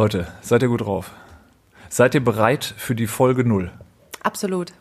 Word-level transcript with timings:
Leute, 0.00 0.28
seid 0.42 0.62
ihr 0.62 0.68
gut 0.68 0.82
drauf? 0.82 1.10
Seid 1.88 2.14
ihr 2.14 2.22
bereit 2.22 2.72
für 2.76 2.94
die 2.94 3.08
Folge 3.08 3.42
0? 3.42 3.72
Absolut. 4.22 4.72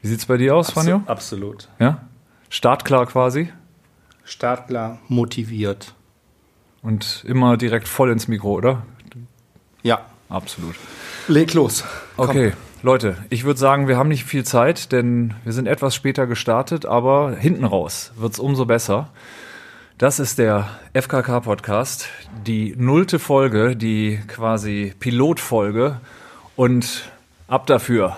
Wie 0.00 0.06
sieht's 0.06 0.26
bei 0.26 0.36
dir 0.36 0.54
aus, 0.54 0.70
Fanjo? 0.70 1.02
Absolut. 1.06 1.68
Ja? 1.80 2.02
Startklar 2.48 3.06
quasi? 3.06 3.52
Startklar, 4.22 5.00
motiviert. 5.08 5.92
Und 6.82 7.24
immer 7.26 7.56
direkt 7.56 7.88
voll 7.88 8.12
ins 8.12 8.28
Mikro, 8.28 8.52
oder? 8.52 8.84
Ja. 9.82 10.02
Absolut. 10.28 10.76
Leg 11.26 11.52
los. 11.54 11.82
Okay, 12.16 12.52
Leute, 12.84 13.16
ich 13.30 13.42
würde 13.42 13.58
sagen, 13.58 13.88
wir 13.88 13.96
haben 13.96 14.08
nicht 14.08 14.22
viel 14.22 14.44
Zeit, 14.44 14.92
denn 14.92 15.34
wir 15.42 15.52
sind 15.52 15.66
etwas 15.66 15.96
später 15.96 16.28
gestartet, 16.28 16.86
aber 16.86 17.34
hinten 17.34 17.64
raus 17.64 18.12
wird's 18.14 18.38
umso 18.38 18.66
besser. 18.66 19.10
Das 19.98 20.20
ist 20.20 20.38
der 20.38 20.68
FKK-Podcast, 20.92 22.06
die 22.46 22.72
nullte 22.78 23.18
Folge, 23.18 23.74
die 23.74 24.20
quasi 24.28 24.94
Pilotfolge 25.00 26.00
und 26.54 27.10
ab 27.48 27.66
dafür. 27.66 28.16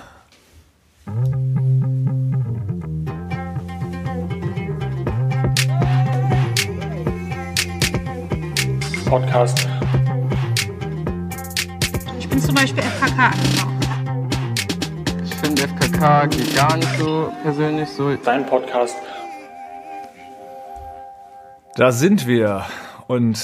Podcast. 9.06 9.66
Ich 12.18 12.28
bin 12.28 12.40
zum 12.40 12.56
Beispiel 12.56 12.82
FKK. 12.82 13.30
Ich 15.24 15.34
finde 15.36 15.62
FKK 15.62 16.26
geht 16.26 16.54
gar 16.54 16.76
nicht 16.76 16.98
so 16.98 17.32
persönlich 17.42 17.88
so. 17.88 18.14
Dein 18.16 18.44
Podcast. 18.44 18.96
Da 21.76 21.92
sind 21.92 22.26
wir 22.26 22.64
und 23.06 23.38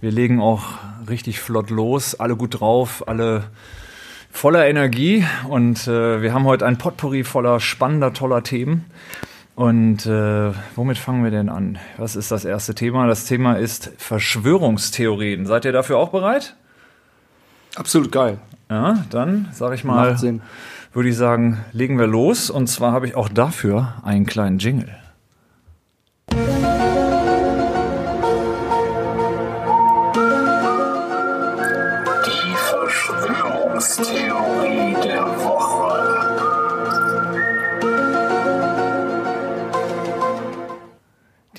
wir 0.00 0.12
legen 0.12 0.40
auch 0.40 0.62
richtig 1.08 1.40
flott 1.40 1.70
los, 1.70 2.14
alle 2.20 2.36
gut 2.36 2.60
drauf, 2.60 3.08
alle 3.08 3.44
voller 4.30 4.66
Energie 4.66 5.24
und 5.48 5.88
äh, 5.88 6.20
wir 6.20 6.34
haben 6.34 6.44
heute 6.44 6.66
ein 6.66 6.76
Potpourri 6.76 7.24
voller 7.24 7.60
spannender, 7.60 8.12
toller 8.12 8.42
Themen. 8.42 8.84
Und 9.54 10.04
äh, 10.04 10.52
womit 10.74 10.98
fangen 10.98 11.24
wir 11.24 11.30
denn 11.30 11.48
an? 11.48 11.78
Was 11.96 12.14
ist 12.14 12.30
das 12.30 12.44
erste 12.44 12.74
Thema? 12.74 13.06
Das 13.06 13.24
Thema 13.24 13.54
ist 13.54 13.92
Verschwörungstheorien. 13.96 15.46
Seid 15.46 15.64
ihr 15.64 15.72
dafür 15.72 15.96
auch 15.96 16.10
bereit? 16.10 16.56
Absolut 17.74 18.12
geil. 18.12 18.38
Ja, 18.68 19.04
dann 19.10 19.48
sage 19.52 19.76
ich 19.76 19.84
mal, 19.84 20.18
würde 20.92 21.08
ich 21.08 21.16
sagen, 21.16 21.64
legen 21.72 21.98
wir 21.98 22.06
los. 22.06 22.50
Und 22.50 22.66
zwar 22.66 22.92
habe 22.92 23.06
ich 23.06 23.14
auch 23.14 23.28
dafür 23.28 23.94
einen 24.02 24.26
kleinen 24.26 24.58
Jingle. 24.58 24.94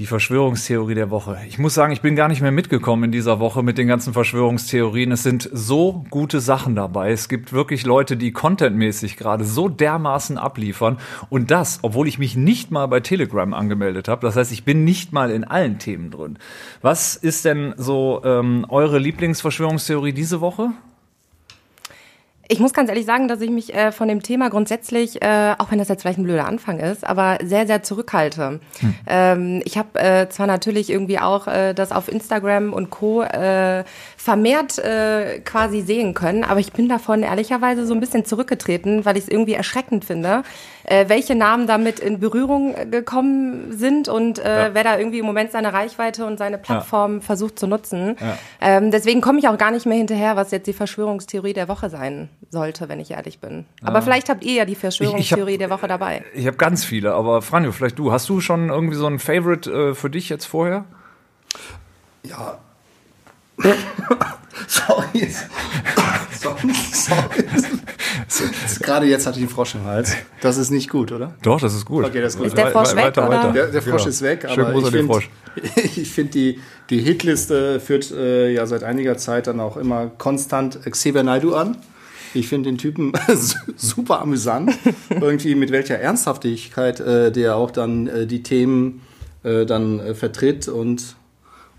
Die 0.06 0.10
Verschwörungstheorie 0.10 0.94
der 0.94 1.10
Woche. 1.10 1.40
Ich 1.48 1.58
muss 1.58 1.74
sagen, 1.74 1.92
ich 1.92 2.02
bin 2.02 2.16
gar 2.16 2.28
nicht 2.28 2.40
mehr 2.40 2.52
mitgekommen 2.52 3.06
in 3.06 3.12
dieser 3.12 3.40
Woche 3.40 3.64
mit 3.64 3.80
den 3.80 3.88
ganzen 3.88 4.14
Verschwörungstheorien. 4.14 5.12
Es 5.12 5.24
sind 5.24 5.50
so 5.52 6.06
gute 6.12 6.42
Sachen 6.42 6.76
dabei. 6.76 7.10
Es 7.10 7.28
gibt 7.28 7.54
wirklich 7.54 7.88
Leute, 7.88 8.16
die 8.16 8.32
contentmäßig 8.32 9.18
gerade 9.18 9.44
so 9.44 9.68
dermaßen 9.68 10.38
abliefern. 10.38 11.00
Und 11.32 11.50
das, 11.50 11.80
obwohl 11.82 12.08
ich 12.08 12.20
mich 12.20 12.36
nicht 12.36 12.70
mal 12.70 12.86
bei 12.86 13.00
Telegram 13.00 13.52
angemeldet 13.56 14.08
habe. 14.08 14.22
Das 14.28 14.36
heißt, 14.36 14.52
ich 14.52 14.64
bin 14.64 14.84
nicht 14.84 15.12
mal 15.12 15.32
in 15.32 15.44
allen 15.44 15.80
Themen 15.80 16.12
drin. 16.12 16.38
Was 16.84 17.16
ist 17.16 17.44
denn 17.44 17.74
so 17.76 18.22
ähm, 18.24 18.64
eure 18.70 19.00
Lieblingsverschwörungstheorie 19.00 20.14
diese 20.14 20.40
Woche? 20.40 20.70
Ich 22.48 22.60
muss 22.60 22.74
ganz 22.74 22.90
ehrlich 22.90 23.06
sagen, 23.06 23.28
dass 23.28 23.42
ich 23.42 23.50
mich 23.50 23.74
äh, 23.74 23.92
von 23.92 24.08
dem 24.08 24.22
Thema 24.22 24.50
grundsätzlich, 24.50 25.22
äh, 25.22 25.56
auch 25.58 25.72
wenn 25.72 25.80
das 25.80 25.88
jetzt 25.88 26.02
vielleicht 26.02 26.20
ein 26.20 26.24
blöder 26.24 26.46
Anfang 26.46 26.80
ist, 26.80 27.06
aber 27.06 27.40
sehr, 27.44 27.66
sehr 27.66 27.82
zurückhalte. 27.84 28.60
Ähm, 29.08 29.62
ich 29.66 29.78
habe 29.78 30.00
äh, 30.00 30.30
zwar 30.30 30.48
natürlich 30.48 30.90
irgendwie 30.90 31.20
auch 31.20 31.48
äh, 31.48 31.74
das 31.74 31.92
auf 31.92 32.08
Instagram 32.08 32.74
und 32.74 32.90
Co. 32.90 33.22
Äh, 33.22 33.84
vermehrt 34.18 34.80
äh, 34.80 35.40
quasi 35.42 35.82
sehen 35.82 36.14
können, 36.14 36.44
aber 36.44 36.60
ich 36.60 36.74
bin 36.74 36.90
davon 36.90 37.24
ehrlicherweise 37.24 37.86
so 37.86 37.94
ein 37.94 38.00
bisschen 38.00 38.26
zurückgetreten, 38.26 39.06
weil 39.06 39.18
ich 39.18 39.24
es 39.24 39.30
irgendwie 39.30 39.54
erschreckend 39.54 40.06
finde, 40.06 40.44
äh, 40.86 41.10
welche 41.10 41.36
Namen 41.36 41.68
damit 41.68 42.00
in 42.00 42.20
Berührung 42.20 42.74
äh, 42.76 42.86
gekommen 42.86 43.72
sind 43.78 44.08
und 44.08 44.40
äh, 44.40 44.68
Ja. 44.68 44.74
wer 44.74 44.84
da 44.84 44.98
irgendwie 44.98 45.20
im 45.20 45.26
Moment 45.26 45.52
seine 45.52 45.74
Reichweite 45.74 46.26
und 46.26 46.38
seine 46.38 46.58
Plattform 46.58 47.22
versucht 47.22 47.60
zu 47.60 47.68
nutzen. 47.68 48.16
Ja. 48.20 48.38
Ähm, 48.62 48.92
deswegen 48.92 49.22
komme 49.22 49.40
ich 49.40 49.48
auch 49.48 49.58
gar 49.58 49.72
nicht 49.72 49.86
mehr 49.86 49.98
hinterher, 49.98 50.36
was 50.36 50.52
jetzt 50.52 50.68
die 50.68 50.74
Verschwörungstheorie 50.74 51.54
der 51.54 51.68
Woche 51.68 51.90
sein 51.90 52.30
sollte, 52.50 52.88
wenn 52.90 53.00
ich 53.00 53.12
ehrlich 53.12 53.40
bin. 53.40 53.66
Aber 53.84 54.02
vielleicht 54.02 54.30
habt 54.30 54.44
ihr 54.44 54.54
ja 54.54 54.66
die 54.66 54.76
Verschwörungstheorie 54.76 55.58
der 55.58 55.70
Woche 55.70 55.88
dabei. 55.88 56.24
Ich 56.34 56.48
habe 56.48 56.58
ganz 56.58 56.86
viele, 56.86 57.14
aber 57.14 57.42
Franjo, 57.42 57.72
vielleicht 57.72 58.00
du. 58.00 58.12
Hast 58.12 58.30
du 58.30 58.40
schon 58.40 58.70
irgendwie 58.70 58.96
so 58.96 59.08
ein 59.08 59.20
Favorite 59.20 59.72
äh, 59.72 59.94
für 59.96 60.10
dich 60.10 60.30
jetzt 60.30 60.46
vorher? 60.46 60.86
Ja. 62.24 62.58
Sorry. 64.68 65.34
Gerade 68.82 69.06
jetzt 69.06 69.26
hatte 69.26 69.38
ich 69.38 69.44
einen 69.46 69.54
Frosch 69.54 69.76
im 69.76 69.84
Hals. 69.86 70.16
Das 70.42 70.58
ist 70.58 70.72
nicht 70.72 70.90
gut, 70.90 71.12
oder? 71.12 71.36
Doch, 71.42 71.60
das 71.60 71.74
ist 71.74 71.86
gut. 71.86 72.06
Okay, 72.06 72.22
das 72.22 72.34
ist 72.34 72.38
gut. 72.38 72.48
Ist 72.48 72.58
der 72.58 72.72
Frosch 72.72 72.96
weg, 72.96 73.18
weiter. 73.18 73.52
Der, 73.54 73.68
der 73.68 73.82
Frosch 73.82 74.04
Genau. 74.04 74.10
ist 74.10 74.22
weg, 74.22 74.46
aber 74.46 74.72
Gruß 74.72 74.86
ich 74.86 74.92
finde, 74.92 75.14
Frosch. 75.14 75.30
ich 75.96 76.12
finde 76.12 76.32
die, 76.32 76.60
die 76.90 77.00
Hitliste 77.00 77.80
führt 77.80 78.12
äh, 78.12 78.52
ja 78.52 78.66
seit 78.66 78.84
einiger 78.84 79.18
Zeit 79.18 79.48
dann 79.48 79.60
auch 79.60 79.78
immer 79.78 80.08
konstant 80.18 80.80
Xavier 80.90 81.24
Naidoo 81.24 81.54
an. 81.56 81.78
Ich 82.34 82.48
finde 82.50 82.70
den 82.70 82.78
Typen 82.78 83.14
super 83.78 84.22
amüsant. 84.22 84.74
Irgendwie 85.10 85.56
mit 85.56 85.72
welcher 85.72 85.98
Ernsthaftigkeit 86.00 87.00
äh, 87.00 87.32
der 87.32 87.56
auch 87.56 87.72
dann 87.72 88.08
äh, 88.08 88.28
die 88.28 88.44
Themen 88.44 89.02
äh, 89.44 89.66
dann 89.66 90.00
äh, 90.02 90.14
vertritt 90.16 90.68
und, 90.68 91.16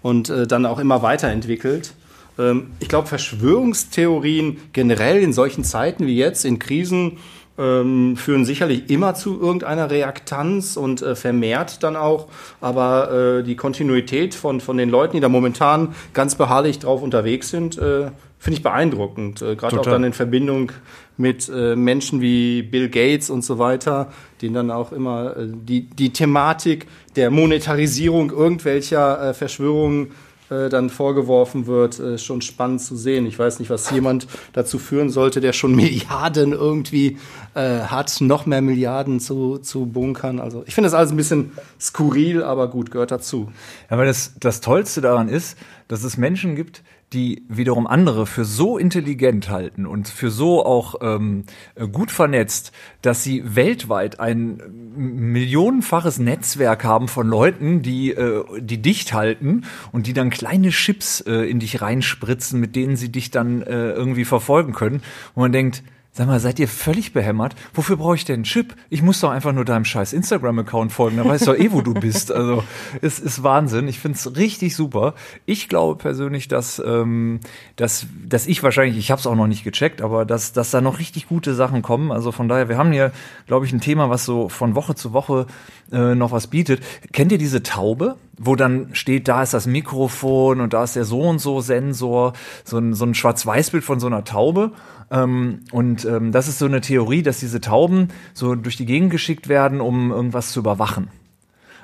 und 0.02 0.30
äh, 0.30 0.46
dann 0.46 0.64
auch 0.64 0.78
immer 0.78 1.02
weiterentwickelt. 1.02 1.92
Ähm, 2.38 2.72
ich 2.80 2.88
glaube, 2.88 3.08
Verschwörungstheorien 3.08 4.58
generell 4.72 5.22
in 5.22 5.32
solchen 5.32 5.64
Zeiten 5.64 6.06
wie 6.06 6.16
jetzt, 6.16 6.44
in 6.44 6.58
Krisen, 6.58 7.18
ähm, 7.58 8.16
führen 8.16 8.44
sicherlich 8.44 8.90
immer 8.90 9.14
zu 9.14 9.40
irgendeiner 9.40 9.90
Reaktanz 9.90 10.76
und 10.76 11.00
äh, 11.02 11.14
vermehrt 11.14 11.82
dann 11.82 11.96
auch. 11.96 12.28
Aber 12.60 13.38
äh, 13.38 13.42
die 13.42 13.56
Kontinuität 13.56 14.34
von, 14.34 14.60
von 14.60 14.76
den 14.76 14.90
Leuten, 14.90 15.16
die 15.16 15.20
da 15.20 15.28
momentan 15.28 15.94
ganz 16.12 16.34
beharrlich 16.34 16.78
drauf 16.78 17.02
unterwegs 17.02 17.48
sind, 17.48 17.78
äh, 17.78 18.10
finde 18.38 18.58
ich 18.58 18.62
beeindruckend. 18.62 19.42
Äh, 19.42 19.56
Gerade 19.56 19.80
auch 19.80 19.84
dann 19.84 20.04
in 20.04 20.12
Verbindung 20.12 20.72
mit 21.16 21.48
äh, 21.48 21.74
Menschen 21.74 22.20
wie 22.20 22.62
Bill 22.62 22.90
Gates 22.90 23.30
und 23.30 23.42
so 23.42 23.58
weiter, 23.58 24.12
denen 24.42 24.54
dann 24.54 24.70
auch 24.70 24.92
immer 24.92 25.36
äh, 25.36 25.46
die, 25.48 25.88
die 25.88 26.12
Thematik 26.12 26.86
der 27.16 27.30
Monetarisierung 27.30 28.30
irgendwelcher 28.30 29.32
Verschwörungen 29.32 30.08
äh, 30.50 30.68
dann 30.68 30.90
vorgeworfen 30.90 31.66
wird, 31.66 31.98
äh, 31.98 32.18
schon 32.18 32.40
spannend 32.40 32.80
zu 32.80 32.96
sehen. 32.96 33.26
Ich 33.26 33.38
weiß 33.38 33.58
nicht, 33.58 33.70
was 33.70 33.90
jemand 33.90 34.26
dazu 34.52 34.78
führen 34.78 35.10
sollte, 35.10 35.40
der 35.40 35.52
schon 35.52 35.74
Milliarden 35.76 36.52
irgendwie 36.52 37.18
äh, 37.54 37.80
hat, 37.80 38.20
noch 38.20 38.46
mehr 38.46 38.62
Milliarden 38.62 39.20
zu, 39.20 39.58
zu 39.58 39.86
bunkern. 39.86 40.40
Also 40.40 40.62
ich 40.66 40.74
finde 40.74 40.86
das 40.86 40.94
alles 40.94 41.10
ein 41.10 41.16
bisschen 41.16 41.52
skurril, 41.80 42.42
aber 42.42 42.68
gut, 42.68 42.90
gehört 42.90 43.10
dazu. 43.10 43.50
Ja, 43.90 43.98
weil 43.98 44.06
das, 44.06 44.34
das 44.38 44.60
Tollste 44.60 45.00
daran 45.00 45.28
ist, 45.28 45.58
dass 45.88 46.04
es 46.04 46.16
Menschen 46.16 46.56
gibt, 46.56 46.82
die 47.12 47.44
wiederum 47.48 47.86
andere 47.86 48.26
für 48.26 48.44
so 48.44 48.78
intelligent 48.78 49.48
halten 49.48 49.86
und 49.86 50.08
für 50.08 50.30
so 50.30 50.64
auch 50.64 50.96
ähm, 51.00 51.44
äh, 51.76 51.86
gut 51.86 52.10
vernetzt, 52.10 52.72
dass 53.00 53.22
sie 53.22 53.54
weltweit 53.54 54.18
ein 54.18 54.60
millionenfaches 54.96 56.18
Netzwerk 56.18 56.82
haben 56.82 57.06
von 57.06 57.28
Leuten, 57.28 57.82
die, 57.82 58.10
äh, 58.10 58.44
die 58.60 58.82
dicht 58.82 59.12
halten 59.12 59.64
und 59.92 60.08
die 60.08 60.14
dann 60.14 60.30
kleine 60.30 60.70
Chips 60.70 61.20
äh, 61.20 61.48
in 61.48 61.60
dich 61.60 61.80
reinspritzen, 61.80 62.58
mit 62.58 62.74
denen 62.74 62.96
sie 62.96 63.12
dich 63.12 63.30
dann 63.30 63.62
äh, 63.62 63.92
irgendwie 63.92 64.24
verfolgen 64.24 64.72
können. 64.72 64.96
Und 65.34 65.42
man 65.42 65.52
denkt, 65.52 65.84
Sag 66.16 66.28
mal, 66.28 66.40
seid 66.40 66.58
ihr 66.58 66.66
völlig 66.66 67.12
behämmert? 67.12 67.54
Wofür 67.74 67.98
brauche 67.98 68.14
ich 68.14 68.24
denn 68.24 68.36
einen 68.36 68.44
Chip? 68.44 68.74
Ich 68.88 69.02
muss 69.02 69.20
doch 69.20 69.28
einfach 69.28 69.52
nur 69.52 69.66
deinem 69.66 69.84
scheiß 69.84 70.14
Instagram-Account 70.14 70.90
folgen, 70.90 71.18
dann 71.18 71.28
weiß 71.28 71.42
ich 71.42 71.46
doch 71.46 71.54
eh, 71.54 71.70
wo 71.72 71.82
du 71.82 71.92
bist. 71.92 72.32
Also 72.32 72.64
es 73.02 73.18
ist 73.18 73.42
Wahnsinn. 73.42 73.86
Ich 73.86 73.98
finde 73.98 74.16
es 74.16 74.34
richtig 74.34 74.76
super. 74.76 75.12
Ich 75.44 75.68
glaube 75.68 75.96
persönlich, 75.96 76.48
dass, 76.48 76.82
ähm, 76.82 77.40
dass, 77.76 78.06
dass 78.26 78.46
ich 78.46 78.62
wahrscheinlich, 78.62 78.96
ich 78.96 79.10
habe 79.10 79.20
es 79.20 79.26
auch 79.26 79.34
noch 79.34 79.46
nicht 79.46 79.62
gecheckt, 79.62 80.00
aber 80.00 80.24
dass, 80.24 80.54
dass 80.54 80.70
da 80.70 80.80
noch 80.80 81.00
richtig 81.00 81.28
gute 81.28 81.54
Sachen 81.54 81.82
kommen. 81.82 82.10
Also 82.10 82.32
von 82.32 82.48
daher, 82.48 82.70
wir 82.70 82.78
haben 82.78 82.92
hier, 82.92 83.12
glaube 83.46 83.66
ich, 83.66 83.72
ein 83.74 83.82
Thema, 83.82 84.08
was 84.08 84.24
so 84.24 84.48
von 84.48 84.74
Woche 84.74 84.94
zu 84.94 85.12
Woche 85.12 85.46
äh, 85.92 86.14
noch 86.14 86.32
was 86.32 86.46
bietet. 86.46 86.82
Kennt 87.12 87.30
ihr 87.30 87.38
diese 87.38 87.62
Taube? 87.62 88.16
Wo 88.38 88.54
dann 88.54 88.94
steht, 88.94 89.28
da 89.28 89.42
ist 89.42 89.52
das 89.52 89.66
Mikrofon 89.66 90.60
und 90.60 90.72
da 90.72 90.84
ist 90.84 90.96
der 90.96 91.04
so 91.04 91.20
und 91.20 91.40
so 91.40 91.60
Sensor, 91.60 92.32
so 92.64 92.78
ein, 92.78 92.94
so 92.94 93.04
ein 93.04 93.14
Schwarz-Weiß-Bild 93.14 93.84
von 93.84 94.00
so 94.00 94.06
einer 94.06 94.24
Taube. 94.24 94.72
Ähm, 95.10 95.60
und 95.70 96.04
ähm, 96.06 96.32
das 96.32 96.48
ist 96.48 96.58
so 96.58 96.66
eine 96.66 96.80
Theorie, 96.80 97.22
dass 97.22 97.40
diese 97.40 97.60
Tauben 97.60 98.08
so 98.32 98.54
durch 98.54 98.76
die 98.76 98.86
Gegend 98.86 99.10
geschickt 99.10 99.48
werden, 99.48 99.80
um 99.80 100.10
irgendwas 100.10 100.52
zu 100.52 100.60
überwachen. 100.60 101.10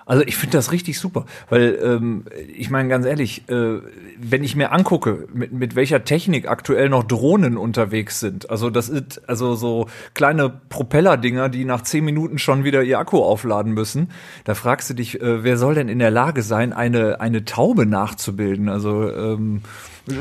Also 0.05 0.25
ich 0.27 0.37
finde 0.37 0.59
das 0.59 0.73
richtig 0.73 0.99
super, 0.99 1.27
weil 1.49 1.79
ähm, 1.83 2.25
ich 2.57 2.71
meine 2.71 2.89
ganz 2.89 3.07
ehrlich, 3.07 3.49
äh, 3.49 3.79
wenn 4.19 4.43
ich 4.43 4.57
mir 4.57 4.73
angucke, 4.73 5.29
mit, 5.33 5.53
mit 5.53 5.77
welcher 5.77 6.05
Technik 6.05 6.49
aktuell 6.49 6.89
noch 6.89 7.05
Drohnen 7.05 7.57
unterwegs 7.57 8.19
sind, 8.19 8.51
also 8.51 8.69
das 8.69 8.89
ist 8.89 9.23
also 9.29 9.55
so 9.55 9.87
kleine 10.15 10.51
Propellerdinger, 10.69 11.49
die 11.49 11.65
nach 11.65 11.83
zehn 11.83 12.05
Minuten 12.05 12.39
schon 12.39 12.65
wieder 12.65 12.83
ihr 12.83 12.99
Akku 12.99 13.23
aufladen 13.23 13.73
müssen, 13.73 14.11
da 14.45 14.55
fragst 14.55 14.91
du 14.91 14.95
dich, 14.95 15.21
äh, 15.21 15.45
wer 15.45 15.57
soll 15.57 15.77
denn 15.77 15.89
in 15.89 16.01
der 16.01 16.11
Lage 16.11 16.43
sein, 16.43 16.73
eine 16.73 17.21
eine 17.21 17.45
Taube 17.45 17.87
nachzubilden? 17.87 18.69
Also 18.69 19.09
ähm, 19.09 19.63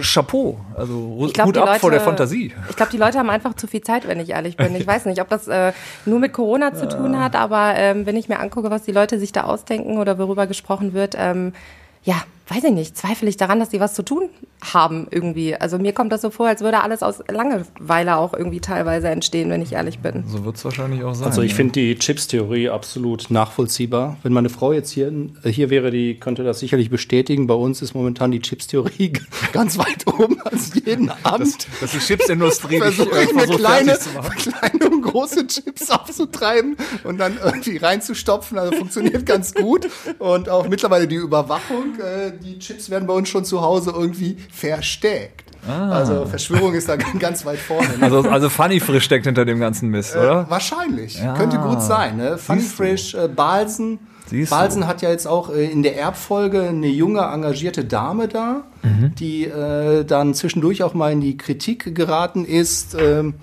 Chapeau, 0.02 0.60
also 0.76 1.26
Ich 1.26 1.34
glaub, 1.34 1.48
Hut 1.48 1.58
ab 1.58 1.68
Leute, 1.68 1.80
vor 1.80 1.92
der 1.92 2.02
Fantasie. 2.02 2.54
Ich 2.70 2.76
glaube, 2.76 2.92
die 2.92 2.98
Leute 2.98 3.18
haben 3.18 3.30
einfach 3.30 3.56
zu 3.56 3.66
viel 3.66 3.82
Zeit, 3.82 4.08
wenn 4.08 4.20
ich 4.20 4.30
ehrlich 4.30 4.56
bin. 4.56 4.76
Ich 4.76 4.86
weiß 4.86 5.06
nicht, 5.06 5.20
ob 5.22 5.30
das 5.30 5.48
äh, 5.48 5.74
nur 6.06 6.20
mit 6.20 6.34
Corona 6.34 6.74
zu 6.74 6.88
tun 6.88 7.20
hat, 7.20 7.36
aber 7.36 7.74
ähm, 7.76 8.06
wenn 8.06 8.16
ich 8.16 8.30
mir 8.30 8.40
angucke, 8.40 8.70
was 8.70 8.84
die 8.84 8.92
Leute 8.92 9.20
sich 9.20 9.32
da 9.32 9.44
ausdenken 9.44 9.98
oder 9.98 10.20
worüber 10.20 10.46
gesprochen 10.46 10.94
wird, 10.94 11.16
ähm, 11.18 11.54
ja, 12.04 12.24
weiß 12.52 12.66
ich 12.66 12.72
nicht, 12.72 12.98
zweifle 12.98 13.30
ich 13.30 13.38
daran, 13.38 13.60
dass 13.60 13.70
die 13.70 13.80
was 13.80 13.94
zu 13.94 14.04
tun 14.04 14.30
haben 14.62 15.08
irgendwie. 15.10 15.56
Also 15.56 15.80
mir 15.80 15.94
kommt 15.94 16.12
das 16.12 16.22
so 16.22 16.30
vor, 16.30 16.48
als 16.48 16.62
würde 16.62 16.82
alles 16.82 17.02
aus 17.02 17.20
Langeweile 17.30 18.18
auch 18.18 18.34
irgendwie 18.34 18.60
teilweise 18.60 19.08
entstehen, 19.08 19.50
wenn 19.50 19.62
ich 19.62 19.74
ehrlich 19.74 20.00
bin. 20.00 20.24
So 20.28 20.44
wird 20.44 20.58
es 20.58 20.66
wahrscheinlich 20.66 21.04
auch 21.04 21.16
sein. 21.16 21.28
Also 21.28 21.42
ich 21.42 21.52
ja. 21.52 21.58
finde 21.58 21.74
die 21.74 21.96
Chips-Theorie 21.96 22.70
absolut 22.70 23.32
nachvollziehbar. 23.32 24.18
Wenn 24.22 24.34
meine 24.34 24.50
Frau 24.50 24.74
jetzt 24.74 24.92
hier, 24.92 25.12
äh, 25.44 25.50
hier 25.50 25.70
wäre, 25.70 25.92
die 25.92 26.20
könnte 26.20 26.44
das 26.44 26.60
sicherlich 26.60 26.90
bestätigen. 26.90 27.48
Bei 27.48 27.54
uns 27.54 27.82
ist 27.82 27.94
momentan 27.94 28.32
die 28.32 28.42
Chips-Theorie 28.42 29.14
ganz 29.54 29.78
weit 29.78 30.06
oben. 30.08 30.42
Also 30.44 30.80
jeden 30.86 31.10
Abend 31.24 31.68
dass 31.80 31.92
die 31.92 32.00
Chipsindustrie 32.00 32.80
versuche 32.80 33.18
äh, 33.18 33.24
ich 33.24 33.34
mir 33.34 33.42
versucht, 33.42 33.60
kleine, 33.60 33.98
kleine 34.38 34.91
große 35.12 35.48
Chips 35.48 35.90
aufzutreiben 35.90 36.78
und 37.04 37.20
dann 37.20 37.38
irgendwie 37.44 37.78
reinzustopfen. 37.78 38.58
Also 38.58 38.76
funktioniert 38.78 39.26
ganz 39.26 39.54
gut. 39.54 39.88
Und 40.20 40.50
auch 40.50 40.68
mittlerweile 40.68 41.08
die 41.08 41.16
Überwachung. 41.16 42.00
Äh, 42.00 42.32
die 42.44 42.60
Chips 42.60 42.90
werden 42.90 43.08
bei 43.08 43.14
uns 43.14 43.30
schon 43.30 43.46
zu 43.46 43.62
Hause 43.62 43.92
irgendwie 43.96 44.38
versteckt. 44.52 45.46
Also 45.68 46.26
Verschwörung 46.26 46.74
ist 46.74 46.90
da 46.90 46.96
ganz 47.20 47.46
weit 47.46 47.60
vorne. 47.60 47.88
ne? 47.98 48.04
Also, 48.04 48.22
also 48.28 48.50
Funny 48.50 48.80
Frisch 48.80 49.04
steckt 49.04 49.26
hinter 49.26 49.46
dem 49.46 49.60
ganzen 49.60 49.90
Mist, 49.90 50.16
oder? 50.16 50.48
Äh, 50.48 50.50
wahrscheinlich. 50.50 51.20
Könnte 51.38 51.58
gut 51.60 51.82
sein. 51.84 52.18
Ne? 52.18 52.38
Funny 52.40 52.62
du. 52.62 52.68
Frisch, 52.68 53.14
äh, 53.14 53.28
Balsen. 53.28 54.00
Siehst 54.28 54.52
du. 54.52 54.56
Balsen 54.56 54.88
hat 54.88 55.04
ja 55.04 55.10
jetzt 55.12 55.28
auch 55.28 55.54
äh, 55.54 55.66
in 55.66 55.84
der 55.84 55.98
Erbfolge 56.00 56.64
eine 56.70 56.88
junge, 56.88 57.22
engagierte 57.22 57.86
Dame 57.86 58.28
da, 58.28 58.64
Mhm. 58.84 59.14
die 59.20 59.44
äh, 59.46 60.04
dann 60.04 60.34
zwischendurch 60.34 60.82
auch 60.82 60.96
mal 60.96 61.12
in 61.12 61.22
die 61.22 61.38
Kritik 61.38 61.94
geraten 61.94 62.46
ist. 62.46 62.96
Ähm, 63.00 63.36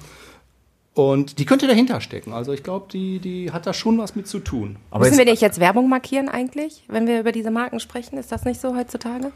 und 0.99 1.39
die 1.39 1.45
könnte 1.45 1.67
dahinter 1.69 2.01
stecken. 2.01 2.33
Also 2.33 2.53
ich 2.53 2.63
glaube, 2.63 2.87
die, 2.93 3.21
die 3.21 3.53
hat 3.53 3.67
da 3.67 3.73
schon 3.73 3.99
was 3.99 4.17
mit 4.17 4.27
zu 4.27 4.41
tun. 4.41 4.77
Aber 4.91 5.05
Müssen 5.05 5.19
wir 5.19 5.25
nicht 5.25 5.41
jetzt 5.41 5.61
Werbung 5.61 5.89
markieren 5.89 6.29
eigentlich, 6.29 6.85
wenn 6.89 7.07
wir 7.07 7.21
über 7.21 7.31
diese 7.31 7.53
Marken 7.53 7.79
sprechen? 7.79 8.19
Ist 8.19 8.33
das 8.33 8.45
nicht 8.45 8.61
so 8.61 8.77
heutzutage? 8.77 9.31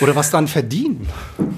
Oder 0.00 0.16
was 0.16 0.30
dann 0.30 0.48
verdienen. 0.48 1.08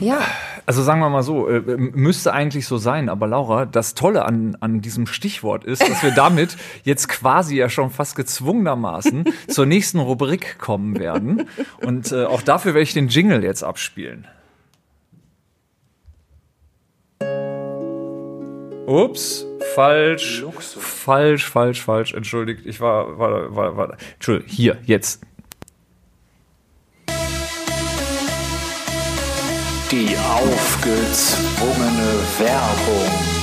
Ja. 0.01 0.19
also 0.67 0.83
sagen 0.83 1.01
wir 1.01 1.09
mal 1.09 1.23
so, 1.23 1.49
äh, 1.49 1.61
müsste 1.61 2.33
eigentlich 2.33 2.67
so 2.67 2.77
sein, 2.77 3.09
aber 3.09 3.27
Laura, 3.27 3.65
das 3.65 3.95
Tolle 3.95 4.25
an, 4.25 4.57
an 4.61 4.81
diesem 4.81 5.07
Stichwort 5.07 5.65
ist, 5.65 5.89
dass 5.89 6.03
wir 6.03 6.11
damit 6.11 6.57
jetzt 6.83 7.09
quasi 7.09 7.57
ja 7.57 7.71
schon 7.71 7.91
fast 7.91 8.17
gezwungenermaßen 8.17 9.25
zur 9.49 9.65
nächsten 9.65 10.01
Rubrik 10.01 10.59
kommen 10.59 10.99
werden. 10.99 11.49
Und 11.81 12.13
äh, 12.13 12.25
auch 12.25 12.43
dafür 12.43 12.75
werde 12.75 12.83
ich 12.83 12.93
den 12.93 13.09
Jingle 13.09 13.43
jetzt 13.43 13.63
abspielen. 13.63 14.27
Ups, 18.87 19.47
falsch, 19.75 20.45
falsch, 20.79 21.49
falsch, 21.49 21.83
falsch, 21.83 22.13
entschuldigt, 22.13 22.67
ich 22.67 22.81
war, 22.81 23.19
war, 23.19 23.57
war, 23.57 23.77
war, 23.77 23.97
Entschuldigung, 24.15 24.51
hier, 24.51 24.77
jetzt. 24.85 25.23
Die 29.91 30.17
aufgezwungene 30.19 32.13
Werbung. 32.39 33.34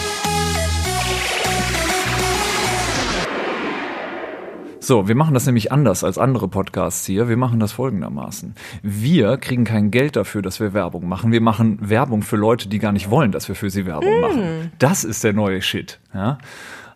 So, 4.83 5.07
wir 5.07 5.13
machen 5.13 5.36
das 5.36 5.45
nämlich 5.45 5.72
anders 5.72 6.04
als 6.04 6.18
andere 6.18 6.48
Podcasts 6.48 7.06
hier. 7.06 7.30
Wir 7.30 7.38
machen 7.38 7.60
das 7.60 7.72
folgendermaßen. 7.72 8.56
Wir 8.81 9.38
kriegen 9.38 9.63
kein 9.63 9.92
Geld 9.92 10.16
dafür, 10.16 10.42
dass 10.42 10.60
wir 10.60 10.74
Werbung 10.74 11.07
machen. 11.07 11.31
Wir 11.31 11.39
machen 11.39 11.78
Werbung 11.88 12.24
für 12.24 12.36
Leute, 12.36 12.68
die 12.68 12.80
gar 12.80 12.92
nicht 12.92 13.12
wollen, 13.12 13.31
dass 13.31 13.48
wir 13.48 13.54
für 13.54 13.69
sie 13.69 13.86
Werbung 13.86 14.22
machen. 14.22 14.72
Das 14.80 15.04
ist 15.04 15.24
der 15.24 15.33
neue 15.33 15.62
Shit. 15.62 16.00
Ja? 16.16 16.39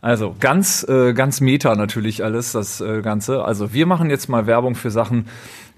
Also 0.05 0.35
ganz, 0.39 0.87
äh, 0.87 1.13
ganz 1.13 1.41
meta 1.41 1.73
natürlich 1.73 2.23
alles, 2.23 2.51
das 2.51 2.79
äh, 2.79 3.01
Ganze. 3.01 3.43
Also 3.43 3.73
wir 3.73 3.87
machen 3.87 4.11
jetzt 4.11 4.29
mal 4.29 4.45
Werbung 4.45 4.75
für 4.75 4.91
Sachen, 4.91 5.25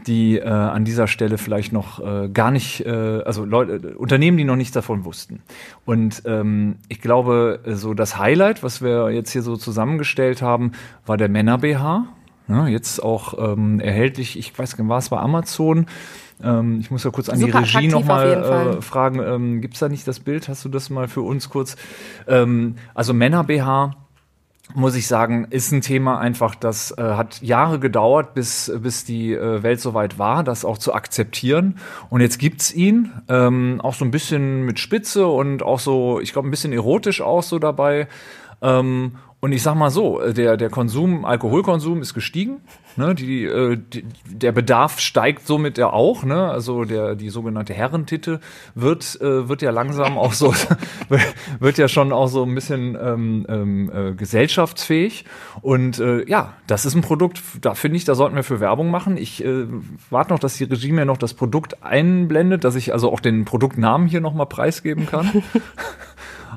die 0.05 0.37
äh, 0.37 0.43
an 0.43 0.83
dieser 0.83 1.07
Stelle 1.07 1.37
vielleicht 1.37 1.71
noch 1.71 2.05
äh, 2.05 2.27
gar 2.27 2.51
nicht, 2.51 2.85
äh, 2.85 3.21
also 3.23 3.45
Leute, 3.45 3.75
äh, 3.75 3.93
Unternehmen, 3.93 4.35
die 4.35 4.43
noch 4.43 4.57
nichts 4.57 4.73
davon 4.73 5.05
wussten. 5.05 5.43
Und 5.85 6.23
ähm, 6.25 6.75
ich 6.89 6.99
glaube, 6.99 7.61
äh, 7.63 7.75
so 7.75 7.93
das 7.93 8.17
Highlight, 8.17 8.63
was 8.63 8.81
wir 8.81 9.11
jetzt 9.11 9.31
hier 9.31 9.43
so 9.43 9.55
zusammengestellt 9.55 10.41
haben, 10.41 10.73
war 11.05 11.15
der 11.15 11.29
Männer 11.29 11.59
BH. 11.59 12.07
Ja, 12.49 12.67
jetzt 12.67 13.01
auch 13.01 13.53
ähm, 13.53 13.79
erhältlich, 13.79 14.37
ich 14.37 14.59
weiß 14.59 14.75
gar 14.75 14.83
nicht, 14.83 14.89
war 14.89 14.97
es 14.97 15.07
bei 15.07 15.19
Amazon. 15.19 15.85
Ähm, 16.43 16.81
ich 16.81 16.91
muss 16.91 17.05
ja 17.05 17.11
kurz 17.11 17.29
an 17.29 17.39
Super 17.39 17.61
die 17.61 17.77
Regie 17.77 17.87
nochmal 17.87 18.77
äh, 18.77 18.81
fragen, 18.81 19.21
ähm, 19.21 19.61
gibt's 19.61 19.79
da 19.79 19.87
nicht 19.87 20.05
das 20.05 20.19
Bild? 20.19 20.49
Hast 20.49 20.65
du 20.65 20.69
das 20.69 20.89
mal 20.89 21.07
für 21.07 21.21
uns 21.21 21.47
kurz? 21.49 21.77
Ähm, 22.27 22.75
also 22.93 23.13
Männer 23.13 23.45
BH 23.45 23.95
muss 24.77 24.95
ich 24.95 25.07
sagen, 25.07 25.47
ist 25.49 25.71
ein 25.71 25.81
Thema 25.81 26.19
einfach, 26.19 26.53
das 26.53 26.91
äh, 26.99 27.01
hat 27.01 27.41
Jahre 27.41 27.79
gedauert, 27.79 28.35
bis, 28.35 28.71
bis 28.77 29.03
die 29.03 29.33
äh, 29.33 29.63
Welt 29.63 29.81
soweit 29.81 30.19
war, 30.19 30.43
das 30.43 30.63
auch 30.65 30.77
zu 30.77 30.93
akzeptieren. 30.93 31.79
Und 32.11 32.21
jetzt 32.21 32.37
gibt's 32.37 32.71
ihn, 32.71 33.11
ähm, 33.27 33.81
auch 33.81 33.95
so 33.95 34.05
ein 34.05 34.11
bisschen 34.11 34.65
mit 34.65 34.77
Spitze 34.77 35.25
und 35.25 35.63
auch 35.63 35.79
so, 35.79 36.19
ich 36.19 36.31
glaube, 36.31 36.47
ein 36.47 36.51
bisschen 36.51 36.73
erotisch 36.73 37.21
auch 37.21 37.41
so 37.41 37.57
dabei. 37.57 38.07
Ähm, 38.61 39.13
und 39.39 39.51
ich 39.51 39.61
sag 39.61 39.75
mal 39.75 39.91
so, 39.91 40.19
äh, 40.19 40.33
der, 40.33 40.57
der 40.57 40.69
Konsum, 40.69 41.23
Alkoholkonsum 41.23 42.01
ist 42.01 42.15
gestiegen. 42.15 42.61
Ne, 42.95 43.13
die, 43.13 43.43
äh, 43.43 43.77
die, 43.77 44.03
der 44.25 44.51
Bedarf 44.51 44.99
steigt 44.99 45.45
somit 45.45 45.77
ja 45.77 45.93
auch. 45.93 46.23
Ne? 46.23 46.49
Also 46.49 46.85
der, 46.85 47.13
die 47.13 47.29
sogenannte 47.29 47.75
Herrentitte 47.75 48.39
wird, 48.73 49.21
äh, 49.21 49.47
wird 49.47 49.61
ja 49.61 49.69
langsam 49.69 50.17
auch 50.17 50.33
so, 50.33 50.55
wird 51.59 51.77
ja 51.77 51.87
schon 51.87 52.11
auch 52.11 52.27
so 52.27 52.43
ein 52.43 52.55
bisschen 52.55 52.97
ähm, 52.99 53.45
ähm, 53.47 53.91
äh, 53.93 54.13
gesellschaftsfähig. 54.13 55.25
Und 55.61 55.99
äh, 55.99 56.27
ja, 56.27 56.53
das 56.65 56.85
ist 56.85 56.95
ein 56.95 57.01
Produkt, 57.01 57.39
da 57.61 57.75
finde 57.75 57.97
ich, 57.97 58.05
da 58.05 58.15
sollten 58.15 58.35
wir 58.35 58.43
für 58.43 58.59
Werbung 58.59 58.89
machen. 58.89 59.17
Ich 59.17 59.45
äh, 59.45 59.67
warte 60.09 60.33
noch, 60.33 60.39
dass 60.39 60.57
die 60.57 60.63
Regie 60.63 60.91
mir 60.91 61.05
noch 61.05 61.17
das 61.17 61.35
Produkt 61.35 61.83
einblendet, 61.83 62.63
dass 62.63 62.73
ich 62.73 62.91
also 62.91 63.11
auch 63.11 63.19
den 63.19 63.45
Produktnamen 63.45 64.07
hier 64.07 64.21
nochmal 64.21 64.47
preisgeben 64.47 65.05
kann. 65.05 65.43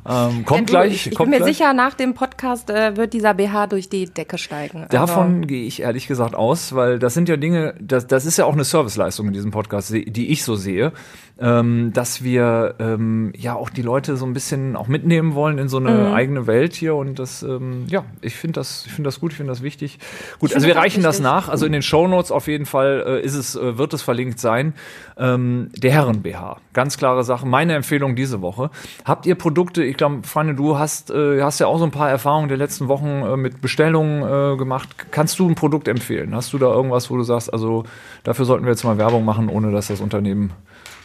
ähm, 0.09 0.45
kommt 0.45 0.61
Ja, 0.71 0.83
du, 0.83 0.88
gleich. 0.88 1.07
Ich, 1.07 1.14
kommt 1.14 1.30
bin 1.30 1.38
mir 1.38 1.45
gleich. 1.45 1.57
sicher, 1.57 1.73
nach 1.73 1.95
dem 1.95 2.14
Podcast 2.14 2.71
äh, 2.71 2.97
wird 2.97 3.12
dieser 3.12 3.35
BH 3.35 3.66
durch 3.69 3.88
die 3.88 4.07
Decke 4.07 4.38
steigen. 4.38 4.87
Davon 4.90 5.47
gehe 5.47 5.64
ich 5.64 5.83
ehrlich 5.83 6.07
gesagt 6.07 6.35
aus, 6.35 6.75
weil 6.75 6.99
das 6.99 7.14
sind 7.14 7.28
ja 7.28 7.37
Dinge, 7.37 7.75
das, 7.80 8.07
das 8.07 8.25
ist 8.25 8.37
ja 8.37 8.45
auch 8.45 8.54
eine 8.54 8.64
Serviceleistung 8.64 9.26
in 9.28 9.33
diesem 9.33 9.50
Podcast, 9.50 9.90
die 9.92 10.30
ich 10.30 10.42
so 10.45 10.54
sehe, 10.57 10.92
ähm, 11.40 11.92
dass 11.94 12.23
wir 12.23 12.75
ähm, 12.78 13.32
ja 13.35 13.54
auch 13.54 13.70
die 13.70 13.80
Leute 13.82 14.16
so 14.16 14.26
ein 14.26 14.35
bisschen 14.35 14.76
auch 14.76 14.88
mitnehmen 14.88 15.35
wollen 15.35 15.56
in 15.59 15.68
so 15.68 15.78
eine 15.78 16.12
eigene 16.12 16.47
Welt 16.47 16.75
hier 16.75 16.94
und 16.94 17.18
das, 17.18 17.42
ähm, 17.42 17.87
ja, 17.88 18.04
ich 18.20 18.37
finde 18.37 18.61
das, 18.61 18.85
ich 18.87 18.92
finde 18.92 19.09
das 19.09 19.20
gut, 19.20 19.32
ich 19.32 19.38
finde 19.38 19.50
das 19.50 19.62
wichtig. 19.62 19.99
Gut, 20.38 20.50
Ich 20.50 20.56
also 20.56 20.66
wir 20.66 20.75
das 20.75 20.82
reichen 20.82 21.02
das 21.02 21.18
nach, 21.18 21.49
also 21.49 21.64
in 21.64 21.73
den 21.73 21.80
Shownotes 21.80 22.30
auf 22.30 22.47
jeden 22.47 22.66
Fall 22.66 23.04
äh, 23.06 23.25
ist 23.25 23.35
es, 23.35 23.56
äh, 23.56 23.78
wird 23.78 23.94
es 23.94 24.02
verlinkt 24.02 24.38
sein. 24.38 24.75
Ähm, 25.16 25.70
der 25.76 25.92
Herren 25.92 26.23
BH, 26.23 26.59
ganz 26.75 26.99
klare 26.99 27.25
Sache. 27.25 27.47
Meine 27.47 27.75
Empfehlung 27.75 28.16
diese 28.16 28.42
Woche. 28.42 28.70
Habt 29.06 29.25
ihr 29.25 29.35
Produkte? 29.35 29.82
Ich 29.82 29.97
glaube, 29.97 30.23
Freunde, 30.25 30.54
du 30.54 30.78
hast, 30.78 31.11
äh, 31.11 31.42
hast 31.42 31.59
ja 31.59 31.68
auch 31.68 31.78
so 31.78 31.85
ein 31.85 31.90
paar 31.90 32.11
Erfahrungen 32.11 32.49
der 32.49 32.59
letzten 32.59 32.88
Wochen 32.88 33.23
äh, 33.23 33.37
mit 33.38 33.62
Bestellungen 33.62 34.23
äh, 34.23 34.56
gemacht. 34.59 34.88
Kannst 35.11 35.38
du 35.38 35.49
ein 35.49 35.54
Produkt 35.54 35.88
empfehlen? 35.88 36.35
Hast 36.35 36.52
du 36.52 36.59
da 36.59 36.66
irgendwas, 36.66 37.11
wo 37.11 37.16
du 37.16 37.23
sagst, 37.23 37.50
also 37.50 37.85
dafür 38.25 38.44
sollten 38.44 38.64
wir 38.64 38.73
jetzt 38.73 38.85
mal 38.85 38.99
Werbung 38.99 39.25
machen, 39.25 39.49
ohne 39.49 39.73
dass 39.73 39.88
das 39.88 40.00
Unternehmen 40.00 40.52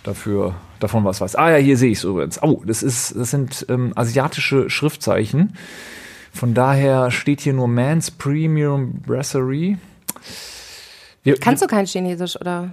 dafür 0.05 0.55
davon 0.79 1.03
was 1.03 1.21
weiß? 1.21 1.35
Ah 1.35 1.51
ja, 1.51 1.57
hier 1.57 1.77
sehe 1.77 1.91
ich 1.91 1.99
es 1.99 2.03
übrigens. 2.03 2.41
Oh, 2.43 2.61
das 2.65 2.83
ist, 2.83 3.15
das 3.15 3.31
sind 3.31 3.65
ähm, 3.69 3.91
asiatische 3.95 4.69
Schriftzeichen. 4.69 5.53
Von 6.33 6.53
daher 6.53 7.11
steht 7.11 7.41
hier 7.41 7.53
nur 7.53 7.67
Man's 7.67 8.11
Premium 8.11 9.01
Brasserie. 9.05 9.77
Wir, 11.23 11.37
Kannst 11.39 11.63
du 11.63 11.67
kein 11.67 11.85
Chinesisch 11.87 12.39
oder? 12.39 12.71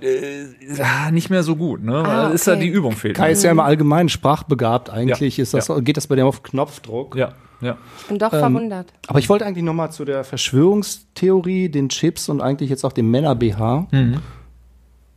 Ah, 0.81 1.11
nicht 1.11 1.31
mehr 1.31 1.43
so 1.43 1.57
gut, 1.57 1.83
ne? 1.83 2.03
Ah, 2.05 2.29
Ist 2.29 2.47
ja 2.47 2.53
okay. 2.53 2.63
die 2.65 2.69
Übung 2.69 2.93
fehlt. 2.93 3.17
Kai 3.17 3.31
ist 3.33 3.43
ja 3.45 3.51
im 3.51 3.61
Allgemeinen 3.61 4.11
sprachbegabt. 4.11 4.91
Eigentlich 4.91 5.39
Ja, 5.39 5.43
ist 5.43 5.55
das, 5.55 5.69
ja. 5.69 5.81
geht 5.81 5.97
das 5.97 6.07
bei 6.07 6.17
dem 6.17 6.27
auf 6.27 6.43
Knopfdruck. 6.43 7.17
Ja, 7.17 7.33
ja. 7.63 7.79
Ich 8.03 8.09
bin 8.09 8.19
doch 8.19 8.31
Ähm, 8.33 8.41
verwundert. 8.41 8.93
Aber 9.07 9.21
ich 9.21 9.31
wollte 9.31 9.47
eigentlich 9.47 9.65
nochmal 9.65 9.91
zu 9.91 10.05
der 10.05 10.23
Verschwörungstheorie, 10.25 11.71
den 11.71 11.89
Chips 11.89 12.29
und 12.29 12.43
eigentlich 12.43 12.69
jetzt 12.69 12.85
auch 12.85 12.93
dem 12.93 13.11
Männer-BH. 13.11 13.87
Mhm. 13.91 14.19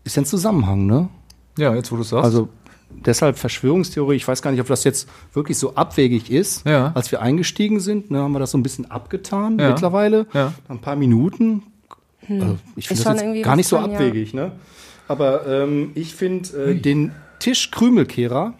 Ist 0.05 0.15
ja 0.15 0.21
ein 0.21 0.25
Zusammenhang, 0.25 0.85
ne? 0.85 1.09
Ja, 1.57 1.73
jetzt 1.75 1.91
wo 1.91 1.97
du 1.97 2.03
sagst. 2.03 2.25
Also 2.25 2.49
deshalb 2.89 3.37
Verschwörungstheorie, 3.37 4.15
ich 4.15 4.27
weiß 4.27 4.41
gar 4.41 4.51
nicht, 4.51 4.61
ob 4.61 4.67
das 4.67 4.83
jetzt 4.83 5.07
wirklich 5.33 5.57
so 5.57 5.75
abwegig 5.75 6.31
ist. 6.31 6.65
Ja. 6.65 6.91
Als 6.95 7.11
wir 7.11 7.21
eingestiegen 7.21 7.79
sind, 7.79 8.11
ne, 8.11 8.19
haben 8.19 8.31
wir 8.33 8.39
das 8.39 8.51
so 8.51 8.57
ein 8.57 8.63
bisschen 8.63 8.89
abgetan 8.91 9.57
Ja. 9.59 9.69
mittlerweile. 9.69 10.27
Ja. 10.33 10.53
Nach 10.67 10.75
ein 10.75 10.79
paar 10.81 10.95
Minuten 10.95 11.63
Also 12.29 12.57
ich 12.75 12.87
finde 12.87 13.03
das 13.03 13.21
jetzt 13.21 13.43
gar 13.43 13.55
nicht 13.55 13.67
so 13.67 13.77
abwegig, 13.77 14.33
ne? 14.33 14.51
Aber 15.07 15.45
ähm, 15.47 15.91
ich 15.95 16.15
finde 16.15 16.71
äh, 16.71 16.75
den 16.75 17.11
Tischkrümelkehrer 17.39 18.53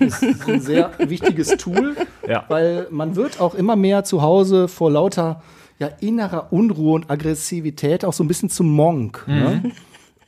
ist 0.00 0.22
ein 0.48 0.60
sehr 0.60 0.90
wichtiges 0.98 1.48
Tool, 1.56 1.96
Ja. 2.28 2.44
weil 2.48 2.86
man 2.90 3.16
wird 3.16 3.40
auch 3.40 3.54
immer 3.54 3.76
mehr 3.76 4.04
zu 4.04 4.22
Hause 4.22 4.68
vor 4.68 4.90
lauter 4.90 5.42
ja, 5.78 5.88
innerer 6.00 6.52
Unruhe 6.52 6.94
und 6.94 7.10
Aggressivität 7.10 8.04
auch 8.04 8.12
so 8.12 8.22
ein 8.24 8.28
bisschen 8.28 8.50
zum 8.50 8.70
Monk. 8.70 9.24
Ne? 9.26 9.72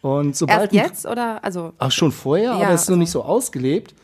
Und 0.04 0.36
sobald 0.36 0.74
Erst 0.74 0.90
jetzt 1.04 1.06
oder 1.06 1.42
also 1.42 1.72
Ach, 1.78 1.90
schon 1.90 2.12
vorher, 2.12 2.50
Ja, 2.50 2.52
aber 2.66 2.70
es 2.74 2.82
ist 2.82 2.88
noch 2.88 2.92
also- 2.94 3.00
nicht 3.00 3.10
so 3.10 3.22
ausgelebt, 3.24 3.94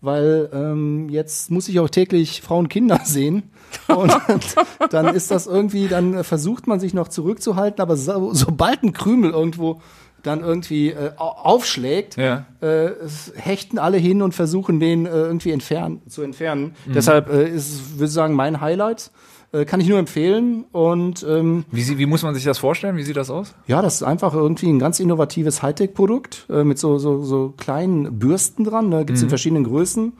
weil 0.00 0.48
ähm, 0.54 1.10
jetzt 1.10 1.50
muss 1.50 1.68
ich 1.68 1.78
auch 1.80 1.90
täglich 1.90 2.40
Frauen 2.40 2.60
und 2.64 2.68
Kinder 2.70 2.98
sehen. 3.04 3.42
Und 3.88 4.10
dann 4.90 5.14
ist 5.14 5.30
das 5.30 5.46
irgendwie, 5.46 5.86
dann 5.88 6.24
versucht 6.24 6.66
man 6.66 6.80
sich 6.80 6.94
noch 6.94 7.08
zurückzuhalten, 7.08 7.82
aber 7.82 7.96
so, 7.98 8.32
sobald 8.32 8.82
ein 8.82 8.94
Krümel 8.94 9.32
irgendwo 9.32 9.82
dann 10.22 10.40
irgendwie 10.40 10.90
äh, 10.92 11.12
au- 11.18 11.24
aufschlägt, 11.28 12.16
Ja. 12.16 12.46
äh, 12.62 12.90
hechten 13.36 13.78
alle 13.78 13.98
hin 13.98 14.22
und 14.22 14.34
versuchen 14.34 14.80
den 14.80 15.04
äh, 15.04 15.10
irgendwie 15.10 15.50
entfernen, 15.50 16.00
zu 16.08 16.22
entfernen. 16.22 16.74
Deshalb 16.86 17.28
äh, 17.30 17.48
ist, 17.48 17.94
würde 17.98 18.06
ich 18.06 18.12
sagen, 18.12 18.32
mein 18.34 18.62
Highlight. 18.62 19.10
Äh, 19.52 19.64
kann 19.64 19.80
ich 19.80 19.88
nur 19.88 19.98
empfehlen. 19.98 20.64
Und 20.72 21.26
ähm, 21.28 21.64
Wie, 21.72 21.82
sie- 21.82 21.98
wie 21.98 22.06
muss 22.06 22.22
man 22.22 22.34
sich 22.34 22.44
das 22.44 22.58
vorstellen? 22.58 22.96
Wie 22.96 23.02
sieht 23.02 23.16
das 23.16 23.30
aus? 23.30 23.54
ja, 23.66 23.82
das 23.82 23.96
ist 23.96 24.02
einfach 24.04 24.32
irgendwie 24.34 24.68
ein 24.68 24.78
ganz 24.78 25.00
innovatives 25.00 25.62
Hightech-Produkt 25.62 26.46
äh, 26.50 26.62
mit 26.64 26.78
so, 26.78 26.98
so, 26.98 27.22
so 27.24 27.52
kleinen 27.56 28.18
Bürsten 28.18 28.64
dran. 28.64 28.88
Ne? 28.88 29.04
Gibt 29.04 29.16
es 29.16 29.22
in 29.22 29.28
verschiedenen 29.28 29.64
Größen. 29.64 30.12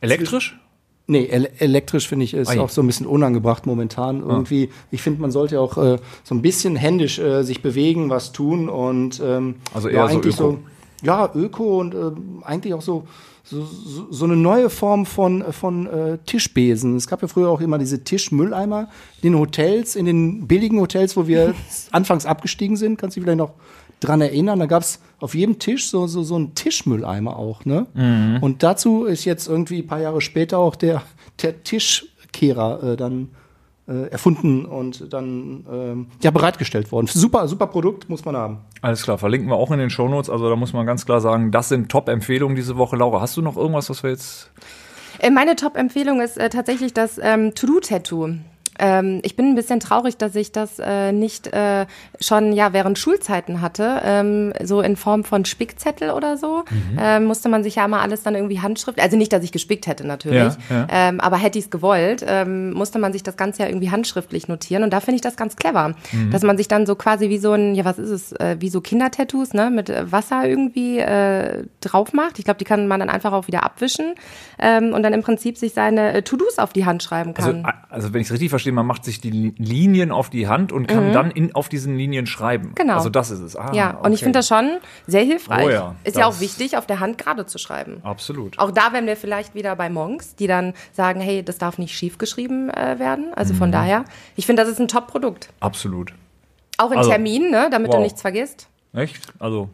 Elektrisch? 0.00 0.58
Nee, 1.06 1.26
el 1.26 1.50
elektrisch 1.58 2.08
finde 2.08 2.24
ich 2.24 2.32
ist 2.32 2.48
Ei. 2.48 2.60
auch 2.60 2.70
so 2.70 2.80
ein 2.82 2.86
bisschen 2.86 3.06
unangebracht 3.06 3.66
momentan. 3.66 4.20
Irgendwie, 4.20 4.70
ich 4.90 5.02
finde, 5.02 5.20
man 5.20 5.30
sollte 5.30 5.60
auch 5.60 5.76
äh, 5.76 5.98
so 6.22 6.34
ein 6.34 6.40
bisschen 6.40 6.76
händisch 6.76 7.18
äh, 7.18 7.42
sich 7.42 7.60
bewegen, 7.60 8.08
was 8.08 8.32
tun 8.32 8.70
und 8.70 9.20
ähm, 9.22 9.56
Also 9.74 9.88
ja, 9.90 9.96
eher 9.96 10.08
so 10.08 10.14
eigentlich 10.14 10.34
Öko. 10.36 10.50
so 10.52 10.58
ja 11.04 11.30
Öko 11.34 11.80
und 11.80 11.94
äh, 11.94 12.10
eigentlich 12.44 12.74
auch 12.74 12.82
so 12.82 13.04
so, 13.46 13.68
so 14.10 14.24
eine 14.24 14.36
neue 14.36 14.70
Form 14.70 15.04
von 15.04 15.44
von 15.52 15.86
äh, 15.86 16.18
Tischbesen. 16.24 16.96
Es 16.96 17.06
gab 17.06 17.20
ja 17.20 17.28
früher 17.28 17.50
auch 17.50 17.60
immer 17.60 17.78
diese 17.78 18.02
Tischmülleimer 18.02 18.88
in 19.20 19.32
den 19.32 19.38
Hotels, 19.38 19.96
in 19.96 20.06
den 20.06 20.46
billigen 20.46 20.80
Hotels, 20.80 21.16
wo 21.16 21.26
wir 21.26 21.54
anfangs 21.90 22.24
abgestiegen 22.24 22.76
sind. 22.76 22.98
Kannst 22.98 23.16
du 23.16 23.20
dich 23.20 23.24
vielleicht 23.26 23.38
noch 23.38 23.52
dran 24.00 24.22
erinnern? 24.22 24.58
Da 24.58 24.66
gab's 24.66 25.00
auf 25.20 25.34
jedem 25.34 25.58
Tisch 25.58 25.90
so 25.90 26.06
so 26.06 26.22
so 26.22 26.36
einen 26.36 26.54
Tischmülleimer 26.54 27.36
auch, 27.36 27.66
ne? 27.66 27.86
Mhm. 27.92 28.38
Und 28.40 28.62
dazu 28.62 29.04
ist 29.04 29.26
jetzt 29.26 29.46
irgendwie 29.46 29.80
ein 29.80 29.86
paar 29.86 30.00
Jahre 30.00 30.22
später 30.22 30.58
auch 30.58 30.74
der 30.74 31.02
der 31.42 31.62
Tischkehrer 31.64 32.82
äh, 32.82 32.96
dann 32.96 33.28
äh, 33.86 34.08
erfunden 34.10 34.64
und 34.64 35.12
dann 35.12 35.66
ähm, 35.70 36.06
ja 36.22 36.30
bereitgestellt 36.30 36.90
worden. 36.92 37.06
Super 37.06 37.48
super 37.48 37.66
Produkt 37.66 38.08
muss 38.08 38.24
man 38.24 38.36
haben. 38.36 38.58
Alles 38.82 39.02
klar, 39.02 39.18
verlinken 39.18 39.48
wir 39.48 39.56
auch 39.56 39.70
in 39.70 39.78
den 39.78 39.90
Shownotes. 39.90 40.30
Also 40.30 40.48
da 40.48 40.56
muss 40.56 40.72
man 40.72 40.86
ganz 40.86 41.04
klar 41.06 41.20
sagen, 41.20 41.50
das 41.50 41.68
sind 41.68 41.90
Top-Empfehlungen 41.90 42.56
diese 42.56 42.76
Woche. 42.76 42.96
Laura, 42.96 43.20
hast 43.20 43.36
du 43.36 43.42
noch 43.42 43.56
irgendwas, 43.56 43.90
was 43.90 44.02
wir 44.02 44.10
jetzt... 44.10 44.50
Äh, 45.18 45.30
Meine 45.30 45.56
Top-Empfehlung 45.56 46.20
ist 46.20 46.38
äh, 46.38 46.48
tatsächlich 46.48 46.92
das 46.94 47.18
ähm, 47.22 47.54
To-Do-Tattoo. 47.54 48.36
Ähm, 48.78 49.20
ich 49.22 49.36
bin 49.36 49.46
ein 49.46 49.54
bisschen 49.54 49.80
traurig, 49.80 50.16
dass 50.16 50.34
ich 50.34 50.52
das 50.52 50.78
äh, 50.78 51.12
nicht 51.12 51.46
äh, 51.52 51.86
schon 52.20 52.52
ja 52.52 52.72
während 52.72 52.98
Schulzeiten 52.98 53.60
hatte, 53.60 54.00
ähm, 54.04 54.52
so 54.62 54.80
in 54.80 54.96
Form 54.96 55.24
von 55.24 55.44
Spickzettel 55.44 56.10
oder 56.10 56.36
so. 56.36 56.64
Ähm, 56.98 57.24
musste 57.24 57.48
man 57.48 57.62
sich 57.62 57.76
ja 57.76 57.84
immer 57.84 58.00
alles 58.00 58.22
dann 58.22 58.34
irgendwie 58.34 58.60
Handschrift, 58.60 59.00
also 59.00 59.16
nicht, 59.16 59.32
dass 59.32 59.44
ich 59.44 59.52
gespickt 59.52 59.86
hätte 59.86 60.06
natürlich, 60.06 60.54
Ja, 60.68 60.76
ja. 60.76 60.86
Ähm, 60.90 61.20
aber 61.20 61.36
hätte 61.36 61.58
ich 61.58 61.66
es 61.66 61.70
gewollt, 61.70 62.24
ähm, 62.26 62.72
musste 62.72 62.98
man 62.98 63.12
sich 63.12 63.22
das 63.22 63.36
Ganze 63.36 63.62
ja 63.62 63.68
irgendwie 63.68 63.90
handschriftlich 63.90 64.48
notieren 64.48 64.82
und 64.82 64.92
da 64.92 65.00
finde 65.00 65.16
ich 65.16 65.20
das 65.22 65.36
ganz 65.36 65.56
clever, 65.56 65.94
dass 66.30 66.42
man 66.42 66.56
sich 66.56 66.68
dann 66.68 66.86
so 66.86 66.94
quasi 66.96 67.28
wie 67.30 67.38
so 67.38 67.52
ein, 67.52 67.74
ja 67.74 67.84
was 67.84 67.98
ist 67.98 68.10
es, 68.10 68.32
äh, 68.32 68.56
wie 68.60 68.68
so 68.68 68.80
Kindertattoos, 68.80 69.52
ne, 69.54 69.70
mit 69.70 69.90
äh, 69.90 70.10
Wasser 70.10 70.46
irgendwie 70.46 70.98
äh, 70.98 71.64
drauf 71.80 72.12
macht. 72.12 72.38
Ich 72.38 72.44
glaube, 72.44 72.58
die 72.58 72.64
kann 72.64 72.86
man 72.86 73.00
dann 73.00 73.08
einfach 73.10 73.32
auch 73.32 73.46
wieder 73.46 73.64
abwischen 73.64 74.14
ähm, 74.58 74.92
und 74.92 75.02
dann 75.02 75.12
im 75.12 75.22
Prinzip 75.22 75.56
sich 75.58 75.72
seine 75.74 76.12
äh, 76.14 76.22
To-Dos 76.22 76.58
auf 76.58 76.72
die 76.72 76.84
Hand 76.86 77.02
schreiben 77.02 77.34
Also, 77.36 77.52
kann. 77.52 77.72
also 77.90 78.12
wenn 78.12 78.20
ich 78.20 78.28
es 78.28 78.32
richtig 78.32 78.50
verstehe, 78.50 78.63
man 78.72 78.86
macht 78.86 79.04
sich 79.04 79.20
die 79.20 79.30
Li- 79.30 79.54
Linien 79.58 80.10
auf 80.10 80.30
die 80.30 80.48
Hand 80.48 80.72
und 80.72 80.86
kann 80.86 81.12
dann 81.12 81.30
in, 81.30 81.54
auf 81.54 81.68
diesen 81.68 81.96
Linien 81.96 82.26
schreiben. 82.26 82.68
Mhm. 82.70 82.74
Genau. 82.74 82.94
Also 82.94 83.10
das 83.10 83.30
ist 83.30 83.40
es. 83.40 83.56
Ah, 83.56 83.72
ja, 83.74 83.90
und 83.98 84.12
ich 84.12 84.18
okay. 84.18 84.24
finde 84.24 84.38
das 84.40 84.48
schon 84.48 84.78
sehr 85.06 85.22
hilfreich. 85.24 85.66
Oh 85.66 85.70
ja, 85.70 85.94
ist 86.04 86.16
ja 86.16 86.26
auch 86.26 86.40
wichtig, 86.40 86.76
auf 86.76 86.86
der 86.86 87.00
Hand 87.00 87.18
gerade 87.18 87.46
zu 87.46 87.58
schreiben. 87.58 87.98
Absolut. 88.02 88.58
Auch 88.58 88.70
da 88.70 88.92
wären 88.92 89.06
wir 89.06 89.16
vielleicht 89.16 89.54
wieder 89.54 89.76
bei 89.76 89.88
Monks, 89.90 90.34
die 90.36 90.46
dann 90.46 90.74
sagen, 90.92 91.20
hey, 91.20 91.42
das 91.42 91.58
darf 91.58 91.78
nicht 91.78 91.94
schief 91.96 92.18
geschrieben 92.18 92.70
äh, 92.70 92.98
werden. 92.98 93.32
Also 93.34 93.54
Mhm. 93.54 93.58
von 93.58 93.72
daher, 93.72 94.04
ich 94.36 94.46
finde, 94.46 94.62
das 94.62 94.70
ist 94.70 94.80
ein 94.80 94.88
Top-Produkt. 94.88 95.48
Absolut. 95.60 96.12
Auch 96.78 96.90
in 96.90 96.98
Also, 96.98 97.10
Terminen, 97.10 97.50
ne, 97.50 97.68
damit 97.70 97.88
wow. 97.88 97.96
du 97.96 98.02
nichts 98.02 98.20
vergisst. 98.20 98.68
Echt? 98.92 99.20
Also, 99.38 99.68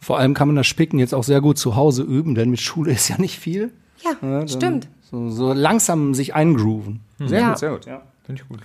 Vor 0.00 0.18
allem 0.18 0.34
kann 0.34 0.48
man 0.48 0.56
das 0.56 0.66
Spicken 0.66 0.98
jetzt 0.98 1.14
auch 1.14 1.24
sehr 1.24 1.40
gut 1.40 1.58
zu 1.58 1.76
Hause 1.76 2.02
üben, 2.02 2.34
denn 2.34 2.50
mit 2.50 2.60
Schule 2.60 2.92
ist 2.92 3.08
ja 3.08 3.16
nicht 3.18 3.38
viel. 3.38 3.72
Ja, 4.04 4.10
dann 4.20 4.46
stimmt. 4.48 4.88
So, 5.10 5.30
so 5.30 5.52
langsam 5.52 6.12
sich 6.14 6.34
eingrooven. 6.34 7.00
Sehr 7.18 7.40
Ja. 7.40 7.48
gut, 7.50 7.58
sehr 7.58 7.70
gut, 7.70 7.86
ja. 7.86 8.02
Finde 8.24 8.42
ich 8.42 8.48
gut. 8.48 8.60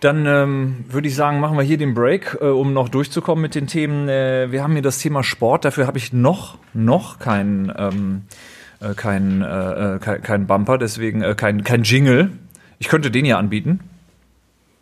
Dann 0.00 0.24
ähm, 0.26 0.84
würde 0.88 1.08
ich 1.08 1.14
sagen, 1.14 1.40
machen 1.40 1.58
wir 1.58 1.62
hier 1.62 1.76
den 1.76 1.92
Break, 1.92 2.38
äh, 2.40 2.46
um 2.46 2.72
noch 2.72 2.88
durchzukommen 2.88 3.42
mit 3.42 3.54
den 3.54 3.66
Themen. 3.66 4.08
Äh, 4.08 4.50
wir 4.50 4.62
haben 4.62 4.72
hier 4.72 4.82
das 4.82 4.98
Thema 4.98 5.22
Sport. 5.22 5.66
Dafür 5.66 5.86
habe 5.86 5.98
ich 5.98 6.12
noch, 6.12 6.56
noch 6.72 7.18
keinen 7.18 7.70
ähm, 7.76 8.22
äh, 8.80 8.94
kein, 8.94 9.42
äh, 9.42 9.96
äh, 9.96 9.98
kein, 9.98 10.22
kein 10.22 10.46
Bumper, 10.46 10.78
deswegen 10.78 11.22
äh, 11.22 11.34
kein, 11.34 11.64
kein 11.64 11.82
Jingle. 11.82 12.32
Ich 12.78 12.88
könnte 12.88 13.10
den 13.10 13.26
hier 13.26 13.36
anbieten. 13.36 13.80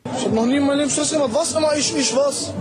Ich 0.04 0.24
hab 0.24 0.32
noch 0.32 0.46
nie 0.46 0.56
in 0.56 0.66
meinem 0.66 0.78
Leben 0.78 0.90
Stress 0.90 1.12
gemacht. 1.12 1.30
Was 1.32 1.52
immer? 1.54 1.76
Ich, 1.76 1.96
ich 1.96 2.14
was? 2.14 2.54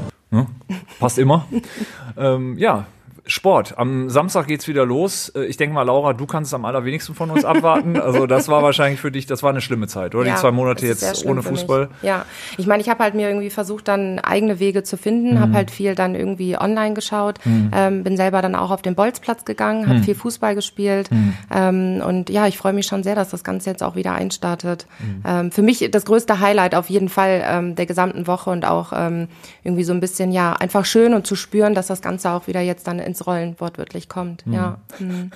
Passt 0.99 1.19
immer. 1.19 1.47
ähm, 2.17 2.57
ja, 2.57 2.87
Sport. 3.27 3.77
Am 3.77 4.09
Samstag 4.09 4.47
geht's 4.47 4.67
wieder 4.67 4.85
los. 4.85 5.29
Äh, 5.35 5.45
Ich 5.45 5.57
denke 5.57 5.73
mal, 5.75 5.83
Laura, 5.83 6.13
du 6.13 6.25
kannst 6.25 6.49
es 6.49 6.53
am 6.53 6.65
allerwenigsten 6.65 7.13
von 7.15 7.29
uns 7.31 7.45
abwarten. 7.45 7.97
Also 8.07 8.25
das 8.25 8.47
war 8.47 8.63
wahrscheinlich 8.63 8.99
für 9.01 9.11
dich, 9.11 9.25
das 9.25 9.43
war 9.43 9.49
eine 9.49 9.59
schlimme 9.61 9.87
Zeit, 9.87 10.15
oder? 10.15 10.25
Ja, 10.27 10.35
Die 10.35 10.39
zwei 10.41 10.51
Monate 10.51 10.85
jetzt 10.87 11.25
ohne. 11.25 11.43
Fußball. 11.43 11.89
Ja, 12.01 12.25
ich 12.57 12.67
meine, 12.67 12.81
ich 12.81 12.89
habe 12.89 13.03
halt 13.03 13.15
mir 13.15 13.27
irgendwie 13.27 13.49
versucht, 13.49 13.87
dann 13.87 14.19
eigene 14.19 14.59
Wege 14.59 14.83
zu 14.83 14.97
finden, 14.97 15.35
Mhm. 15.35 15.39
habe 15.39 15.53
halt 15.53 15.71
viel 15.71 15.93
dann 15.95 16.15
irgendwie 16.15 16.57
online 16.57 16.93
geschaut, 16.93 17.39
ähm, 17.45 18.03
bin 18.03 18.15
selber 18.17 18.41
dann 18.41 18.55
auch 18.55 18.71
auf 18.71 18.81
den 18.81 18.95
Bolzplatz 18.95 19.45
gegangen, 19.45 19.83
Mhm. 19.83 19.89
habe 19.89 19.99
viel 19.99 20.15
Fußball 20.15 20.55
gespielt 20.55 21.09
ähm, 21.53 22.01
und 22.05 22.29
ja, 22.29 22.47
ich 22.47 22.57
freue 22.57 22.73
mich 22.73 22.85
schon 22.85 23.03
sehr, 23.03 23.15
dass 23.15 23.29
das 23.29 23.43
Ganze 23.43 23.69
jetzt 23.69 23.83
auch 23.83 23.95
wieder 23.95 24.13
einstartet. 24.13 24.85
Mhm. 24.99 25.23
Ähm, 25.25 25.51
für 25.51 25.61
mich 25.61 25.89
das 25.91 26.05
größte 26.05 26.39
Highlight 26.39 26.75
auf 26.75 26.89
jeden 26.89 27.09
Fall 27.09 27.43
ähm, 27.45 27.75
der 27.75 27.85
gesamten 27.85 28.27
Woche 28.27 28.49
und 28.49 28.65
auch 28.65 28.93
ähm, 28.95 29.27
irgendwie 29.63 29.83
so 29.83 29.93
ein 29.93 29.99
bisschen, 29.99 30.31
ja, 30.31 30.53
einfach 30.53 30.85
schön 30.85 31.13
und 31.13 31.27
zu 31.27 31.35
spüren, 31.35 31.73
dass 31.75 31.87
das 31.87 32.01
Ganze 32.01 32.31
auch 32.31 32.47
wieder 32.47 32.61
jetzt 32.61 32.87
dann 32.87 32.99
ins 32.99 33.16
Rollen 33.25 33.55
wortwörtlich 33.59 34.09
kommt. 34.09 34.43
Ja. 34.45 34.77
Mhm. 34.99 35.31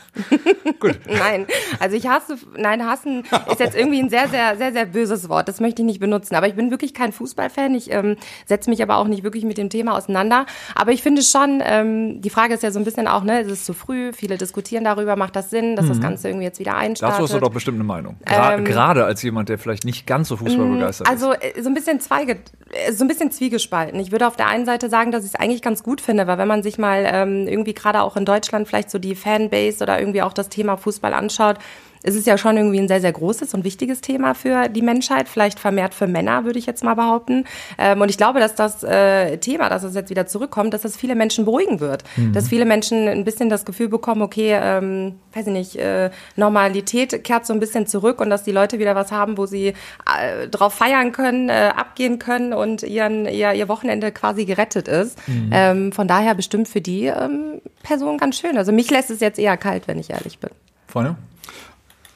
Gut. 0.80 1.00
Nein, 1.08 1.46
also 1.80 1.96
ich 1.96 2.08
hasse, 2.08 2.36
nein, 2.58 2.86
hassen 2.86 3.24
ist 3.52 3.60
jetzt 3.60 3.76
irgendwie 3.76 4.02
ein 4.02 4.10
sehr, 4.10 4.28
sehr, 4.28 4.58
sehr, 4.58 4.72
sehr 4.72 4.86
böses 4.86 5.30
Wort. 5.30 5.48
Das 5.48 5.60
möchte 5.60 5.82
ich 5.82 5.86
nicht 5.86 6.00
benutzen. 6.00 6.36
Aber 6.36 6.48
ich 6.48 6.56
bin 6.56 6.72
wirklich 6.72 6.94
kein 6.94 7.12
Fußballfan. 7.12 7.76
Ich 7.76 7.92
ähm, 7.92 8.16
setze 8.48 8.70
mich 8.70 8.82
aber 8.82 8.98
auch 8.98 9.08
nicht 9.08 9.24
wirklich 9.24 9.44
mit 9.44 9.58
dem 9.58 9.70
Thema 9.70 9.96
auseinander. 9.96 10.46
Aber 10.74 10.92
ich 10.92 11.04
finde 11.04 11.22
schon, 11.22 11.62
ähm, 11.64 12.22
die 12.22 12.30
Frage 12.30 12.54
ist 12.56 12.64
ja 12.64 12.72
so 12.72 12.80
ein 12.80 12.86
bisschen 12.86 13.08
auch, 13.08 13.24
ne, 13.24 13.42
ist 13.42 13.52
es 13.52 13.66
zu 13.66 13.74
früh? 13.74 14.14
Viele 14.14 14.38
diskutieren 14.38 14.84
darüber, 14.84 15.16
macht 15.16 15.36
das 15.36 15.50
Sinn, 15.50 15.76
dass 15.76 15.88
das 15.88 16.02
Ganze 16.02 16.30
irgendwie 16.30 16.46
jetzt 16.46 16.60
wieder 16.60 16.76
einstartet? 16.76 17.20
Dazu 17.20 17.24
hast 17.24 17.34
du 17.36 17.40
doch 17.40 17.52
bestimmt 17.54 17.76
eine 17.76 17.84
Meinung. 17.84 18.18
Gra 18.26 18.56
Ähm, 18.56 18.66
Gerade 18.66 19.06
als 19.06 19.22
jemand, 19.22 19.50
der 19.50 19.60
vielleicht 19.60 19.86
nicht 19.86 20.08
ganz 20.08 20.28
so 20.30 20.38
fußballbegeistert 20.38 21.08
ist. 21.08 21.12
Also 21.12 21.34
äh, 21.34 21.62
so 21.62 21.70
ein 21.70 21.74
bisschen 21.74 22.00
zweige, 22.00 22.38
äh, 22.72 22.92
so 22.92 23.04
ein 23.04 23.08
bisschen 23.08 23.32
zwiegespalten. 23.32 24.00
Ich 24.00 24.12
würde 24.12 24.28
auf 24.28 24.36
der 24.36 24.48
einen 24.48 24.66
Seite 24.66 24.90
sagen, 24.90 25.12
dass 25.12 25.24
ich 25.24 25.34
es 25.34 25.36
eigentlich 25.36 25.62
ganz 25.62 25.84
gut 25.84 26.02
finde, 26.02 26.28
weil 26.28 26.38
wenn 26.38 26.48
man 26.48 26.64
sich 26.64 26.78
mal 26.78 27.04
ähm, 27.06 27.48
irgendwie 27.48 27.71
gerade 27.74 28.02
auch 28.02 28.18
in 28.18 28.26
Deutschland 28.26 28.68
vielleicht 28.68 28.90
so 28.92 29.00
die 29.00 29.16
Fanbase 29.16 29.84
oder 29.84 30.00
irgendwie 30.00 30.22
auch 30.22 30.34
das 30.34 30.50
Thema 30.50 30.78
Fußball 30.78 31.14
anschaut, 31.14 31.58
es 32.04 32.16
ist 32.16 32.28
ja 32.28 32.38
schon 32.38 32.58
irgendwie 32.58 32.80
ein 32.80 32.88
sehr, 32.88 33.02
sehr 33.02 33.12
großes 33.12 33.54
und 33.54 33.64
wichtiges 33.64 34.02
Thema 34.02 34.34
für 34.34 34.70
die 34.70 34.82
Menschheit, 34.82 35.30
vielleicht 35.30 35.60
vermehrt 35.60 35.94
für 35.94 36.08
Männer, 36.08 36.46
würde 36.46 36.60
ich 36.60 36.66
jetzt 36.66 36.84
mal 36.84 36.96
behaupten. 36.96 37.46
Ähm, 37.78 38.02
und 38.02 38.10
ich 38.10 38.18
glaube, 38.18 38.40
dass 38.40 38.56
das 38.56 38.84
äh, 38.84 39.38
Thema, 39.38 39.70
dass 39.70 39.84
es 39.84 39.96
jetzt 39.96 40.10
wieder 40.10 40.26
zurückkommt, 40.26 40.74
dass 40.74 40.82
das 40.82 40.98
viele 40.98 41.16
Menschen 41.16 41.46
beruhigen 41.46 41.80
wird. 41.80 42.04
Dass 42.34 42.48
viele 42.50 42.66
Menschen 42.66 43.08
ein 43.08 43.24
bisschen 43.24 43.50
das 43.50 43.66
Gefühl 43.66 43.88
bekommen, 43.88 44.22
okay, 44.22 44.58
ähm, 44.62 45.16
weiß 45.34 45.48
ich 45.48 45.54
nicht, 45.54 45.76
äh, 45.76 46.10
Normalität 46.36 47.24
kehrt 47.24 47.46
so 47.46 47.54
ein 47.54 47.60
bisschen 47.60 47.88
zurück 47.88 48.20
und 48.22 48.30
dass 48.30 48.44
die 48.44 48.52
Leute 48.52 48.80
wieder 48.80 48.96
was 48.96 49.12
haben, 49.12 49.38
wo 49.38 49.46
sie 49.46 49.68
äh, 49.68 50.48
drauf 50.50 50.74
feiern 50.74 51.12
können, 51.12 51.50
äh, 51.50 51.72
abgehen 51.76 52.20
können 52.20 52.54
und 52.54 52.84
ihren, 52.84 53.26
ihr, 53.26 53.54
ihr 53.54 53.68
Wochenende 53.68 54.12
quasi 54.12 54.46
gerettet 54.46 54.88
ist. 54.88 55.18
Ähm, 55.52 55.92
von 55.92 56.08
daher 56.08 56.36
bestimmt 56.36 56.68
für 56.68 56.82
die 56.82 57.06
ähm, 57.06 57.62
Person 57.84 58.18
ganz 58.18 58.40
schön. 58.40 58.58
Also 58.58 58.72
mich 58.72 58.90
lässt 58.90 59.10
es 59.10 59.20
jetzt 59.20 59.40
eher 59.40 59.58
kalt, 59.58 59.88
wenn 59.88 60.00
ich 60.00 60.10
ehrlich 60.10 60.40
bin. 60.40 60.50
Freunde? 60.88 61.16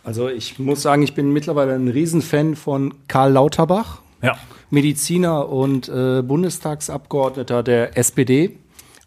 Also 0.06 0.30
ich 0.30 0.60
muss 0.60 0.82
sagen, 0.82 1.02
ich 1.02 1.14
bin 1.16 1.32
mittlerweile 1.34 1.74
ein 1.74 1.88
Riesenfan 1.88 2.56
von 2.56 2.94
Karl 3.08 3.32
Lauterbach, 3.34 4.02
Ja. 4.22 4.38
Mediziner 4.70 5.50
und 5.50 5.90
äh, 5.90 6.22
Bundestagsabgeordneter 6.22 7.64
der 7.64 7.98
SPD. 7.98 8.58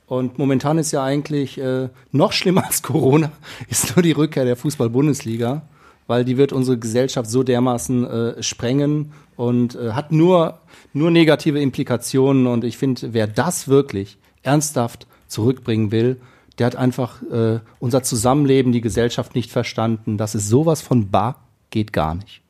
Und 0.07 0.39
momentan 0.39 0.79
ist 0.79 0.93
ja 0.93 1.03
eigentlich 1.05 1.59
äh, 1.59 1.89
noch 2.13 2.33
schlimmer 2.33 2.65
als 2.67 2.83
Corona, 2.83 3.31
ist 3.69 3.95
nur 3.95 4.03
die 4.03 4.13
Rückkehr 4.13 4.45
der 4.45 4.57
Fußball-Bundesliga. 4.57 5.63
weil 6.07 6.25
die 6.25 6.39
wird 6.39 6.53
unsere 6.55 6.79
Gesellschaft 6.79 7.29
so 7.31 7.43
dermaßen 7.43 8.07
äh, 8.07 8.43
sprengen 8.43 9.13
und 9.37 9.75
äh, 9.75 9.93
hat 9.93 10.11
nur, 10.11 10.59
nur 10.95 11.11
negative 11.11 11.61
Implikationen. 11.61 12.47
Und 12.47 12.65
ich 12.65 12.79
finde, 12.79 13.13
wer 13.13 13.27
das 13.27 13.69
wirklich 13.69 14.17
ernsthaft 14.43 15.07
zurückbringen 15.29 15.91
will, 15.93 16.17
der 16.59 16.67
hat 16.67 16.77
einfach 16.77 17.23
äh, 17.23 17.61
unser 17.79 18.03
Zusammenleben, 18.03 18.73
die 18.73 18.81
Gesellschaft 18.81 19.35
nicht 19.35 19.51
verstanden. 19.51 20.19
Das 20.19 20.35
ist 20.35 20.49
sowas 20.49 20.83
von 20.83 21.11
bar, 21.11 21.47
geht 21.71 21.93
gar 21.93 22.15
nicht. 22.15 22.43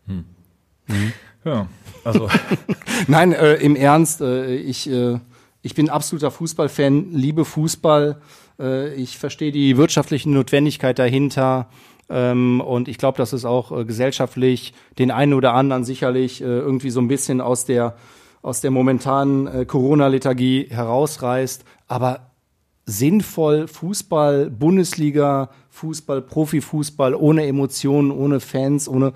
Ja, 1.44 1.66
also 2.04 2.28
Nein, 3.06 3.32
äh, 3.32 3.54
im 3.54 3.76
Ernst, 3.76 4.20
äh, 4.20 4.56
ich, 4.56 4.90
äh, 4.90 5.18
ich 5.62 5.74
bin 5.74 5.88
absoluter 5.88 6.30
Fußballfan, 6.30 7.12
liebe 7.12 7.44
Fußball. 7.44 8.20
Äh, 8.58 8.94
ich 8.94 9.18
verstehe 9.18 9.52
die 9.52 9.76
wirtschaftliche 9.76 10.28
Notwendigkeit 10.30 10.98
dahinter. 10.98 11.68
Ähm, 12.10 12.60
und 12.60 12.88
ich 12.88 12.98
glaube, 12.98 13.18
dass 13.18 13.32
es 13.32 13.44
auch 13.44 13.72
äh, 13.72 13.84
gesellschaftlich 13.84 14.72
den 14.98 15.10
einen 15.10 15.34
oder 15.34 15.54
anderen 15.54 15.84
sicherlich 15.84 16.40
äh, 16.40 16.44
irgendwie 16.44 16.90
so 16.90 17.00
ein 17.00 17.08
bisschen 17.08 17.40
aus 17.40 17.66
der, 17.66 17.96
aus 18.42 18.60
der 18.60 18.70
momentanen 18.70 19.46
äh, 19.46 19.64
Corona-Lethargie 19.64 20.68
herausreißt. 20.70 21.64
Aber 21.86 22.27
sinnvoll 22.88 23.68
Fußball, 23.68 24.48
Bundesliga, 24.48 25.50
Fußball, 25.68 26.22
Profifußball, 26.22 27.14
ohne 27.14 27.46
Emotionen, 27.46 28.10
ohne 28.10 28.40
Fans, 28.40 28.88
ohne, 28.88 29.12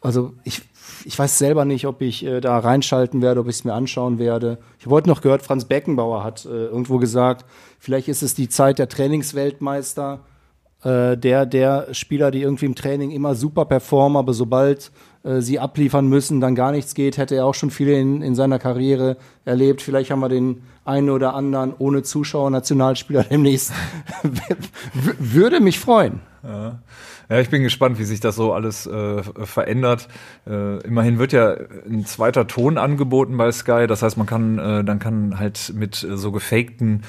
also 0.00 0.32
ich, 0.44 0.62
ich 1.04 1.18
weiß 1.18 1.36
selber 1.36 1.64
nicht, 1.64 1.86
ob 1.86 2.02
ich 2.02 2.24
äh, 2.24 2.40
da 2.40 2.56
reinschalten 2.56 3.22
werde, 3.22 3.40
ob 3.40 3.48
ich 3.48 3.56
es 3.56 3.64
mir 3.64 3.74
anschauen 3.74 4.20
werde. 4.20 4.58
Ich 4.78 4.86
habe 4.86 4.94
heute 4.94 5.08
noch 5.08 5.22
gehört, 5.22 5.42
Franz 5.42 5.64
Beckenbauer 5.64 6.22
hat 6.22 6.44
äh, 6.44 6.66
irgendwo 6.66 6.98
gesagt, 6.98 7.44
vielleicht 7.80 8.06
ist 8.06 8.22
es 8.22 8.34
die 8.34 8.48
Zeit 8.48 8.78
der 8.78 8.88
Trainingsweltmeister, 8.88 10.20
äh, 10.84 11.16
der, 11.16 11.46
der 11.46 11.92
Spieler, 11.94 12.30
die 12.30 12.42
irgendwie 12.42 12.66
im 12.66 12.76
Training 12.76 13.10
immer 13.10 13.34
super 13.34 13.64
performen, 13.64 14.18
aber 14.18 14.34
sobald 14.34 14.92
äh, 15.26 15.40
sie 15.42 15.58
abliefern 15.58 16.06
müssen, 16.06 16.40
dann 16.40 16.54
gar 16.54 16.72
nichts 16.72 16.94
geht, 16.94 17.18
hätte 17.18 17.34
er 17.34 17.44
auch 17.46 17.54
schon 17.54 17.70
viele 17.70 17.98
in, 17.98 18.22
in 18.22 18.34
seiner 18.34 18.58
Karriere 18.58 19.16
erlebt. 19.44 19.82
Vielleicht 19.82 20.10
haben 20.10 20.20
wir 20.20 20.28
den 20.28 20.62
einen 20.84 21.10
oder 21.10 21.34
anderen 21.34 21.74
ohne 21.78 22.02
Zuschauer 22.02 22.50
Nationalspieler 22.50 23.24
demnächst. 23.30 23.72
Würde 25.18 25.60
mich 25.60 25.80
freuen. 25.80 26.20
Ja, 27.28 27.40
ich 27.40 27.50
bin 27.50 27.64
gespannt, 27.64 27.98
wie 27.98 28.04
sich 28.04 28.20
das 28.20 28.36
so 28.36 28.52
alles 28.52 28.86
äh, 28.86 29.22
verändert. 29.44 30.06
Äh, 30.46 30.78
immerhin 30.82 31.18
wird 31.18 31.32
ja 31.32 31.56
ein 31.88 32.06
zweiter 32.06 32.46
Ton 32.46 32.78
angeboten 32.78 33.36
bei 33.36 33.50
Sky. 33.50 33.86
Das 33.88 34.02
heißt, 34.02 34.16
man 34.16 34.28
kann 34.28 34.58
äh, 34.58 34.84
dann 34.84 35.00
kann 35.00 35.40
halt 35.40 35.72
mit 35.74 35.94
so 35.96 36.30
gefakten 36.30 37.02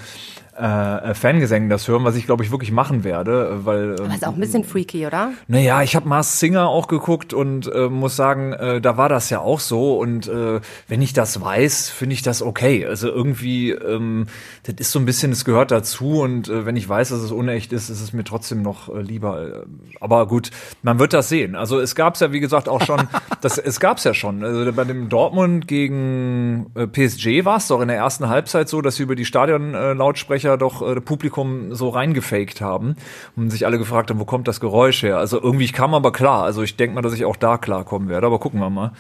äh, 0.58 1.14
Fangesängen 1.14 1.70
das 1.70 1.88
hören, 1.88 2.04
was 2.04 2.16
ich 2.16 2.26
glaube 2.26 2.44
ich 2.44 2.52
wirklich 2.52 2.72
machen 2.72 3.04
werde, 3.04 3.60
äh, 3.62 3.66
weil 3.66 3.96
ähm, 4.00 4.06
Aber 4.06 4.16
ist 4.16 4.28
auch 4.28 4.34
ein 4.34 4.40
bisschen 4.40 4.64
freaky, 4.64 5.06
oder? 5.06 5.32
naja, 5.48 5.82
ich 5.82 5.96
habe 5.96 6.08
Mars 6.08 6.40
Singer 6.40 6.68
auch 6.68 6.88
geguckt 6.88 7.34
und 7.34 7.72
äh, 7.74 7.90
muss 7.90 8.16
sagen, 8.16 8.54
äh, 8.54 8.82
da 8.82 8.98
war 8.98 9.10
das 9.10 9.30
ja 9.30 9.40
auch 9.40 9.60
so. 9.60 9.98
Und 9.98 10.28
äh, 10.28 10.60
wenn 10.88 11.02
ich 11.02 11.14
das 11.14 11.42
weiß, 11.42 11.90
finde 11.90 12.14
ich 12.14 12.22
das 12.22 12.42
okay. 12.42 12.86
Also 12.86 13.10
irgendwie, 13.10 13.72
ähm, 13.72 14.28
das 14.64 14.76
ist 14.80 14.92
so 14.92 15.00
ein 15.00 15.06
bisschen, 15.06 15.32
es 15.32 15.46
gehört 15.46 15.72
dazu. 15.72 16.22
Und 16.22 16.50
äh, 16.50 16.66
wenn 16.66 16.76
ich 16.76 16.88
weiß, 16.88 17.10
dass 17.10 17.20
es 17.20 17.32
unecht 17.32 17.74
ist, 17.74 17.90
ist 17.90 18.02
es 18.02 18.14
mir 18.14 18.24
trotzdem 18.24 18.62
noch 18.62 18.94
äh, 18.94 19.02
lieber. 19.02 19.42
Äh, 19.42 19.66
aber 20.00 20.28
gut, 20.28 20.52
man 20.84 21.00
wird 21.00 21.14
das 21.14 21.30
sehen. 21.30 21.56
Also 21.56 21.80
es 21.80 21.96
gab's 21.96 22.20
ja, 22.20 22.32
wie 22.32 22.40
gesagt, 22.40 22.70
auch 22.70 22.82
schon, 22.82 23.08
das, 23.42 23.58
es 23.58 23.80
gab's 23.80 24.04
ja 24.04 24.14
schon. 24.14 24.44
Also 24.44 24.72
bei 24.74 24.84
dem 24.84 25.10
Dortmund 25.10 25.68
gegen 25.68 26.68
äh, 26.76 26.88
PSG 26.88 27.46
war 27.46 27.58
es 27.58 27.68
doch 27.68 27.82
in 27.82 27.88
der 27.88 27.98
ersten 27.98 28.28
Halbzeit 28.30 28.70
so, 28.70 28.82
dass 28.82 28.96
sie 28.96 29.04
über 29.04 29.16
die 29.16 29.26
Stadionlautsprecher 29.26 30.47
äh, 30.47 30.47
Lautsprecher 30.48 30.58
doch 30.58 30.82
äh, 30.82 31.02
Publikum 31.02 31.74
so 31.76 31.90
reingefaked 31.90 32.62
haben 32.62 32.96
und 33.36 33.50
sich 33.50 33.66
alle 33.66 33.78
gefragt 33.78 34.10
haben, 34.10 34.20
wo 34.20 34.26
kommt 34.26 34.48
das 34.48 34.60
Geräusch 34.60 35.04
her? 35.04 35.18
Also 35.18 35.42
irgendwie, 35.42 35.66
ich 35.66 35.74
kam 35.74 35.94
aber 35.94 36.12
klar. 36.12 36.44
Also 36.44 36.64
ich 36.64 36.78
denke 36.78 36.96
mal, 36.96 37.02
dass 37.02 37.14
ich 37.14 37.26
auch 37.26 37.36
da 37.36 37.58
klarkommen 37.58 38.10
werde, 38.10 38.28
aber 38.28 38.40
gucken 38.40 38.60
wir 38.60 38.70
mal. 38.70 38.92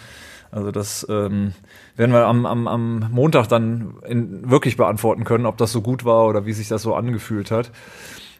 Also 0.51 0.71
das 0.71 1.05
ähm, 1.09 1.53
werden 1.97 2.11
wir 2.11 2.25
am, 2.25 2.45
am, 2.45 2.67
am 2.67 3.07
Montag 3.11 3.47
dann 3.47 3.95
in, 4.07 4.49
wirklich 4.49 4.77
beantworten 4.77 5.23
können, 5.23 5.45
ob 5.45 5.57
das 5.57 5.71
so 5.71 5.81
gut 5.81 6.05
war 6.05 6.25
oder 6.25 6.45
wie 6.45 6.53
sich 6.53 6.69
das 6.69 6.81
so 6.81 6.95
angefühlt 6.95 7.51
hat. 7.51 7.71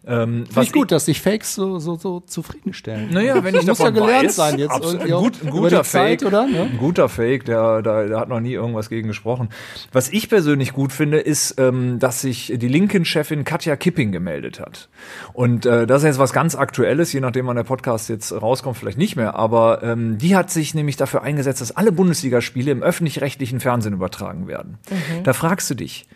Ähm, 0.06 0.46
Finde 0.46 0.64
ich 0.64 0.72
gut, 0.72 0.92
dass 0.92 1.06
sich 1.06 1.22
Fakes 1.22 1.56
so, 1.56 1.80
so, 1.80 1.96
so 1.96 2.22
zufriedenstellen. 2.22 3.12
naja, 3.12 3.44
wenn 3.44 3.56
ich 3.56 3.66
muss 3.68 3.80
ja 3.80 3.86
davon 3.86 3.94
gelernt 3.94 4.28
weiß, 4.28 4.36
sein 4.36 4.60
jetzt 4.60 4.72
absolut, 4.72 5.02
irgendwie 5.02 5.14
ein, 5.14 5.24
gut, 5.24 5.42
ein 5.42 5.48
über 5.48 5.58
guter 5.58 5.82
die 5.82 5.88
Zeit, 5.88 6.22
Fake, 6.22 6.28
oder? 6.28 6.48
Ne? 6.48 6.62
ein 6.62 6.78
guter 6.78 7.10
Fake, 7.10 7.46
der, 7.46 7.82
der, 7.82 8.08
der 8.08 8.20
hat 8.20 8.30
noch 8.30 8.40
nie 8.40 8.54
irgendwas 8.54 8.90
gegen 8.90 9.08
gesprochen. 9.08 9.50
Was 9.92 10.10
ich 10.10 10.30
persönlich 10.30 10.74
gut 10.74 10.92
finde, 10.92 11.20
ist, 11.20 11.56
ähm, 11.60 12.00
dass 12.00 12.22
sich 12.22 12.54
die 12.56 12.68
Linken-Chefin 12.68 13.44
Katja 13.44 13.76
Kipping 13.76 14.12
gemeldet 14.12 14.60
hat. 14.60 14.90
Und 15.34 15.66
äh, 15.66 15.88
das 15.88 16.04
ist 16.04 16.08
jetzt 16.08 16.20
was 16.20 16.34
ganz 16.34 16.56
Aktuelles, 16.56 17.12
je 17.14 17.20
nachdem 17.20 17.48
wann 17.48 17.56
der 17.56 17.64
Podcast 17.64 18.10
jetzt 18.10 18.32
rauskommt, 18.32 18.78
vielleicht 18.78 18.98
nicht 18.98 19.16
mehr. 19.16 19.36
Aber 19.36 19.84
ähm, 19.84 20.18
die 20.18 20.36
hat 20.36 20.52
sich 20.52 20.74
nämlich 20.74 20.98
dafür 20.98 21.24
eingesetzt, 21.24 21.62
dass 21.62 21.76
alle 21.76 21.92
Bundesligaspiele 21.92 22.72
im 22.72 22.84
öffentlich-rechtlichen 22.84 23.60
Fernsehen 23.60 23.94
übertragen 23.94 24.48
werden. 24.48 24.78
Da 25.24 25.34
fragst 25.34 25.70
du 25.70 25.76
dich, 25.76 26.08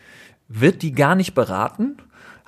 wird 0.48 0.82
die 0.82 0.94
gar 0.94 1.16
nicht 1.16 1.34
beraten? 1.34 1.98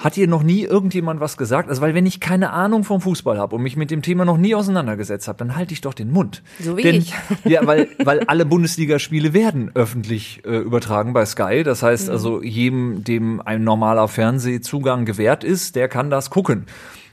Hat 0.04 0.18
ihr 0.18 0.28
noch 0.28 0.44
nie 0.44 0.64
irgendjemand 0.64 1.22
was 1.22 1.38
gesagt? 1.38 1.70
Also, 1.70 1.82
weil 1.82 1.96
wenn 1.96 2.06
ich 2.06 2.20
keine 2.20 2.50
Ahnung 2.50 2.84
vom 2.84 3.00
Fußball 3.00 3.38
habe 3.38 3.56
und 3.56 3.64
mich 3.64 3.78
mit 3.78 3.90
dem 3.90 4.02
Thema 4.02 4.26
noch 4.26 4.36
nie 4.36 4.54
auseinandergesetzt 4.54 5.30
habe, 5.30 5.38
dann 5.38 5.56
halte 5.56 5.72
ich 5.72 5.80
doch 5.80 5.94
den 5.94 6.12
Mund. 6.12 6.44
So 6.60 6.76
wie 6.76 6.82
Denn, 6.82 6.96
ich. 6.96 7.14
Ja, 7.46 7.66
weil, 7.66 7.88
weil 8.04 8.20
alle 8.26 8.46
Bundesligaspiele 8.46 9.34
werden 9.34 9.72
öffentlich 9.76 10.42
äh, 10.46 10.58
übertragen 10.58 11.14
bei 11.14 11.26
Sky. 11.26 11.64
Das 11.64 11.84
heißt 11.84 12.10
also, 12.10 12.44
jedem, 12.44 13.06
dem 13.06 13.40
ein 13.40 13.64
normaler 13.64 14.10
Fernsehzugang 14.10 15.06
gewährt 15.06 15.46
ist, 15.46 15.78
der 15.78 15.88
kann 15.88 16.10
das 16.10 16.30
gucken. 16.30 16.66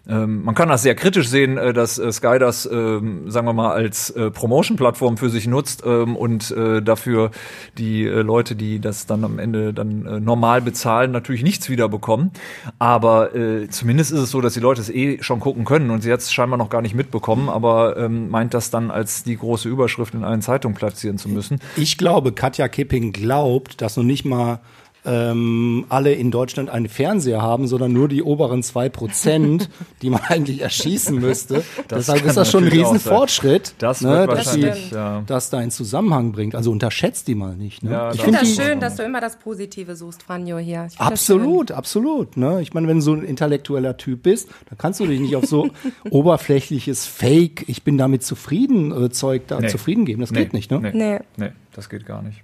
Ähm, 0.08 0.44
man 0.44 0.54
kann 0.54 0.68
das 0.68 0.82
sehr 0.82 0.94
kritisch 0.94 1.28
sehen, 1.28 1.58
äh, 1.58 1.72
dass 1.72 1.98
äh, 1.98 2.10
Sky 2.12 2.38
das, 2.38 2.68
ähm, 2.70 3.30
sagen 3.30 3.46
wir 3.46 3.52
mal, 3.52 3.72
als 3.72 4.10
äh, 4.10 4.30
Promotion-Plattform 4.30 5.16
für 5.16 5.30
sich 5.30 5.46
nutzt 5.46 5.82
ähm, 5.84 6.16
und 6.16 6.50
äh, 6.50 6.82
dafür 6.82 7.30
die 7.78 8.04
äh, 8.06 8.22
Leute, 8.22 8.56
die 8.56 8.80
das 8.80 9.06
dann 9.06 9.24
am 9.24 9.38
Ende 9.38 9.72
dann 9.72 10.24
normal 10.24 10.62
bezahlen, 10.62 11.10
natürlich 11.12 11.42
nichts 11.42 11.68
wieder 11.68 11.88
bekommen. 11.88 12.30
Aber 12.78 13.30
zumindest 13.70 14.12
ist 14.12 14.20
es 14.20 14.30
so, 14.30 14.40
dass 14.40 14.54
die 14.54 14.60
Leute 14.60 14.80
es 14.80 14.90
eh 14.90 15.22
schon 15.22 15.40
gucken 15.40 15.64
können 15.64 15.90
und 15.90 16.02
sie 16.02 16.10
es 16.10 16.32
scheinbar 16.32 16.58
noch 16.58 16.70
gar 16.70 16.82
nicht 16.82 16.94
mitbekommen, 16.94 17.48
aber 17.48 17.96
ähm, 17.96 18.28
meint 18.30 18.54
das 18.54 18.70
dann 18.70 18.90
als 18.90 19.22
die 19.22 19.36
große 19.36 19.68
Überschrift 19.68 20.14
in 20.14 20.24
allen 20.24 20.42
Zeitungen 20.42 20.76
platzieren 20.76 21.18
zu 21.18 21.28
müssen. 21.28 21.60
Ich 21.76 21.98
glaube, 21.98 22.32
Katja 22.32 22.68
Kipping 22.68 23.12
glaubt, 23.12 23.80
dass 23.80 23.96
noch 23.96 24.04
nicht 24.04 24.24
mal 24.24 24.60
ähm, 25.04 25.86
alle 25.88 26.12
in 26.12 26.30
Deutschland 26.30 26.68
einen 26.70 26.88
Fernseher 26.88 27.40
haben, 27.40 27.66
sondern 27.66 27.92
nur 27.92 28.08
die 28.08 28.22
oberen 28.22 28.62
zwei 28.62 28.88
Prozent, 28.88 29.70
die 30.02 30.10
man 30.10 30.20
eigentlich 30.28 30.60
erschießen 30.60 31.18
müsste. 31.18 31.62
Deshalb 31.90 32.20
kann 32.20 32.28
ist 32.28 32.36
das 32.36 32.50
schon 32.50 32.64
ein. 32.64 32.70
Riesenfortschritt, 32.70 33.74
Das 33.78 34.00
ne, 34.02 34.10
wird 34.10 34.30
dass, 34.30 34.46
wahrscheinlich, 34.46 34.88
die, 34.90 34.94
ja. 34.94 35.22
dass 35.26 35.50
da 35.50 35.58
einen 35.58 35.70
Zusammenhang 35.70 36.32
bringt. 36.32 36.54
Also 36.54 36.70
unterschätzt 36.70 37.28
die 37.28 37.34
mal 37.34 37.56
nicht. 37.56 37.82
Ne? 37.82 37.92
Ja, 37.92 38.12
ich 38.12 38.20
finde 38.22 38.40
Das 38.40 38.54
schön, 38.54 38.80
dass 38.80 38.96
du 38.96 39.02
immer 39.02 39.20
das 39.20 39.36
Positive 39.38 39.96
suchst, 39.96 40.22
Franjo, 40.22 40.58
hier. 40.58 40.84
Das 40.84 41.00
Absolut, 41.00 41.72
absolut. 41.72 42.36
Ne? 42.36 42.60
Ich 42.62 42.74
meine, 42.74 42.86
wenn 42.88 42.96
du 42.96 43.02
so 43.02 43.14
ein 43.14 43.22
intellektueller 43.22 43.96
Typ 43.96 44.22
bist, 44.22 44.48
dann 44.68 44.78
kannst 44.78 45.00
du 45.00 45.06
dich 45.06 45.20
nicht 45.20 45.36
auf 45.36 45.46
so 45.46 45.70
oberflächliches 46.10 47.06
Fake, 47.06 47.64
ich 47.66 47.82
bin 47.82 47.96
damit 47.98 48.22
zufrieden, 48.22 48.92
äh, 48.92 49.10
Zeug 49.10 49.42
da 49.46 49.60
Nee. 49.60 49.68
zufrieden 49.68 50.04
geben. 50.04 50.20
Das 50.20 50.32
geht 50.32 50.52
nicht, 50.52 50.70
ne? 50.70 50.80
Nee. 50.80 50.90
Nee. 50.92 51.18
nee, 51.36 51.52
das 51.72 51.88
geht 51.88 52.06
gar 52.06 52.22
nicht. 52.22 52.42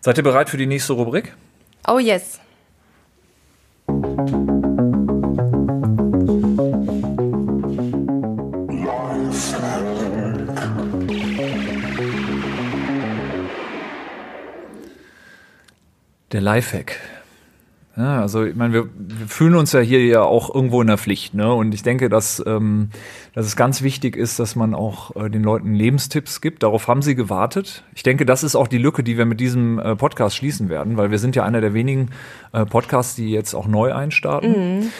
Seid 0.00 0.16
ihr 0.18 0.24
bereit 0.24 0.48
für 0.48 0.56
die 0.56 0.66
nächste 0.66 0.92
Rubrik? 0.94 1.34
Oh 1.86 1.98
yes. 1.98 2.38
Der 16.30 16.40
Lifehack. 16.40 17.11
Ja, 17.94 18.22
also 18.22 18.44
ich 18.44 18.56
meine, 18.56 18.72
wir, 18.72 18.84
wir 18.96 19.26
fühlen 19.28 19.54
uns 19.54 19.72
ja 19.72 19.80
hier 19.80 20.02
ja 20.06 20.22
auch 20.22 20.54
irgendwo 20.54 20.80
in 20.80 20.86
der 20.86 20.96
Pflicht, 20.96 21.34
ne? 21.34 21.52
Und 21.52 21.74
ich 21.74 21.82
denke, 21.82 22.08
dass, 22.08 22.42
ähm, 22.46 22.88
dass 23.34 23.44
es 23.44 23.54
ganz 23.54 23.82
wichtig 23.82 24.16
ist, 24.16 24.38
dass 24.38 24.56
man 24.56 24.74
auch 24.74 25.14
äh, 25.14 25.28
den 25.28 25.42
Leuten 25.42 25.74
Lebenstipps 25.74 26.40
gibt. 26.40 26.62
Darauf 26.62 26.88
haben 26.88 27.02
sie 27.02 27.14
gewartet. 27.14 27.84
Ich 27.94 28.02
denke, 28.02 28.24
das 28.24 28.44
ist 28.44 28.56
auch 28.56 28.66
die 28.66 28.78
Lücke, 28.78 29.02
die 29.02 29.18
wir 29.18 29.26
mit 29.26 29.40
diesem 29.40 29.78
äh, 29.78 29.94
Podcast 29.94 30.36
schließen 30.36 30.70
werden, 30.70 30.96
weil 30.96 31.10
wir 31.10 31.18
sind 31.18 31.36
ja 31.36 31.44
einer 31.44 31.60
der 31.60 31.74
wenigen 31.74 32.08
äh, 32.52 32.64
Podcasts, 32.64 33.14
die 33.14 33.30
jetzt 33.30 33.52
auch 33.54 33.66
neu 33.66 33.92
einstarten. 33.92 34.90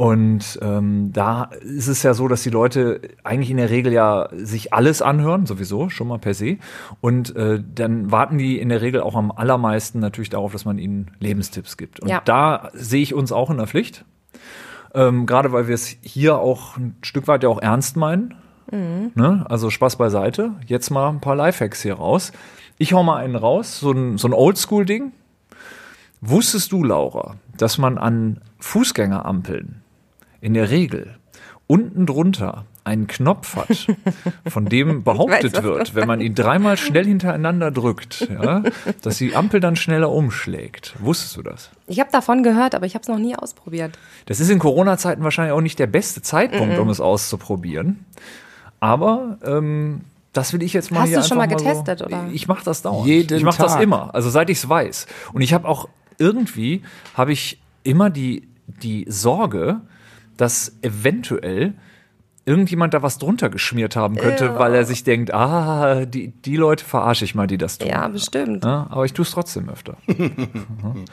Und 0.00 0.58
ähm, 0.62 1.12
da 1.12 1.50
ist 1.60 1.86
es 1.86 2.02
ja 2.02 2.14
so, 2.14 2.26
dass 2.26 2.42
die 2.42 2.48
Leute 2.48 3.02
eigentlich 3.22 3.50
in 3.50 3.58
der 3.58 3.68
Regel 3.68 3.92
ja 3.92 4.30
sich 4.32 4.72
alles 4.72 5.02
anhören, 5.02 5.44
sowieso, 5.44 5.90
schon 5.90 6.08
mal 6.08 6.18
per 6.18 6.32
se. 6.32 6.56
Und 7.02 7.36
äh, 7.36 7.62
dann 7.74 8.10
warten 8.10 8.38
die 8.38 8.58
in 8.58 8.70
der 8.70 8.80
Regel 8.80 9.02
auch 9.02 9.14
am 9.14 9.30
allermeisten 9.30 9.98
natürlich 10.00 10.30
darauf, 10.30 10.52
dass 10.52 10.64
man 10.64 10.78
ihnen 10.78 11.10
Lebenstipps 11.18 11.76
gibt. 11.76 12.00
Und 12.00 12.08
Ja. 12.08 12.22
da 12.24 12.70
sehe 12.72 13.02
ich 13.02 13.12
uns 13.12 13.30
auch 13.30 13.50
in 13.50 13.58
der 13.58 13.66
Pflicht. 13.66 14.06
Ähm, 14.94 15.26
Gerade 15.26 15.52
weil 15.52 15.68
wir 15.68 15.74
es 15.74 15.88
hier 16.00 16.38
auch 16.38 16.78
ein 16.78 16.96
Stück 17.02 17.28
weit 17.28 17.42
ja 17.42 17.50
auch 17.50 17.60
ernst 17.60 17.98
meinen. 17.98 18.36
Ne? 18.72 19.44
Also 19.50 19.68
Spaß 19.68 19.96
beiseite. 19.96 20.52
Jetzt 20.64 20.88
mal 20.88 21.10
ein 21.10 21.20
paar 21.20 21.36
Lifehacks 21.36 21.82
hier 21.82 21.96
raus. 21.96 22.32
Ich 22.78 22.94
hau 22.94 23.02
mal 23.02 23.18
einen 23.18 23.36
raus, 23.36 23.80
so 23.80 23.92
ein, 23.92 24.16
so 24.16 24.28
ein 24.28 24.32
Oldschool-Ding. 24.32 25.12
Wusstest 26.22 26.72
du, 26.72 26.84
Laura, 26.84 27.34
dass 27.54 27.76
man 27.76 27.98
an 27.98 28.40
Fußgängerampeln 28.60 29.79
in 30.40 30.54
der 30.54 30.70
Regel 30.70 31.16
unten 31.70 32.04
drunter 32.04 32.64
einen 32.82 33.06
Knopf 33.06 33.54
hat, 33.54 33.86
von 34.48 34.64
dem 34.64 35.04
behauptet 35.04 35.58
du 35.58 35.62
wird, 35.62 35.94
wenn 35.94 36.08
man 36.08 36.20
ihn 36.20 36.34
dreimal 36.34 36.76
schnell 36.76 37.04
hintereinander 37.04 37.70
drückt, 37.70 38.28
ja, 38.28 38.64
dass 39.02 39.18
die 39.18 39.36
Ampel 39.36 39.60
dann 39.60 39.76
schneller 39.76 40.10
umschlägt. 40.10 40.94
Wusstest 40.98 41.36
du 41.36 41.42
das? 41.42 41.70
Ich 41.86 42.00
habe 42.00 42.10
davon 42.10 42.42
gehört, 42.42 42.74
aber 42.74 42.86
ich 42.86 42.94
habe 42.94 43.02
es 43.02 43.08
noch 43.08 43.20
nie 43.20 43.36
ausprobiert. 43.36 43.96
Das 44.26 44.40
ist 44.40 44.50
in 44.50 44.58
Corona-Zeiten 44.58 45.22
wahrscheinlich 45.22 45.52
auch 45.52 45.60
nicht 45.60 45.78
der 45.78 45.86
beste 45.86 46.22
Zeitpunkt, 46.22 46.76
um 46.76 46.88
es 46.88 47.00
auszuprobieren. 47.00 48.04
Aber 48.80 49.38
ähm, 49.44 50.00
das 50.32 50.52
will 50.52 50.64
ich 50.64 50.72
jetzt 50.72 50.90
mal 50.90 51.02
Hast 51.02 51.14
du 51.14 51.22
schon 51.22 51.38
mal 51.38 51.46
getestet, 51.46 52.00
so, 52.00 52.06
oder? 52.06 52.26
Ich 52.32 52.48
mache 52.48 52.64
das 52.64 52.82
dauernd. 52.82 53.06
Jeden 53.06 53.36
ich 53.36 53.44
mache 53.44 53.62
das 53.62 53.76
immer, 53.76 54.12
also 54.12 54.28
seit 54.28 54.50
ich 54.50 54.58
es 54.58 54.68
weiß. 54.68 55.06
Und 55.32 55.42
ich 55.42 55.52
habe 55.52 55.68
auch 55.68 55.88
irgendwie 56.18 56.82
habe 57.14 57.30
ich 57.30 57.60
immer 57.84 58.10
die 58.10 58.48
die 58.66 59.04
Sorge, 59.08 59.80
dass 60.40 60.76
eventuell 60.82 61.74
irgendjemand 62.46 62.94
da 62.94 63.02
was 63.02 63.18
drunter 63.18 63.50
geschmiert 63.50 63.96
haben 63.96 64.16
könnte, 64.16 64.58
weil 64.58 64.74
er 64.74 64.84
sich 64.84 65.04
denkt, 65.04 65.32
ah, 65.32 66.04
die, 66.06 66.28
die 66.28 66.56
Leute 66.56 66.84
verarsche 66.84 67.24
ich 67.24 67.34
mal, 67.34 67.46
die 67.46 67.58
das 67.58 67.78
tun. 67.78 67.88
Ja, 67.88 68.08
bestimmt. 68.08 68.64
Ja, 68.64 68.86
aber 68.90 69.04
ich 69.04 69.12
tue 69.12 69.24
es 69.24 69.30
trotzdem 69.30 69.68
öfter. 69.68 69.96
Mhm. 70.06 71.04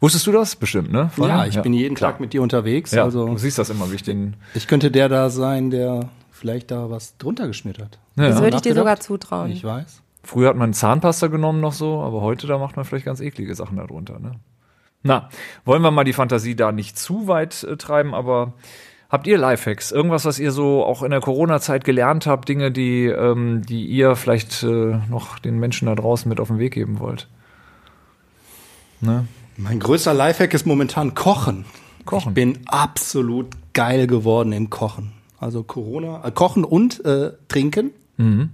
Wusstest 0.00 0.26
du 0.26 0.32
das 0.32 0.56
bestimmt, 0.56 0.90
ne? 0.90 1.10
Vorher? 1.14 1.36
Ja, 1.36 1.46
ich 1.46 1.60
bin 1.62 1.72
jeden 1.72 1.94
klar. 1.94 2.10
Tag 2.10 2.20
mit 2.20 2.32
dir 2.32 2.42
unterwegs. 2.42 2.90
Ja, 2.90 3.04
Also 3.04 3.26
du 3.26 3.38
siehst 3.38 3.58
das 3.58 3.70
immer, 3.70 3.88
wie 3.92 3.94
ich 3.94 4.02
den. 4.02 4.34
ich 4.52 4.66
könnte 4.66 4.90
der 4.90 5.08
da 5.08 5.30
sein, 5.30 5.70
der 5.70 6.08
vielleicht 6.32 6.72
da 6.72 6.90
was 6.90 7.16
drunter 7.18 7.46
geschmiert 7.46 7.78
hat. 7.78 8.00
Ja. 8.16 8.28
Das 8.30 8.40
würde 8.42 8.56
ich 8.56 8.62
dir 8.62 8.74
sogar 8.74 8.98
zutrauen. 8.98 9.52
Ich 9.52 9.62
weiß. 9.62 10.02
Früher 10.24 10.48
hat 10.48 10.56
man 10.56 10.72
Zahnpasta 10.72 11.28
genommen 11.28 11.60
noch 11.60 11.72
so, 11.72 12.00
aber 12.00 12.20
heute 12.20 12.48
da 12.48 12.58
macht 12.58 12.74
man 12.74 12.84
vielleicht 12.84 13.04
ganz 13.04 13.20
eklige 13.20 13.54
Sachen 13.54 13.76
darunter. 13.76 14.18
Ne? 14.18 14.32
Na, 15.02 15.28
wollen 15.64 15.82
wir 15.82 15.90
mal 15.90 16.04
die 16.04 16.12
Fantasie 16.12 16.54
da 16.54 16.72
nicht 16.72 16.98
zu 16.98 17.26
weit 17.26 17.64
äh, 17.64 17.76
treiben, 17.76 18.14
aber 18.14 18.52
habt 19.08 19.26
ihr 19.26 19.36
Lifehacks? 19.38 19.90
Irgendwas, 19.90 20.24
was 20.24 20.38
ihr 20.38 20.52
so 20.52 20.84
auch 20.84 21.02
in 21.02 21.10
der 21.10 21.20
Corona-Zeit 21.20 21.84
gelernt 21.84 22.26
habt, 22.26 22.48
Dinge, 22.48 22.70
die, 22.70 23.06
ähm, 23.06 23.62
die 23.66 23.86
ihr 23.86 24.14
vielleicht 24.16 24.62
äh, 24.62 24.98
noch 25.10 25.38
den 25.38 25.58
Menschen 25.58 25.86
da 25.86 25.94
draußen 25.94 26.28
mit 26.28 26.38
auf 26.40 26.48
den 26.48 26.58
Weg 26.58 26.74
geben 26.74 27.00
wollt? 27.00 27.28
Ne? 29.00 29.26
Mein 29.56 29.80
größter 29.80 30.14
Lifehack 30.14 30.54
ist 30.54 30.66
momentan 30.66 31.14
Kochen. 31.14 31.64
Kochen. 32.04 32.30
Ich 32.30 32.34
bin 32.34 32.60
absolut 32.66 33.48
geil 33.74 34.06
geworden 34.06 34.52
im 34.52 34.70
Kochen. 34.70 35.12
Also 35.38 35.64
Corona, 35.64 36.24
äh, 36.24 36.30
Kochen 36.30 36.64
und 36.64 37.04
äh, 37.04 37.32
Trinken. 37.48 37.90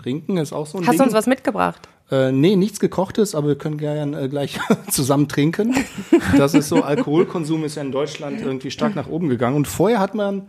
Trinken 0.02 0.38
ist 0.38 0.54
auch 0.54 0.66
so 0.66 0.78
ein 0.78 0.86
Hast 0.86 0.92
Ding. 0.92 0.98
du 0.98 1.04
uns 1.04 1.12
was 1.12 1.26
mitgebracht? 1.26 1.90
Äh, 2.10 2.32
nee, 2.32 2.56
nichts 2.56 2.80
gekochtes, 2.80 3.34
aber 3.34 3.48
wir 3.48 3.58
können 3.58 3.76
gerne 3.76 4.18
äh, 4.22 4.28
gleich 4.28 4.58
zusammen 4.90 5.28
trinken. 5.28 5.74
Das 6.36 6.54
ist 6.54 6.68
so, 6.68 6.82
Alkoholkonsum 6.82 7.64
ist 7.64 7.74
ja 7.76 7.82
in 7.82 7.92
Deutschland 7.92 8.40
irgendwie 8.40 8.70
stark 8.70 8.94
nach 8.94 9.08
oben 9.08 9.28
gegangen. 9.28 9.56
Und 9.56 9.68
vorher 9.68 10.00
hat 10.00 10.14
man, 10.14 10.48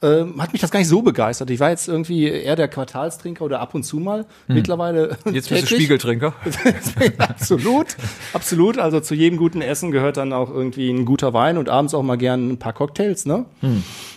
äh, 0.00 0.24
hat 0.38 0.52
mich 0.52 0.62
das 0.62 0.70
gar 0.70 0.78
nicht 0.80 0.88
so 0.88 1.02
begeistert. 1.02 1.50
Ich 1.50 1.60
war 1.60 1.68
jetzt 1.68 1.88
irgendwie 1.88 2.24
eher 2.28 2.56
der 2.56 2.68
Quartalstrinker 2.68 3.44
oder 3.44 3.60
ab 3.60 3.74
und 3.74 3.82
zu 3.82 3.98
mal. 3.98 4.24
Mittlerweile 4.48 5.18
Hm. 5.24 5.34
Jetzt 5.34 5.50
bist 5.50 5.70
du. 5.70 5.74
Spiegeltrinker. 5.74 6.32
absolut, 7.18 7.96
absolut. 8.32 8.78
Also 8.78 9.00
zu 9.00 9.14
jedem 9.14 9.38
guten 9.38 9.60
Essen 9.60 9.90
gehört 9.90 10.16
dann 10.16 10.32
auch 10.32 10.50
irgendwie 10.50 10.90
ein 10.90 11.04
guter 11.04 11.34
Wein 11.34 11.58
und 11.58 11.68
abends 11.68 11.92
auch 11.92 12.02
mal 12.02 12.16
gern 12.16 12.48
ein 12.52 12.58
paar 12.58 12.72
Cocktails, 12.72 13.26
ne? 13.26 13.44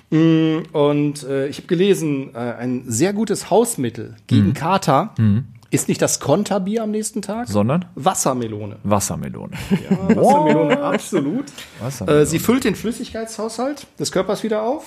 Mm, 0.10 0.60
Und 0.72 1.24
äh, 1.24 1.48
ich 1.50 1.58
habe 1.58 1.68
gelesen, 1.68 2.34
äh, 2.34 2.38
ein 2.38 2.84
sehr 2.88 3.12
gutes 3.12 3.50
Hausmittel 3.50 4.16
gegen 4.28 4.54
Kater 4.54 5.14
ist 5.70 5.88
nicht 5.88 6.02
das 6.02 6.20
Konterbier 6.20 6.84
am 6.84 6.92
nächsten 6.92 7.22
Tag, 7.22 7.48
Sondern 7.48 7.86
Wassermelone. 7.96 8.78
Wassermelone. 8.84 9.52
Ja, 9.90 10.16
Wassermelone, 10.16 10.82
absolut. 10.82 11.46
Wassermelone. 11.80 12.22
Äh, 12.22 12.26
sie 12.26 12.40
füllt 12.40 12.64
den 12.64 12.76
Flüssigkeitshaushalt 12.76 13.88
des 14.00 14.12
Körpers 14.12 14.44
wieder 14.44 14.64
auf. 14.64 14.86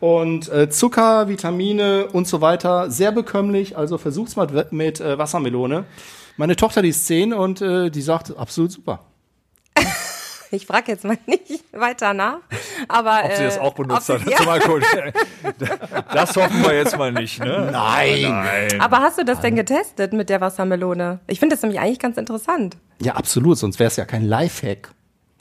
Und 0.00 0.48
äh, 0.48 0.70
Zucker, 0.70 1.28
Vitamine 1.28 2.06
und 2.06 2.26
so 2.26 2.40
weiter, 2.40 2.90
sehr 2.90 3.12
bekömmlich. 3.12 3.76
Also 3.76 3.98
versucht's 3.98 4.34
mal 4.34 4.66
mit, 4.70 5.00
äh, 5.00 5.18
Wassermelone. 5.18 5.84
Meine 6.38 6.56
Tochter, 6.56 6.80
die 6.80 6.88
ist 6.88 7.06
10 7.06 7.34
und 7.34 7.60
äh, 7.60 7.90
die 7.90 8.00
sagt, 8.00 8.36
absolut 8.36 8.72
super. 8.72 9.00
Ich 10.52 10.66
frage 10.66 10.92
jetzt 10.92 11.04
mal 11.04 11.16
nicht 11.26 11.64
weiter 11.72 12.12
nach. 12.14 12.38
Aber, 12.88 13.20
Ob 13.24 13.32
sie 13.34 13.44
das 13.44 13.56
äh, 13.56 13.60
auch 13.60 13.74
benutzt 13.74 14.08
hat 14.08 14.20
sie- 14.20 14.34
zum 14.34 14.48
Alkohol. 14.48 14.82
Das 16.12 16.36
hoffen 16.36 16.62
wir 16.62 16.74
jetzt 16.74 16.96
mal 16.98 17.12
nicht, 17.12 17.38
ne? 17.42 17.68
Nein. 17.72 18.22
Nein. 18.22 18.80
Aber 18.80 18.98
hast 19.00 19.18
du 19.18 19.24
das 19.24 19.40
denn 19.40 19.54
getestet 19.56 20.12
mit 20.12 20.28
der 20.28 20.40
Wassermelone? 20.40 21.20
Ich 21.26 21.38
finde 21.40 21.54
das 21.54 21.62
nämlich 21.62 21.80
eigentlich 21.80 21.98
ganz 21.98 22.16
interessant. 22.16 22.76
Ja, 23.00 23.14
absolut, 23.14 23.58
sonst 23.58 23.78
wäre 23.78 23.88
es 23.88 23.96
ja 23.96 24.04
kein 24.04 24.24
Lifehack. 24.24 24.90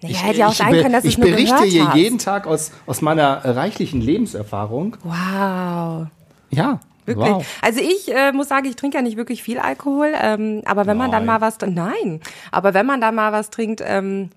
Naja, 0.02 0.18
hätte 0.20 0.38
ja 0.40 0.48
auch 0.48 0.54
sein 0.54 0.72
können, 0.74 0.94
dass 0.94 1.04
ich 1.06 1.18
nur 1.18 1.30
berichte 1.30 1.64
hier 1.64 1.88
hast. 1.90 1.96
jeden 1.98 2.20
Tag 2.20 2.48
aus, 2.48 2.72
aus 2.86 3.02
meiner 3.02 3.44
reichlichen 3.44 4.00
Lebenserfahrung. 4.00 4.96
Wow. 5.04 6.08
Ja, 6.52 6.80
Wirklich. 7.06 7.28
wow. 7.30 7.46
Also 7.62 7.82
ich 7.82 8.14
äh, 8.14 8.32
muss 8.32 8.48
sagen, 8.48 8.66
ich 8.68 8.76
trinke 8.76 8.98
ja 8.98 9.02
nicht 9.02 9.18
wirklich 9.18 9.44
viel 9.44 9.60
Alkohol, 9.60 10.14
ähm, 10.22 10.62
aber 10.66 10.86
wenn 10.86 10.96
man 10.98 11.12
dann 11.12 11.26
mal 11.26 11.42
was, 11.42 11.58
nein, 11.66 12.22
aber 12.52 12.74
wenn 12.74 12.86
man 12.86 13.02
dann 13.02 13.16
mal 13.16 13.32
was 13.34 13.50
trinkt, 13.50 13.82
ähm, 13.86 14.30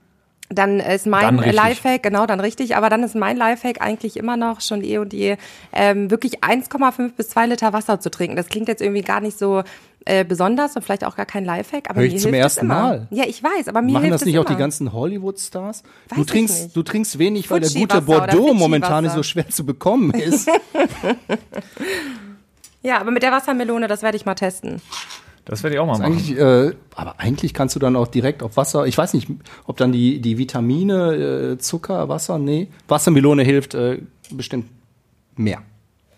dann 0.55 0.81
ist 0.81 1.07
mein 1.07 1.37
Dann. 1.39 1.53
Lifehack, 1.53 2.03
genau, 2.03 2.27
dann 2.27 2.41
richtig, 2.41 2.77
aber 2.77 2.89
dann 2.91 3.03
ist 3.03 3.15
mein 3.15 3.37
Lifehack 3.37 3.81
eigentlich 3.81 4.17
immer 4.17 4.37
noch 4.37 4.61
schon 4.61 4.83
eh 4.83 4.99
und 4.99 5.13
je, 5.13 5.37
ähm, 5.73 6.11
wirklich 6.11 6.41
1,5 6.41 7.13
bis 7.17 7.31
2 7.31 7.47
Liter 7.47 7.73
Wasser 7.73 8.01
zu 8.01 8.11
trinken. 8.11 8.37
Das 8.37 8.49
klingt 8.49 8.69
jetzt 8.69 8.83
irgendwie 8.83 9.03
gar 9.03 9.21
nicht 9.21 9.39
so 9.39 9.63
äh, 10.05 10.25
besonders 10.25 10.75
und 10.75 10.83
vielleicht 10.83 11.05
auch 11.05 11.15
gar 11.17 11.27
kein 11.27 11.45
Lifehack, 11.45 11.89
aber 11.89 12.01
Hör 12.01 12.09
mir 12.09 12.15
ich 12.15 12.23
zum 12.23 12.33
hilft 12.33 12.47
es 12.47 12.57
ersten 12.57 12.67
immer. 12.67 12.75
Mal. 12.75 13.07
Ja, 13.11 13.25
ich 13.27 13.43
weiß, 13.43 13.69
aber 13.69 13.83
mir 13.83 13.93
Machen 13.93 14.03
hilft 14.05 14.15
das 14.15 14.25
nicht 14.25 14.35
immer. 14.35 14.45
auch 14.45 14.49
die 14.49 14.57
ganzen 14.57 14.93
Hollywood-Stars? 14.93 15.83
Du 16.17 16.25
trinkst, 16.25 16.63
nicht. 16.65 16.77
du 16.77 16.83
trinkst 16.83 17.19
wenig, 17.19 17.51
weil 17.51 17.61
der 17.61 17.71
gute 17.71 18.03
Bordeaux 18.03 18.53
momentan 18.53 19.09
so 19.11 19.23
schwer 19.23 19.49
zu 19.49 19.65
bekommen 19.65 20.13
ist. 20.13 20.49
Ja, 22.85 22.99
aber 23.01 23.13
mit 23.13 23.23
der 23.23 23.31
Wassermelone, 23.31 23.87
das 23.87 24.03
werde 24.03 24.17
ich 24.17 24.27
mal 24.27 24.35
testen. 24.35 24.83
Das 25.45 25.63
werde 25.65 25.75
ich 25.75 25.81
auch 25.81 25.87
mal 25.87 25.99
machen. 25.99 26.05
eigentlich, 26.13 26.39
äh, 26.39 26.73
aber 26.95 27.19
eigentlich 27.19 27.53
kannst 27.53 27.75
du 27.75 27.81
dann 27.81 27.97
auch 27.97 28.07
direkt 28.07 28.43
auf 28.45 28.57
Wasser, 28.57 28.87
ich 28.87 28.97
weiß 28.97 29.13
nicht, 29.15 29.29
ob 29.67 29.77
dann 29.77 29.91
die, 29.91 30.21
die 30.21 30.39
Vitamine, 30.39 31.15
äh, 31.55 31.59
Zucker, 31.59 32.09
Wasser, 32.09 32.39
nee, 32.39 32.69
Wassermelone 32.89 33.43
hilft 33.43 33.75
äh, 33.75 33.99
bestimmt 34.31 34.67
mehr. 35.37 35.63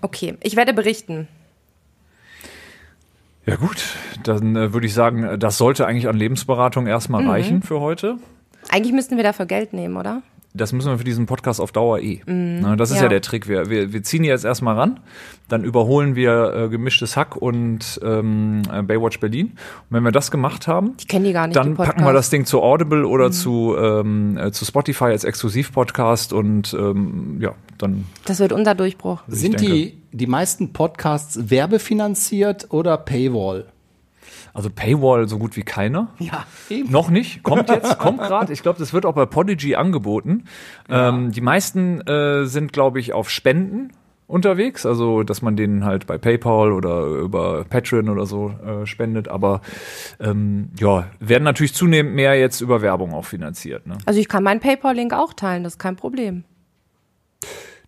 Okay, 0.03 0.35
ich 0.43 0.57
werde 0.57 0.75
berichten. 0.75 1.27
Ja 3.47 3.57
gut, 3.57 3.83
dann 4.23 4.57
äh, 4.57 4.73
würde 4.73 4.87
ich 4.87 4.95
sagen, 4.95 5.25
äh, 5.25 5.39
das 5.39 5.59
sollte 5.59 5.87
eigentlich 5.87 6.09
an 6.09 6.17
Lebensberatung 6.17 6.87
erstmal 6.87 7.23
Mhm. 7.23 7.31
reichen 7.31 7.63
für 7.63 7.81
heute. 7.81 8.17
Eigentlich 8.71 8.95
müssten 8.95 9.17
wir 9.17 9.25
dafür 9.25 9.47
Geld 9.47 9.73
nehmen, 9.75 9.97
oder? 9.97 10.23
Das 10.57 10.73
müssen 10.73 10.89
wir 10.89 10.99
für 10.99 11.05
diesen 11.05 11.27
Podcast 11.27 11.61
auf 11.61 11.73
Dauer 11.73 11.99
eh. 11.99 12.21
Na, 12.27 12.77
das 12.77 12.91
ist 12.93 12.99
ja. 12.99 13.03
Ja. 13.05 13.09
der 13.09 13.23
Trick. 13.23 13.49
Wir, 13.49 13.69
wir, 13.71 13.93
wir 13.93 14.03
ziehen 14.05 14.23
jetzt 14.23 14.45
erstmal 14.45 14.77
ran, 14.77 15.01
dann 15.49 15.65
überholen 15.65 16.15
wir 16.15 16.55
äh, 16.55 16.69
gemischtes 16.69 17.17
Hack 17.17 17.35
und 17.37 17.99
ähm, 18.05 18.63
äh, 18.73 18.81
Baywatch 18.83 19.19
Berlin. 19.19 19.47
Und 19.49 19.57
wenn 19.91 20.05
wir 20.05 20.13
das 20.13 20.31
gemacht 20.31 20.69
haben, 20.69 20.95
Ich 21.01 21.09
die 21.09 21.33
gar 21.33 21.49
nicht. 21.49 21.57
dann 21.57 21.71
die 21.71 21.75
packen 21.75 22.05
wir 22.05 22.13
das 22.13 22.31
Ding 22.31 22.45
zu 22.45 22.63
Audible 22.63 23.05
oder 23.05 23.33
zu, 23.33 23.75
ähm, 23.77 24.39
äh, 24.39 24.53
zu 24.53 24.65
Spotify 24.65 25.07
als 25.07 25.25
Exklusivpodcast 25.25 26.33
und 26.33 26.73
ähm, 26.79 27.39
ja, 27.41 27.55
dann 27.79 28.05
Das 28.25 28.39
wird 28.39 28.53
unser 28.53 28.77
Durchbruch. 28.77 29.23
Sind 29.27 29.59
denke- 29.61 29.73
die, 29.73 29.99
die 30.13 30.27
meisten 30.29 30.73
Podcasts 30.73 31.51
werbefinanziert 31.51 32.69
oder 32.71 32.97
Paywall? 32.97 33.67
Also 34.55 34.71
Paywall 34.71 35.29
so 35.29 35.39
gut 35.39 35.57
wie 35.57 35.63
keiner. 35.63 36.09
Ja, 36.19 36.45
eben. 36.71 36.91
Noch 36.91 37.11
nicht, 37.11 37.43
kommt 37.43 37.69
jetzt, 37.69 37.99
kommt 37.99 38.19
gerade. 38.21 38.53
Ich 38.53 38.63
glaube, 38.63 38.79
das 38.79 38.93
wird 38.93 39.05
auch 39.05 39.15
bei 39.15 39.27
Podigy 39.27 39.75
angeboten. 39.75 40.45
Ähm, 40.89 41.33
die 41.33 41.41
meisten 41.41 42.01
äh, 42.03 42.47
sind, 42.47 42.73
glaube 42.73 43.01
ich, 43.01 43.13
auf 43.13 43.29
Spenden 43.29 43.91
unterwegs, 44.27 44.87
also 44.87 45.23
dass 45.23 45.43
man 45.43 45.57
denen 45.57 45.85
halt 45.85 46.07
bei 46.07 46.17
PayPal 46.19 46.73
oder 46.73 47.05
über 47.05 47.65
Patreon 47.65 48.09
oder 48.09 48.27
so 48.27 48.55
äh, 48.65 48.87
spendet. 48.87 49.29
Aber 49.29 49.61
ähm, 50.21 50.71
ja, 50.79 51.09
werden 51.21 51.45
natürlich 51.45 51.75
zunehmend 51.75 52.15
mehr 52.15 52.35
jetzt 52.39 52.61
über 52.61 52.81
Werbung 52.81 53.13
auch 53.13 53.25
finanziert. 53.27 53.87
Ne? 53.87 53.99
Also 54.07 54.21
ich 54.21 54.29
kann 54.29 54.43
meinen 54.43 54.61
PayPal-Link 54.61 55.13
auch 55.13 55.35
teilen, 55.35 55.65
das 55.65 55.75
ist 55.75 55.79
kein 55.79 55.97
Problem. 55.97 56.45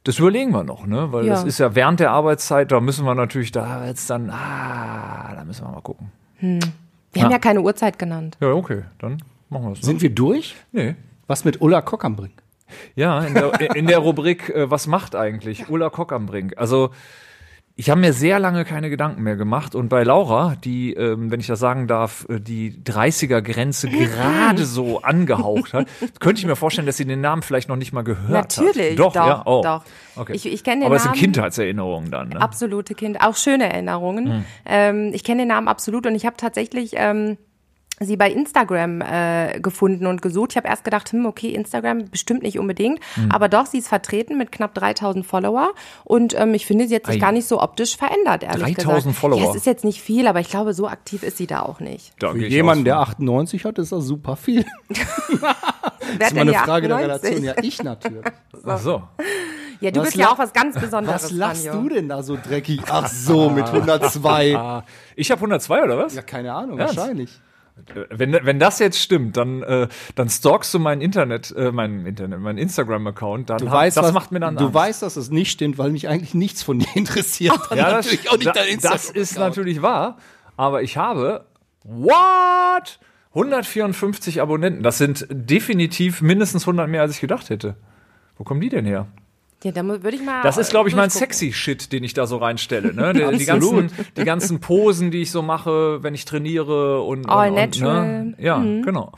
Das 0.05 0.19
überlegen 0.19 0.53
wir 0.53 0.63
noch, 0.63 0.87
ne? 0.87 1.11
Weil 1.11 1.25
Ja. 1.27 1.33
das 1.35 1.45
ist 1.45 1.59
ja 1.59 1.75
während 1.75 1.99
der 2.01 2.13
Arbeitszeit, 2.13 2.71
da 2.71 2.81
müssen 2.81 3.05
wir 3.05 3.15
natürlich 3.17 3.51
da 3.51 3.85
jetzt 3.87 4.09
dann, 4.11 4.31
ah, 4.31 5.33
da 5.35 5.45
müssen 5.45 5.65
wir 5.67 5.71
mal 5.73 5.81
gucken. 5.81 6.13
Wir 6.41 6.61
Ja. 7.15 7.25
haben 7.25 7.31
ja 7.33 7.39
keine 7.39 7.61
Uhrzeit 7.63 7.99
genannt. 7.99 8.37
Ja, 8.41 8.53
okay, 8.53 8.83
dann 8.99 9.23
machen 9.49 9.65
wir 9.67 9.73
es. 9.73 9.79
Ne? 9.81 9.85
Sind 9.85 10.03
wir 10.03 10.11
durch? 10.11 10.55
Nee. 10.73 10.95
Was 11.27 11.45
mit 11.45 11.61
Ulla 11.61 11.81
Kock 11.83 12.05
am 12.05 12.17
Brink? 12.17 12.43
Ja, 12.95 13.21
in 13.25 13.35
der, 13.35 13.77
in 13.77 13.87
der 13.87 13.99
Rubrik, 13.99 14.51
äh, 14.51 14.71
was 14.71 14.87
macht 14.87 15.15
eigentlich 15.15 15.69
Ulla 15.69 15.89
Kock 15.89 16.13
am 16.13 16.27
Brink? 16.27 16.55
Also, 16.59 16.91
ich 17.79 17.91
habe 17.91 18.01
mir 18.01 18.15
sehr 18.15 18.39
lange 18.39 18.65
keine 18.65 18.89
Gedanken 18.89 19.23
mehr 19.23 19.37
gemacht 19.37 19.75
und 19.75 19.89
bei 19.91 20.03
Laura, 20.03 20.57
die, 20.65 20.95
ähm, 20.95 21.31
wenn 21.31 21.41
ich 21.41 21.47
das 21.47 21.61
sagen 21.61 21.87
darf, 21.87 22.27
äh, 22.31 22.41
die 22.41 22.73
30er-Grenze 22.83 23.89
gerade 23.91 24.65
so 24.65 25.03
angehaucht 25.03 25.75
hat, 25.75 25.87
könnte 26.21 26.41
ich 26.41 26.47
mir 26.47 26.57
vorstellen, 26.57 26.87
dass 26.87 26.97
sie 26.97 27.05
den 27.05 27.21
Namen 27.21 27.43
vielleicht 27.43 27.69
noch 27.69 27.77
nicht 27.77 27.93
mal 27.93 28.03
gehört 28.03 28.57
hat. 28.57 28.65
Natürlich, 28.65 28.97
Doch, 28.97 29.13
doch, 29.13 29.27
ja, 29.27 29.43
oh. 29.45 29.61
doch. 29.63 29.83
Okay. 30.17 30.33
Ich- 30.35 30.47
ich 30.47 30.65
kenn 30.65 30.81
den 30.81 30.87
Aber 30.87 30.97
es 30.97 31.03
sind 31.03 31.11
Namen. 31.13 31.21
Kindheitserinnerungen 31.21 32.11
dann, 32.11 32.31
ne? 32.31 32.41
Absolute 32.41 32.95
Kind, 32.95 33.21
auch 33.21 33.37
schöne 33.37 33.71
Erinnerungen. 33.71 34.27
Hm. 34.33 34.45
Ähm, 34.65 35.11
ich 35.13 35.23
kenne 35.23 35.43
den 35.43 35.49
Namen 35.49 35.69
absolut 35.69 36.07
und 36.07 36.15
ich 36.15 36.25
habe 36.25 36.37
tatsächlich 36.39 36.93
ähm, 36.95 37.37
sie 38.01 38.17
bei 38.17 38.31
Instagram 38.31 39.01
äh, 39.01 39.61
gefunden 39.61 40.07
und 40.07 40.21
gesucht. 40.23 40.53
Ich 40.53 40.57
habe 40.57 40.69
erst 40.69 40.85
gedacht, 40.85 41.11
hm, 41.13 41.27
okay, 41.27 41.49
Instagram 41.51 42.11
bestimmt 42.11 42.43
nicht 42.43 42.59
unbedingt, 42.59 43.01
Hm. 43.15 43.31
aber 43.31 43.49
doch, 43.49 43.67
sie 43.67 43.79
ist 43.79 43.89
vertreten 43.89 44.37
mit 44.37 44.53
knapp 44.53 44.75
3000 44.75 45.25
Follower 45.25 45.71
und 46.05 46.39
ähm, 46.39 46.55
ich 46.55 46.67
finde, 46.67 46.89
sie 46.89 46.95
hat 46.97 47.07
sich 47.07 47.17
Ei. 47.17 47.19
gar 47.19 47.33
nicht 47.33 47.47
so 47.49 47.61
optisch 47.63 47.97
verändert, 47.97 48.43
ehrlich 48.43 48.77
3000 48.77 48.97
gesagt. 49.05 49.17
Follower. 49.17 49.41
Ja, 49.41 49.51
es 49.51 49.57
ist 49.57 49.67
jetzt 49.67 49.85
nicht 49.85 50.03
viel, 50.03 50.27
aber 50.27 50.41
ich 50.41 50.51
glaube, 50.51 50.75
so 50.75 50.89
aktiv 50.89 51.23
ist 51.23 51.37
sie 51.39 51.47
da 51.47 51.63
auch 51.63 51.81
nicht. 51.81 52.13
Da 52.19 52.33
Für 52.33 52.47
jemanden, 52.47 52.83
aus 52.83 52.85
der 52.85 52.95
von. 52.97 53.03
98 53.29 53.65
hat, 53.65 53.79
ist 53.79 53.93
das 53.93 54.05
super 54.05 54.37
viel. 54.37 54.65
Das 56.19 56.29
ist 56.29 56.35
mal 56.35 56.43
eine 56.43 56.55
Frage 56.55 56.89
der 56.89 56.97
98? 56.99 57.31
Relation. 57.31 57.45
Ja, 57.45 57.55
ich 57.63 57.83
natürlich. 57.83 58.25
Ach 58.65 58.79
so. 58.79 59.03
Ja, 59.81 59.91
du 59.91 60.01
Was 60.01 60.07
bist 60.07 60.17
ja 60.17 60.31
auch 60.31 60.39
was 60.39 60.53
ganz 60.53 60.79
Besonderes. 60.79 61.25
Was 61.25 61.31
lachst 61.33 61.67
Franjo. 61.67 61.83
du 61.83 61.89
denn 61.95 62.09
da 62.09 62.23
so 62.23 62.37
dreckig? 62.41 62.81
Ach 62.89 63.09
so, 63.09 63.51
mit 63.51 63.67
102. 63.67 64.57
Ah, 64.57 64.85
ich 65.17 65.31
habe 65.31 65.41
102 65.41 65.83
oder 65.83 65.99
was? 65.99 66.15
Ja, 66.15 66.23
keine 66.23 66.53
Ahnung, 66.55 66.79
Ernst? 66.79 66.97
wahrscheinlich. 66.97 67.41
Wenn, 68.11 68.33
wenn 68.33 68.59
das 68.59 68.79
jetzt 68.79 68.99
stimmt, 68.99 69.37
dann, 69.37 69.63
äh, 69.63 69.89
dann 70.15 70.29
stalkst 70.31 70.73
du 70.73 70.79
mein 70.79 71.01
Internet, 71.03 71.55
äh, 71.57 71.71
mein 71.73 72.07
Internet, 72.07 72.41
mein 72.41 72.57
Instagram-Account. 72.59 73.51
Dann 73.51 73.59
Du 73.59 73.67
hab- 73.67 73.75
weißt, 73.75 73.97
das 73.99 74.07
was, 74.07 74.13
macht 74.15 74.33
mir 74.33 74.41
dann 74.41 74.57
du 74.57 74.65
Angst. 74.65 74.75
weißt, 74.75 75.03
dass 75.03 75.17
es 75.17 75.31
nicht 75.31 75.51
stimmt, 75.53 75.77
weil 75.79 75.91
mich 75.91 76.09
eigentlich 76.09 76.33
nichts 76.35 76.63
von 76.63 76.79
dir 76.79 76.89
interessiert. 76.95 77.59
Dann 77.69 77.79
ja, 77.79 77.91
das, 77.91 78.07
natürlich 78.07 78.31
auch 78.31 78.35
nicht 78.39 78.47
da, 78.47 78.53
dein 78.53 78.81
das 78.81 79.11
ist 79.11 79.39
natürlich 79.39 79.83
wahr. 79.83 80.17
Aber 80.57 80.83
ich 80.83 80.97
habe 80.97 81.45
what 81.85 82.99
154 83.35 84.41
Abonnenten. 84.41 84.83
Das 84.83 84.97
sind 84.99 85.27
definitiv 85.31 86.23
mindestens 86.23 86.63
100 86.63 86.89
mehr, 86.89 87.03
als 87.03 87.13
ich 87.15 87.21
gedacht 87.21 87.51
hätte. 87.51 87.77
Wo 88.39 88.45
kommen 88.45 88.61
die 88.63 88.71
denn 88.71 88.87
her? 88.87 89.07
Ja, 89.65 89.73
da 89.73 89.85
würde 89.85 90.15
ich 90.15 90.23
mal. 90.23 90.43
Das 90.43 90.59
ist, 90.59 90.71
glaube 90.71 90.89
ich, 90.89 90.95
mein 90.95 91.11
sexy 91.11 91.53
Shit, 91.53 91.93
den 91.93 92.05
ich 92.05 92.15
da 92.15 92.27
so 92.27 92.37
reinstelle. 92.37 92.93
Ne? 92.93 93.13
Die, 93.13 93.39
die, 93.39 93.45
ganzen, 93.47 93.91
die 94.17 94.25
ganzen 94.25 94.61
Posen, 94.61 95.11
die 95.11 95.23
ich 95.23 95.31
so 95.31 95.43
mache, 95.43 96.03
wenn 96.03 96.15
ich 96.15 96.25
trainiere 96.25 97.03
und. 97.03 97.29
All 97.29 97.49
und, 97.51 97.55
natural. 97.57 98.01
Und, 98.01 98.27
ne? 98.31 98.35
Ja, 98.39 98.59
genau. 98.59 99.13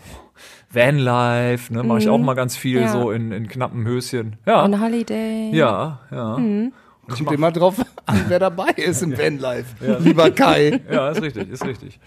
Vanlife, 0.71 1.73
ne, 1.73 1.83
mache 1.83 1.99
ich 1.99 2.09
auch 2.09 2.19
mal 2.19 2.35
ganz 2.35 2.57
viel 2.57 2.83
Ja. 2.83 2.89
so 2.89 3.11
in, 3.11 3.33
in 3.33 3.49
knappen 3.49 3.87
Höschen. 3.87 4.37
Ja, 4.47 4.65
On 4.65 4.81
Holiday. 4.81 5.51
ja, 5.53 6.01
ja. 6.11 6.35
Kommt 6.37 7.33
immer 7.33 7.51
drauf 7.51 7.77
an, 8.05 8.25
wer 8.29 8.39
dabei 8.39 8.71
ist 8.77 9.03
im 9.03 9.17
Vanlife. 9.19 9.99
Lieber 10.01 10.31
Kai. 10.31 10.81
Ja, 10.91 11.09
ist 11.09 11.23
richtig, 11.23 11.49
ist 11.49 11.65
richtig. 11.65 11.99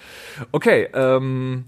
Okay, 0.52 0.88
ähm, 0.94 1.65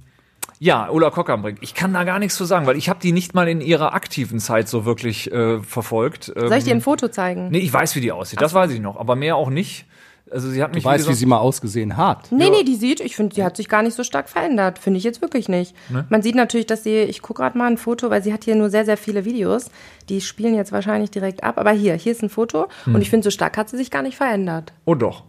ja, 0.60 0.90
Ulla 0.90 1.10
Kockernbrink. 1.10 1.58
Ich 1.62 1.74
kann 1.74 1.94
da 1.94 2.04
gar 2.04 2.20
nichts 2.20 2.36
zu 2.36 2.46
sagen, 2.46 2.66
weil 2.66 2.78
ich 2.78 2.90
habe 2.90 3.00
die 3.02 3.12
nicht 3.12 3.34
mal 3.34 3.48
in 3.48 3.62
ihrer 3.62 3.94
aktiven 3.94 4.40
Zeit 4.40 4.68
so 4.70 4.86
wirklich 4.86 5.32
äh, 5.32 5.60
verfolgt. 5.62 6.32
Ähm, 6.36 6.48
Soll 6.48 6.58
ich 6.58 6.64
dir 6.64 6.74
ein 6.76 6.82
Foto 6.82 7.08
zeigen? 7.10 7.50
Nee, 7.50 7.60
ich 7.60 7.74
weiß, 7.74 7.96
wie 7.96 8.02
die 8.02 8.12
aussieht. 8.12 8.42
Das 8.42 8.54
weiß 8.54 8.72
ich 8.72 8.80
noch, 8.80 8.98
aber 8.98 9.16
mehr 9.16 9.36
auch 9.36 9.50
nicht. 9.50 9.86
Also 10.32 10.50
sie 10.50 10.64
hat 10.64 10.74
mich 10.74 10.84
Du 10.84 10.90
weißt, 10.90 11.08
wie 11.10 11.14
sie 11.14 11.26
mal 11.26 11.38
ausgesehen 11.38 11.98
hat. 11.98 12.32
Nee, 12.32 12.50
nee, 12.50 12.64
die 12.64 12.76
sieht, 12.76 13.02
ich 13.02 13.16
finde, 13.16 13.36
sie 13.36 13.44
hat 13.44 13.58
sich 13.58 13.68
gar 13.68 13.84
nicht 13.84 13.94
so 13.96 14.04
stark 14.04 14.30
verändert. 14.30 14.80
Finde 14.80 14.98
ich 14.98 15.04
jetzt 15.04 15.22
wirklich 15.22 15.48
nicht. 15.50 15.76
Ne? 15.90 16.06
Man 16.10 16.24
sieht 16.24 16.34
natürlich, 16.36 16.66
dass 16.66 16.84
sie, 16.84 17.02
ich 17.02 17.22
gucke 17.22 17.42
gerade 17.42 17.58
mal 17.58 17.68
ein 17.70 17.78
Foto, 17.78 18.10
weil 18.10 18.24
sie 18.24 18.34
hat 18.34 18.46
hier 18.46 18.56
nur 18.56 18.70
sehr, 18.72 18.86
sehr 18.86 18.98
viele 18.98 19.26
Videos. 19.26 19.70
Die 20.10 20.22
spielen 20.22 20.56
jetzt 20.56 20.72
wahrscheinlich 20.72 21.12
direkt 21.12 21.44
ab. 21.44 21.60
Aber 21.60 21.72
hier, 21.72 21.94
hier 21.96 22.14
ist 22.14 22.24
ein 22.24 22.30
Foto. 22.30 22.68
Hm. 22.86 22.96
Und 22.96 23.02
ich 23.02 23.10
finde, 23.12 23.26
so 23.26 23.32
stark 23.32 23.58
hat 23.58 23.70
sie 23.70 23.78
sich 23.78 23.92
gar 23.92 24.02
nicht 24.02 24.16
verändert. 24.18 24.74
Oh 24.86 24.96
doch. 24.96 25.24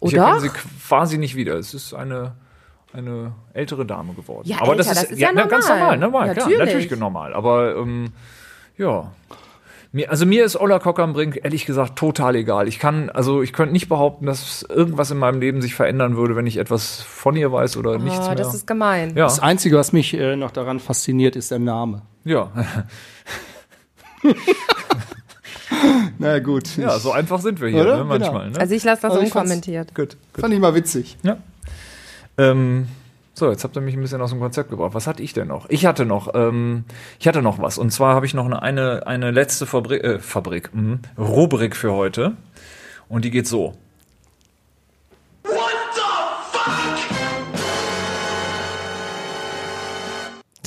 Ich 0.00 0.14
Oh 0.14 0.16
erkenne 0.16 0.36
doch? 0.36 0.40
sie 0.42 0.48
quasi 0.88 1.18
nicht 1.18 1.36
wieder. 1.36 1.54
Es 1.54 1.74
ist 1.74 1.92
eine, 1.94 2.32
eine 2.92 3.32
ältere 3.52 3.84
Dame 3.86 4.14
geworden. 4.14 4.48
Ja, 4.48 4.56
aber 4.60 4.72
älter, 4.72 4.84
das 4.84 4.86
ist, 4.92 5.02
das 5.04 5.10
ist 5.12 5.18
ja 5.18 5.30
na, 5.34 5.46
ganz 5.46 5.68
normal. 5.68 5.98
normal, 5.98 5.98
normal, 5.98 6.34
klar, 6.34 6.48
Natürlich. 6.48 6.74
natürlich 6.88 6.98
normal. 6.98 7.34
Aber 7.34 7.76
ähm, 7.76 8.12
ja. 8.76 9.12
Mir, 9.90 10.10
also 10.10 10.26
mir 10.26 10.44
ist 10.44 10.60
Ola 10.60 10.78
Kockernbrink 10.78 11.40
ehrlich 11.42 11.64
gesagt 11.64 11.96
total 11.96 12.36
egal. 12.36 12.68
Ich 12.68 12.78
kann, 12.78 13.08
also 13.08 13.40
ich 13.40 13.54
könnte 13.54 13.72
nicht 13.72 13.88
behaupten, 13.88 14.26
dass 14.26 14.60
irgendwas 14.62 15.10
in 15.10 15.16
meinem 15.16 15.40
Leben 15.40 15.62
sich 15.62 15.74
verändern 15.74 16.14
würde, 16.16 16.36
wenn 16.36 16.46
ich 16.46 16.58
etwas 16.58 17.00
von 17.02 17.34
ihr 17.36 17.50
weiß 17.50 17.78
oder 17.78 17.96
nichts 17.98 18.18
Oh, 18.20 18.26
mehr. 18.26 18.34
das 18.34 18.52
ist 18.54 18.66
gemein. 18.66 19.10
ja, 19.16 19.24
Das 19.24 19.40
Einzige, 19.40 19.76
was 19.78 19.92
mich 19.94 20.12
äh, 20.12 20.36
noch 20.36 20.50
daran 20.50 20.78
fasziniert, 20.78 21.36
ist 21.36 21.50
der 21.50 21.58
Name. 21.60 22.02
ja, 22.24 22.50
Na 26.18 26.38
gut. 26.40 26.76
ja, 26.76 26.98
so 26.98 27.12
einfach 27.12 27.40
sind 27.40 27.60
wir 27.60 27.68
hier, 27.68 27.84
ne, 27.84 28.04
manchmal. 28.04 28.50
Ne? 28.50 28.58
Also 28.58 28.74
ich 28.74 28.82
lasse 28.84 29.02
das 29.02 29.12
Also 29.12 29.24
unkommentiert. 29.24 29.94
gut, 29.94 30.16
gut. 30.32 30.40
Fand 30.40 30.52
ich 30.54 30.60
mal 30.60 30.74
witzig. 30.74 31.16
Ja. 31.22 31.36
Ähm, 32.38 32.88
so, 33.34 33.50
jetzt 33.50 33.62
habt 33.62 33.76
ihr 33.76 33.82
mich 33.82 33.94
ein 33.94 34.00
bisschen 34.00 34.20
aus 34.20 34.30
dem 34.30 34.40
Konzept 34.40 34.70
gebracht. 34.70 34.94
Was 34.94 35.06
hatte 35.06 35.22
ich 35.22 35.32
denn 35.32 35.48
noch? 35.48 35.68
Ich 35.68 35.86
hatte 35.86 36.04
noch, 36.06 36.34
ähm, 36.34 36.84
ich 37.20 37.28
hatte 37.28 37.42
noch 37.42 37.60
was. 37.60 37.78
Und 37.78 37.90
zwar 37.90 38.14
habe 38.14 38.26
ich 38.26 38.34
noch 38.34 38.46
eine, 38.46 38.62
eine, 38.62 39.06
eine 39.06 39.30
letzte 39.30 39.66
Fabrik, 39.66 40.02
äh, 40.02 40.18
Fabrik, 40.18 40.74
mhm, 40.74 41.00
Rubrik 41.16 41.76
für 41.76 41.92
heute. 41.92 42.36
Und 43.08 43.24
die 43.24 43.30
geht 43.30 43.46
so. 43.46 43.74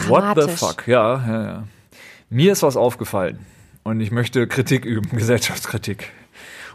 What 0.07 0.35
the 0.35 0.41
Dramatisch. 0.41 0.59
fuck? 0.59 0.87
Ja, 0.87 1.27
ja, 1.27 1.43
ja. 1.43 1.63
Mir 2.29 2.53
ist 2.53 2.63
was 2.63 2.77
aufgefallen 2.77 3.39
und 3.83 3.99
ich 3.99 4.11
möchte 4.11 4.47
Kritik 4.47 4.85
üben, 4.85 5.09
Gesellschaftskritik. 5.17 6.11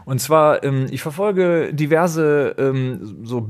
Und 0.05 0.19
zwar, 0.21 0.63
ähm, 0.63 0.87
ich 0.89 1.01
verfolge 1.01 1.73
diverse 1.73 2.55
ähm, 2.57 3.25
so 3.25 3.41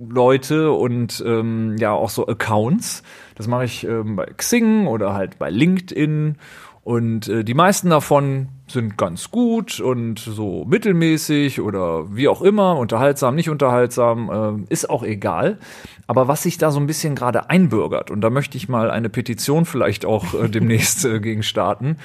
Business-Leute 0.00 0.72
und 0.72 1.22
ähm, 1.26 1.76
ja 1.78 1.92
auch 1.92 2.10
so 2.10 2.26
Accounts. 2.26 3.02
Das 3.34 3.46
mache 3.46 3.64
ich 3.64 3.86
ähm, 3.86 4.16
bei 4.16 4.26
Xing 4.26 4.86
oder 4.86 5.14
halt 5.14 5.38
bei 5.38 5.50
LinkedIn. 5.50 6.36
Und 6.82 7.28
äh, 7.28 7.44
die 7.44 7.54
meisten 7.54 7.90
davon 7.90 8.48
sind 8.66 8.96
ganz 8.96 9.30
gut 9.30 9.80
und 9.80 10.18
so 10.18 10.64
mittelmäßig 10.64 11.60
oder 11.60 12.14
wie 12.14 12.28
auch 12.28 12.40
immer, 12.40 12.76
unterhaltsam, 12.78 13.34
nicht 13.34 13.50
unterhaltsam, 13.50 14.64
äh, 14.68 14.72
ist 14.72 14.88
auch 14.88 15.02
egal. 15.02 15.58
Aber 16.06 16.26
was 16.26 16.42
sich 16.42 16.56
da 16.56 16.70
so 16.70 16.80
ein 16.80 16.86
bisschen 16.86 17.14
gerade 17.14 17.50
einbürgert, 17.50 18.10
und 18.10 18.22
da 18.22 18.30
möchte 18.30 18.56
ich 18.56 18.68
mal 18.68 18.90
eine 18.90 19.10
Petition 19.10 19.66
vielleicht 19.66 20.04
auch 20.04 20.34
äh, 20.34 20.48
demnächst 20.48 21.04
äh, 21.04 21.20
gegen 21.20 21.42
starten, 21.42 21.96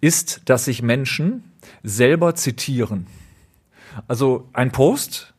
ist, 0.00 0.42
dass 0.46 0.64
sich 0.64 0.82
Menschen 0.82 1.44
selber 1.82 2.34
zitieren. 2.34 3.06
Also 4.08 4.48
ein 4.52 4.72
Post, 4.72 5.34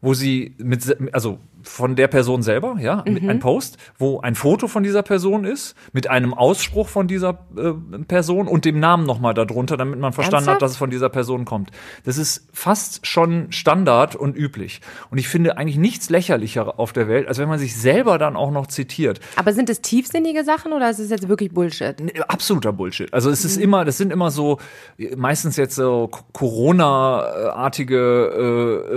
wo 0.00 0.14
sie 0.14 0.54
mit, 0.58 0.96
also 1.12 1.38
von 1.62 1.96
der 1.96 2.08
Person 2.08 2.42
selber, 2.42 2.76
ja, 2.80 3.02
mit 3.06 3.28
ein 3.28 3.38
Post, 3.40 3.76
wo 3.98 4.20
ein 4.20 4.34
Foto 4.34 4.66
von 4.68 4.82
dieser 4.82 5.02
Person 5.02 5.44
ist, 5.44 5.74
mit 5.92 6.08
einem 6.08 6.32
Ausspruch 6.34 6.88
von 6.88 7.06
dieser 7.06 7.46
äh, 7.56 7.72
Person 8.06 8.48
und 8.48 8.64
dem 8.64 8.80
Namen 8.80 9.04
nochmal 9.04 9.34
darunter, 9.34 9.76
damit 9.76 9.98
man 9.98 10.12
verstanden 10.12 10.48
Ernsthaft? 10.48 10.54
hat, 10.56 10.62
dass 10.62 10.70
es 10.72 10.76
von 10.76 10.90
dieser 10.90 11.08
Person 11.08 11.44
kommt. 11.44 11.70
Das 12.04 12.16
ist 12.18 12.46
fast 12.52 13.06
schon 13.06 13.52
Standard 13.52 14.16
und 14.16 14.36
üblich. 14.36 14.80
Und 15.10 15.18
ich 15.18 15.28
finde 15.28 15.56
eigentlich 15.58 15.76
nichts 15.78 16.10
lächerlicher 16.10 16.78
auf 16.78 16.92
der 16.92 17.08
Welt, 17.08 17.28
als 17.28 17.38
wenn 17.38 17.48
man 17.48 17.58
sich 17.58 17.76
selber 17.76 18.18
dann 18.18 18.36
auch 18.36 18.50
noch 18.50 18.66
zitiert. 18.66 19.20
Aber 19.36 19.52
sind 19.52 19.68
es 19.70 19.80
tiefsinnige 19.80 20.44
Sachen 20.44 20.72
oder 20.72 20.88
ist 20.90 20.98
es 20.98 21.10
jetzt 21.10 21.28
wirklich 21.28 21.52
Bullshit? 21.52 21.96
Absoluter 22.28 22.72
Bullshit. 22.72 23.12
Also 23.12 23.30
es 23.30 23.44
ist 23.44 23.56
Mhm. 23.58 23.62
immer, 23.62 23.84
das 23.84 23.98
sind 23.98 24.12
immer 24.12 24.30
so 24.30 24.58
äh, 24.98 25.14
meistens 25.16 25.56
jetzt 25.56 25.74
so 25.74 26.08
Corona-artige 26.32 27.96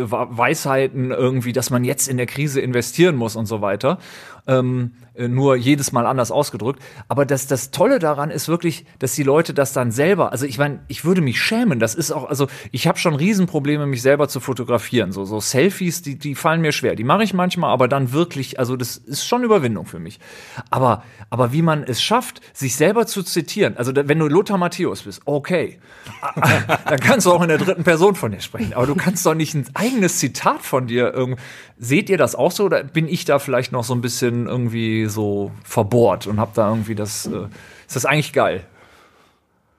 äh, 0.06 0.12
Wa- 0.12 0.28
Weisheiten 0.32 1.12
irgendwie, 1.12 1.54
dass 1.54 1.70
man 1.70 1.84
jetzt 1.84 2.08
in 2.08 2.18
der 2.18 2.26
Krise 2.26 2.53
investieren 2.62 3.16
muss 3.16 3.36
und 3.36 3.46
so 3.46 3.62
weiter. 3.62 3.98
Ähm, 4.46 4.92
äh, 5.16 5.28
nur 5.28 5.56
jedes 5.56 5.92
Mal 5.92 6.08
anders 6.08 6.32
ausgedrückt. 6.32 6.82
Aber 7.08 7.26
das, 7.26 7.46
das 7.46 7.70
Tolle 7.70 8.00
daran 8.00 8.32
ist 8.32 8.48
wirklich, 8.48 8.86
dass 8.98 9.14
die 9.14 9.24
Leute 9.24 9.54
das 9.54 9.72
dann 9.72 9.92
selber, 9.92 10.32
also 10.32 10.46
ich 10.46 10.58
meine, 10.58 10.80
ich 10.88 11.06
würde 11.06 11.22
mich 11.22 11.40
schämen. 11.40 11.80
Das 11.80 11.94
ist 11.94 12.12
auch, 12.12 12.28
also 12.28 12.48
ich 12.72 12.88
habe 12.88 12.98
schon 12.98 13.14
Riesenprobleme, 13.14 13.86
mich 13.86 14.02
selber 14.02 14.28
zu 14.28 14.40
fotografieren. 14.40 15.12
So, 15.12 15.24
so 15.26 15.40
Selfies, 15.40 16.02
die, 16.02 16.18
die 16.18 16.34
fallen 16.34 16.62
mir 16.62 16.72
schwer. 16.72 16.96
Die 16.96 17.04
mache 17.04 17.24
ich 17.24 17.34
manchmal, 17.34 17.72
aber 17.72 17.88
dann 17.88 18.12
wirklich, 18.12 18.58
also 18.58 18.76
das 18.76 18.98
ist 18.98 19.28
schon 19.28 19.44
Überwindung 19.44 19.86
für 19.86 20.00
mich. 20.00 20.20
Aber, 20.72 21.04
aber 21.30 21.54
wie 21.54 21.62
man 21.62 21.84
es 21.84 22.02
schafft, 22.02 22.42
sich 22.54 22.76
selber 22.76 23.06
zu 23.06 23.22
zitieren, 23.22 23.78
also 23.78 23.92
wenn 23.96 24.18
du 24.18 24.28
Lothar 24.28 24.58
Matthäus 24.58 25.04
bist, 25.04 25.22
okay, 25.26 25.80
dann 26.86 27.00
kannst 27.00 27.28
du 27.28 27.32
auch 27.32 27.42
in 27.44 27.50
der 27.50 27.60
dritten 27.60 27.84
Person 27.84 28.16
von 28.16 28.32
dir 28.32 28.42
sprechen. 28.42 28.74
Aber 28.74 28.88
du 28.88 28.96
kannst 28.96 29.26
doch 29.28 29.36
nicht 29.36 29.54
ein 29.54 29.68
eigenes 29.76 30.18
Zitat 30.18 30.64
von 30.64 30.88
dir 30.88 31.14
irgendwie. 31.14 31.42
Seht 31.78 32.10
ihr 32.10 32.18
das 32.18 32.36
auch 32.36 32.52
so 32.52 32.66
oder 32.66 32.84
bin 32.84 33.08
ich 33.08 33.26
da 33.26 33.40
vielleicht 33.40 33.72
noch 33.72 33.84
so 33.84 33.94
ein 33.94 34.02
bisschen 34.02 34.33
irgendwie 34.48 35.06
so 35.06 35.52
verbohrt 35.64 36.28
und 36.28 36.40
hab 36.40 36.54
da 36.54 36.70
irgendwie 36.70 36.96
das, 36.96 37.26
äh, 37.28 37.48
ist 37.88 37.96
das 37.96 38.06
eigentlich 38.06 38.34
geil? 38.34 38.64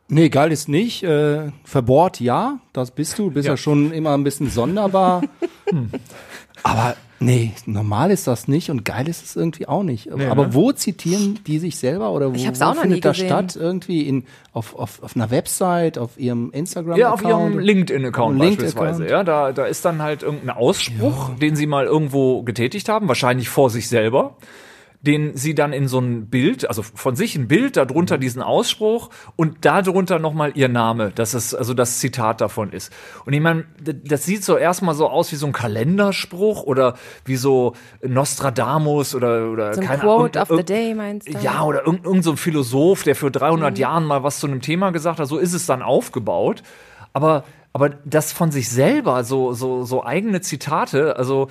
Nee, 0.09 0.29
geil 0.29 0.53
ist 0.53 0.69
nicht. 0.69 1.03
Äh, 1.03 1.51
verbohrt, 1.65 2.21
ja, 2.21 2.59
das 2.73 2.91
bist 2.91 3.19
du. 3.19 3.31
Bist 3.31 3.47
ja, 3.47 3.53
Ja. 3.53 3.57
schon 3.57 3.91
immer 3.93 4.15
ein 4.15 4.23
bisschen 4.25 4.51
sonderbar. 4.51 5.23
Aber 6.63 6.97
nee, 7.25 7.53
normal 7.67 8.11
ist 8.11 8.27
das 8.27 8.49
nicht 8.49 8.71
und 8.71 8.85
geil 8.85 9.09
ist 9.09 9.25
es 9.25 9.37
irgendwie 9.37 9.67
auch 9.67 9.83
nicht. 9.83 10.11
Aber 10.13 10.47
ne? 10.47 10.55
wo 10.55 10.73
zitieren 10.73 11.41
die 11.47 11.59
sich 11.59 11.77
selber 11.77 12.11
oder 12.13 12.31
wo, 12.31 12.35
Ich 12.37 12.47
hab's 12.47 12.61
wo 12.61 12.65
auch 12.65 12.75
noch 12.75 12.83
findet 12.83 12.97
nie 12.97 13.01
das 13.01 13.17
gesehen. 13.17 13.29
statt? 13.29 13.57
Irgendwie 13.57 14.03
in, 14.03 14.25
auf, 14.53 14.75
auf, 14.77 15.03
auf 15.03 15.17
einer 15.17 15.31
Website, 15.31 15.99
auf 15.99 16.19
ihrem 16.19 16.51
Instagram-Account? 16.53 17.01
Ja, 17.01 17.13
auf 17.13 17.23
ihrem 17.23 17.59
LinkedIn-Account 17.59 18.39
LinkedIn-Account. 18.39 18.75
beispielsweise. 18.77 19.09
Ja, 19.09 19.25
da, 19.25 19.53
da 19.53 19.65
ist 19.67 19.85
dann 19.85 20.03
halt 20.03 20.23
irgendein 20.23 20.51
Ausspruch, 20.57 21.31
den 21.41 21.57
sie 21.57 21.67
mal 21.67 21.87
irgendwo 21.87 22.43
getätigt 22.43 22.89
haben, 22.89 23.09
wahrscheinlich 23.09 23.49
vor 23.49 23.71
sich 23.71 23.89
selber. 23.89 24.37
Den 25.07 25.37
sie 25.37 25.55
dann 25.55 25.73
in 25.75 25.87
so 25.87 25.99
ein 25.99 26.29
Bild, 26.31 26.67
also 26.69 26.83
von 26.83 27.15
sich 27.15 27.37
ein 27.37 27.47
Bild, 27.47 27.77
darunter 27.77 28.17
diesen 28.17 28.41
Ausspruch 28.43 29.11
und 29.37 29.65
darunter 29.65 30.19
nochmal 30.19 30.53
ihr 30.55 30.69
Name, 30.69 31.11
dass 31.15 31.35
es 31.35 31.55
also 31.55 31.75
das 31.75 31.99
Zitat 32.01 32.41
davon 32.41 32.73
ist. 32.73 32.91
Und 33.27 33.35
ich 33.35 33.41
meine, 33.41 33.65
das 33.83 34.25
sieht 34.25 34.43
so 34.45 34.57
erstmal 34.57 34.95
so 34.95 35.09
aus 35.09 35.31
wie 35.31 35.37
so 35.37 35.47
ein 35.47 35.53
Kalenderspruch 35.53 36.63
oder 36.63 36.95
wie 37.27 37.37
so 37.37 37.75
Nostradamus 38.03 39.15
oder, 39.15 39.51
oder 39.51 39.75
So 39.75 39.81
ein 39.81 39.87
keine 39.87 40.01
Quote 40.01 40.41
Ahnung. 40.41 40.53
of 40.53 40.59
the 40.59 40.65
day 40.65 40.95
meinst 40.95 41.29
du? 41.29 41.39
Ja, 41.39 41.63
oder 41.63 41.81
irgendein 41.81 42.05
irgend 42.07 42.25
so 42.25 42.31
ein 42.33 42.37
Philosoph, 42.37 43.03
der 43.03 43.15
für 43.15 43.31
300 43.31 43.75
Mhm. 43.75 43.81
Jahren 43.81 44.05
mal 44.05 44.23
was 44.23 44.41
zu 44.41 44.47
einem 44.47 44.61
Thema 44.61 44.91
gesagt 44.91 45.19
hat, 45.21 45.29
so 45.29 45.39
ist 45.39 45.53
es 45.53 45.67
dann 45.67 45.83
aufgebaut. 45.83 46.63
Aber, 47.13 47.45
aber 47.77 47.89
das 48.05 48.33
von 48.33 48.53
sich 48.53 48.69
selber, 48.69 49.25
so, 49.25 49.53
so, 49.53 49.83
so 49.83 50.05
eigene 50.05 50.41
Zitate, 50.41 51.17
also 51.17 51.49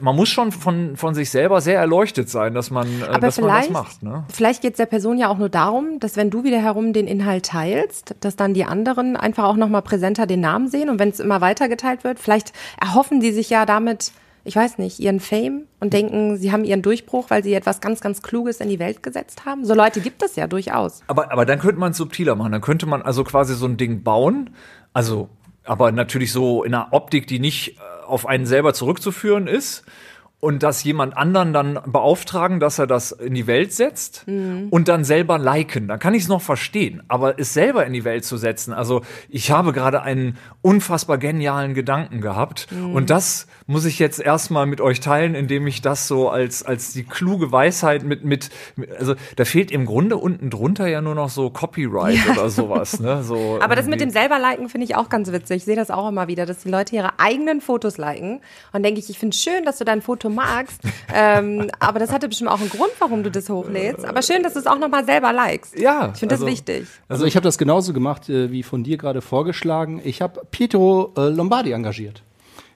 man 0.00 0.14
muss 0.14 0.28
schon 0.28 0.52
von, 0.52 0.98
von 0.98 1.14
sich 1.14 1.30
selber 1.30 1.62
sehr 1.62 1.80
erleuchtet 1.80 2.28
sein, 2.28 2.52
dass 2.52 2.70
man, 2.70 2.86
äh, 3.00 3.18
dass 3.18 3.40
man 3.40 3.48
das 3.48 3.70
macht. 3.70 4.02
Ne? 4.02 4.24
vielleicht 4.30 4.60
geht 4.60 4.74
es 4.74 4.76
der 4.76 4.86
Person 4.86 5.16
ja 5.16 5.28
auch 5.28 5.38
nur 5.38 5.48
darum, 5.48 5.98
dass 5.98 6.18
wenn 6.18 6.28
du 6.28 6.44
wieder 6.44 6.58
herum 6.58 6.92
den 6.92 7.06
Inhalt 7.06 7.46
teilst, 7.46 8.14
dass 8.20 8.36
dann 8.36 8.52
die 8.52 8.66
anderen 8.66 9.16
einfach 9.16 9.44
auch 9.44 9.56
nochmal 9.56 9.80
präsenter 9.80 10.26
den 10.26 10.40
Namen 10.40 10.68
sehen 10.68 10.90
und 10.90 10.98
wenn 10.98 11.08
es 11.08 11.20
immer 11.20 11.40
weiter 11.40 11.70
geteilt 11.70 12.04
wird, 12.04 12.18
vielleicht 12.18 12.52
erhoffen 12.78 13.20
die 13.20 13.32
sich 13.32 13.48
ja 13.48 13.64
damit, 13.64 14.12
ich 14.44 14.54
weiß 14.54 14.76
nicht, 14.76 15.00
ihren 15.00 15.20
Fame 15.20 15.62
und 15.80 15.94
denken, 15.94 16.36
sie 16.36 16.52
haben 16.52 16.64
ihren 16.64 16.82
Durchbruch, 16.82 17.30
weil 17.30 17.42
sie 17.42 17.54
etwas 17.54 17.80
ganz, 17.80 18.02
ganz 18.02 18.20
Kluges 18.20 18.60
in 18.60 18.68
die 18.68 18.78
Welt 18.78 19.02
gesetzt 19.02 19.46
haben. 19.46 19.64
So 19.64 19.72
Leute 19.72 20.00
gibt 20.02 20.22
es 20.22 20.36
ja 20.36 20.46
durchaus. 20.46 21.02
Aber, 21.06 21.32
aber 21.32 21.46
dann 21.46 21.60
könnte 21.60 21.80
man 21.80 21.92
es 21.92 21.96
subtiler 21.96 22.34
machen. 22.34 22.52
Dann 22.52 22.60
könnte 22.60 22.84
man 22.84 23.00
also 23.00 23.24
quasi 23.24 23.54
so 23.54 23.64
ein 23.64 23.78
Ding 23.78 24.02
bauen. 24.02 24.50
Also, 24.92 25.30
aber 25.64 25.92
natürlich 25.92 26.32
so 26.32 26.64
in 26.64 26.74
einer 26.74 26.92
Optik, 26.92 27.26
die 27.26 27.38
nicht 27.38 27.78
äh, 27.78 28.04
auf 28.06 28.26
einen 28.26 28.46
selber 28.46 28.74
zurückzuführen 28.74 29.46
ist. 29.46 29.84
Und 30.44 30.64
das 30.64 30.82
jemand 30.82 31.16
anderen 31.16 31.52
dann 31.52 31.78
beauftragen, 31.86 32.58
dass 32.58 32.80
er 32.80 32.88
das 32.88 33.12
in 33.12 33.32
die 33.32 33.46
Welt 33.46 33.72
setzt 33.72 34.24
und 34.26 34.88
dann 34.88 35.04
selber 35.04 35.38
liken. 35.38 35.86
Dann 35.86 36.00
kann 36.00 36.14
ich 36.14 36.24
es 36.24 36.28
noch 36.28 36.42
verstehen. 36.42 37.00
Aber 37.06 37.38
es 37.38 37.54
selber 37.54 37.86
in 37.86 37.92
die 37.92 38.02
Welt 38.02 38.24
zu 38.24 38.36
setzen, 38.36 38.72
also 38.72 39.02
ich 39.28 39.52
habe 39.52 39.72
gerade 39.72 40.02
einen 40.02 40.36
unfassbar 40.60 41.18
genialen 41.18 41.74
Gedanken 41.74 42.20
gehabt. 42.20 42.66
Und 42.92 43.08
das 43.08 43.46
muss 43.68 43.84
ich 43.84 44.00
jetzt 44.00 44.18
erstmal 44.18 44.66
mit 44.66 44.80
euch 44.80 44.98
teilen, 44.98 45.36
indem 45.36 45.68
ich 45.68 45.80
das 45.80 46.08
so 46.08 46.28
als, 46.28 46.64
als 46.64 46.92
die 46.92 47.04
kluge 47.04 47.52
Weisheit 47.52 48.02
mit, 48.02 48.24
mit, 48.24 48.50
also 48.98 49.14
da 49.36 49.44
fehlt 49.44 49.70
im 49.70 49.86
Grunde 49.86 50.16
unten 50.16 50.50
drunter 50.50 50.88
ja 50.88 51.00
nur 51.00 51.14
noch 51.14 51.30
so 51.30 51.50
Copyright 51.50 52.28
oder 52.28 52.50
sowas. 52.50 52.98
Ne? 52.98 53.22
So 53.22 53.58
Aber 53.62 53.76
das 53.76 53.86
mit 53.86 54.00
irgendwie. 54.00 54.06
dem 54.06 54.10
selber 54.10 54.40
liken 54.40 54.68
finde 54.68 54.86
ich 54.86 54.96
auch 54.96 55.08
ganz 55.08 55.30
witzig. 55.30 55.58
Ich 55.58 55.64
sehe 55.64 55.76
das 55.76 55.92
auch 55.92 56.08
immer 56.08 56.26
wieder, 56.26 56.46
dass 56.46 56.58
die 56.58 56.68
Leute 56.68 56.96
ihre 56.96 57.20
eigenen 57.20 57.60
Fotos 57.60 57.96
liken. 57.96 58.40
Und 58.72 58.82
denke 58.82 58.98
ich, 58.98 59.08
ich 59.08 59.20
finde 59.20 59.36
schön, 59.36 59.64
dass 59.64 59.78
du 59.78 59.84
dein 59.84 60.02
Foto 60.02 60.31
magst. 60.34 60.80
ähm, 61.14 61.70
aber 61.78 61.98
das 61.98 62.12
hatte 62.12 62.28
bestimmt 62.28 62.50
auch 62.50 62.60
einen 62.60 62.70
Grund, 62.70 62.90
warum 62.98 63.22
du 63.22 63.30
das 63.30 63.48
hochlädst. 63.48 64.04
Aber 64.04 64.22
schön, 64.22 64.42
dass 64.42 64.54
du 64.54 64.58
es 64.60 64.66
auch 64.66 64.78
nochmal 64.78 65.04
selber 65.04 65.32
likest. 65.32 65.78
Ja, 65.78 66.10
Ich 66.12 66.18
finde 66.20 66.34
das 66.34 66.40
also- 66.42 66.52
wichtig. 66.52 66.86
Also 67.08 67.24
ich 67.26 67.36
habe 67.36 67.44
das 67.44 67.58
genauso 67.58 67.92
gemacht, 67.92 68.28
äh, 68.28 68.50
wie 68.50 68.62
von 68.62 68.84
dir 68.84 68.96
gerade 68.96 69.20
vorgeschlagen. 69.20 70.00
Ich 70.04 70.22
habe 70.22 70.40
Pietro 70.50 71.12
äh, 71.16 71.28
Lombardi 71.28 71.72
engagiert. 71.72 72.22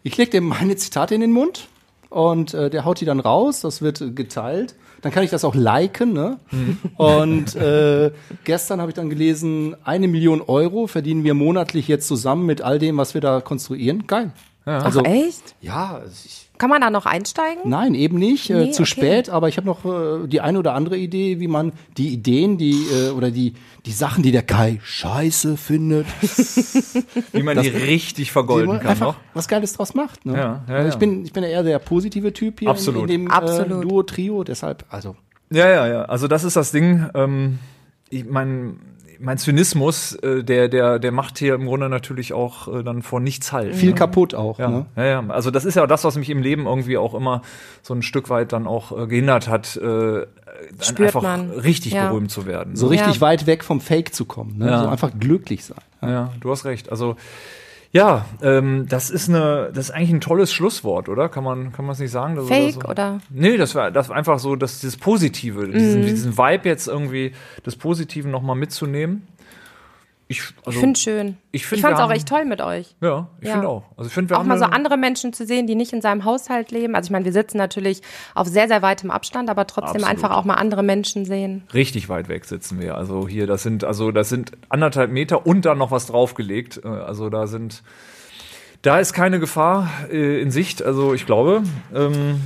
Ich 0.03 0.17
lege 0.17 0.31
dem 0.31 0.45
meine 0.49 0.77
Zitate 0.77 1.15
in 1.15 1.21
den 1.21 1.33
Mund 1.33 1.69
und 2.11 2.55
äh, 2.55 2.71
der 2.71 2.85
haut 2.85 3.01
die 3.01 3.05
dann 3.05 3.19
raus, 3.21 3.61
das 3.61 3.83
wird 3.83 4.15
geteilt. 4.15 4.75
Dann 5.03 5.13
kann 5.13 5.23
ich 5.25 5.31
das 5.31 5.45
auch 5.45 5.55
liken. 5.55 6.13
Ne? 6.15 6.39
Und 6.97 7.55
äh, 7.55 8.11
gestern 8.45 8.81
habe 8.81 8.91
ich 8.91 8.95
dann 8.95 9.11
gelesen, 9.11 9.77
eine 9.85 10.09
Million 10.09 10.41
Euro 10.41 10.87
verdienen 10.87 11.23
wir 11.23 11.35
monatlich 11.35 11.87
jetzt 11.87 12.09
zusammen 12.09 12.47
mit 12.47 12.63
all 12.63 12.79
dem, 12.79 12.97
was 12.97 13.15
wir 13.15 13.21
da 13.21 13.41
konstruieren. 13.41 14.07
Geil. 14.07 14.33
Also, 14.67 15.03
Ach, 15.07 15.09
echt? 15.09 15.55
ja, 15.61 16.03
ich, 16.25 16.49
Kann 16.59 16.71
man 16.71 16.81
da 16.81 16.91
noch 16.91 17.07
einsteigen? 17.07 17.63
Nein, 17.71 17.95
eben 17.95 18.19
nicht. 18.19 18.51
Nee, 18.51 18.65
äh, 18.65 18.71
zu 18.73 18.83
okay. 18.83 18.91
spät, 18.91 19.31
aber 19.31 19.49
ich 19.49 19.59
habe 19.59 19.67
noch 19.67 19.85
äh, 19.85 20.27
die 20.27 20.41
eine 20.41 20.59
oder 20.59 20.75
andere 20.75 20.97
Idee, 20.97 21.39
wie 21.39 21.47
man 21.47 21.73
die 21.97 22.09
Ideen, 22.09 22.59
die 22.59 22.85
äh, 22.93 23.11
oder 23.11 23.31
die 23.31 23.55
die 23.87 23.93
Sachen, 23.93 24.25
die 24.25 24.33
der 24.33 24.43
Kai 24.43 24.81
scheiße 24.83 25.57
findet, 25.57 26.07
wie 27.33 27.45
man 27.45 27.63
die 27.63 27.69
richtig 27.87 28.33
vergolden 28.33 28.67
man 28.67 28.81
kann 28.81 28.91
einfach 28.91 29.07
noch. 29.07 29.17
was 29.35 29.47
Geiles 29.47 29.73
draus 29.75 29.95
macht. 29.95 30.27
Ne? 30.27 30.33
Ja, 30.33 30.65
ja, 30.69 30.75
also 30.75 30.89
ich 30.89 30.97
bin 30.97 31.25
ich 31.25 31.33
bin 31.33 31.45
ja 31.45 31.49
eher 31.49 31.63
der 31.63 31.79
positive 31.79 32.33
Typ 32.33 32.59
hier 32.59 32.71
Absolut. 32.71 33.05
in, 33.05 33.09
in 33.09 33.21
dem 33.27 33.31
Absolut. 33.31 33.85
Äh, 33.85 33.89
Duo 33.89 34.03
Trio, 34.03 34.43
deshalb 34.43 34.85
also 34.89 35.15
Ja, 35.51 35.69
ja, 35.69 35.87
ja. 35.87 36.03
Also 36.07 36.27
das 36.27 36.43
ist 36.43 36.57
das 36.57 36.73
Ding. 36.73 37.09
Ähm, 37.15 37.61
ich 38.11 38.25
mein, 38.25 38.81
mein 39.19 39.39
Zynismus, 39.39 40.15
äh, 40.17 40.43
der, 40.45 40.69
der, 40.69 40.99
der 40.99 41.13
macht 41.13 41.39
hier 41.39 41.55
im 41.55 41.67
Grunde 41.67 41.89
natürlich 41.89 42.33
auch 42.33 42.69
äh, 42.69 42.83
dann 42.83 43.03
vor 43.03 43.21
nichts 43.21 43.53
halt. 43.53 43.75
viel 43.75 43.91
ne? 43.91 43.95
kaputt 43.95 44.35
auch. 44.35 44.59
Ja, 44.59 44.69
Ne? 44.69 44.87
ja, 44.97 45.05
ja. 45.05 45.25
Also 45.29 45.51
das 45.51 45.65
ist 45.65 45.75
ja 45.77 45.87
das, 45.87 46.05
was 46.05 46.17
mich 46.17 46.31
im 46.31 46.43
Leben 46.43 46.67
irgendwie 46.67 46.99
auch 46.99 47.15
immer 47.15 47.43
so 47.83 47.95
ein 47.95 48.03
Stück 48.03 48.31
weit 48.31 48.53
dann 48.53 48.67
auch 48.67 48.97
äh, 48.97 49.07
gehindert 49.07 49.49
hat, 49.49 49.77
äh, 49.77 49.83
dann 49.83 50.27
Spürt 50.81 51.09
einfach 51.09 51.23
man. 51.23 51.51
richtig 51.51 51.93
Ja. 51.93 52.09
berühmt 52.09 52.31
zu 52.31 52.47
werden. 52.47 52.77
So 52.77 52.87
richtig 52.89 53.17
Ja. 53.17 53.21
weit 53.21 53.47
weg 53.47 53.65
vom 53.65 53.81
Fake 53.81 54.15
zu 54.15 54.25
kommen. 54.25 54.59
Ne? 54.59 54.67
Ja. 54.71 54.83
So 54.83 54.89
einfach 54.89 55.11
glücklich 55.19 55.65
sein. 55.65 55.79
Ja, 56.03 56.33
du 56.41 56.51
hast 56.51 56.65
recht. 56.65 56.91
Also 56.91 57.17
ja, 57.93 58.27
ähm, 58.43 58.87
das 58.89 59.11
ist 59.11 59.29
eine, 59.29 59.71
das 59.73 59.87
ist 59.87 59.91
eigentlich 59.93 60.11
ein 60.11 60.21
tolles 60.21 60.53
Schlusswort, 60.53 61.09
oder? 61.09 61.29
Kann 61.29 61.45
man, 61.45 61.73
kann 61.73 61.85
man 61.85 61.93
es 61.93 61.99
nicht 61.99 62.11
sagen? 62.11 62.35
Das 62.35 62.47
Fake 62.47 62.75
so? 62.75 62.89
oder? 62.89 63.21
Nee, 63.31 63.57
das 63.57 63.75
war, 63.75 63.91
das 63.91 64.09
war 64.09 64.17
einfach 64.17 64.39
so, 64.39 64.57
dass 64.57 64.81
dieses 64.81 64.97
Positive, 64.97 65.69
diesen, 65.69 66.03
diesen 66.03 66.37
Vibe 66.37 66.69
jetzt 66.69 66.89
irgendwie 66.89 67.33
des 67.65 67.77
Positiven 67.77 68.31
nochmal 68.31 68.57
mitzunehmen. 68.57 69.27
Ich, 70.29 70.43
also, 70.65 70.71
Ich 70.71 70.77
finde 70.79 70.99
schön. 70.99 71.37
ich 71.53 71.63
Ich, 71.63 71.67
find, 71.69 71.83
fand 71.83 71.95
es 71.95 72.01
auch 72.01 72.11
echt 72.11 72.29
toll 72.29 72.45
mit 72.47 72.61
euch. 72.61 72.97
ja, 73.01 73.29
ich 73.41 73.47
Ja. 73.47 73.53
finde 73.53 73.69
auch. 73.69 73.85
Also 73.97 74.09
ich 74.09 74.13
finde, 74.15 74.31
wir 74.31 74.37
Auch 74.37 74.41
haben 74.41 74.49
mal 74.49 74.59
so 74.59 74.65
andere 74.65 74.97
Menschen 74.97 75.33
zu 75.33 75.47
sehen, 75.47 75.69
die 75.69 75.77
nicht 75.77 75.93
in 75.93 76.01
seinem 76.01 76.25
Haushalt 76.25 76.73
leben. 76.73 76.97
Also 76.97 77.07
ich 77.07 77.11
meine, 77.13 77.25
wir 77.25 77.33
sitzen 77.33 77.59
natürlich 77.59 78.03
auf 78.35 78.49
sehr, 78.49 78.67
sehr 78.67 78.83
weitem 78.83 79.13
Abstand, 79.13 79.49
aber 79.49 79.69
trotzdem 79.69 80.03
Absolut. 80.03 80.09
einfach 80.09 80.31
auch 80.37 80.45
mal 80.45 80.55
andere 80.55 80.83
Menschen 80.83 81.25
sehen. 81.27 81.63
richtig 81.73 82.09
weit 82.09 82.29
weg 82.29 82.45
sitzen 82.45 82.81
wir. 82.81 82.97
Also 82.97 83.29
hier, 83.29 83.47
das 83.47 83.63
sind, 83.63 83.85
also 83.85 84.11
das 84.11 84.29
sind 84.29 84.51
anderthalb 84.69 85.13
Meter 85.13 85.47
und 85.47 85.65
dann 85.65 85.79
noch 85.79 85.93
was 85.93 86.07
draufgelegt. 86.07 86.81
Äh, 86.85 86.89
Also 86.89 87.31
da 87.31 87.47
sind, 87.47 87.85
da 88.83 88.99
ist 88.99 89.13
keine 89.13 89.39
Gefahr 89.39 89.89
äh, 90.11 90.41
in 90.43 90.51
Sicht. 90.51 90.83
Also 90.83 91.15
ich 91.15 91.25
glaube, 91.25 91.63
ähm, 91.95 92.41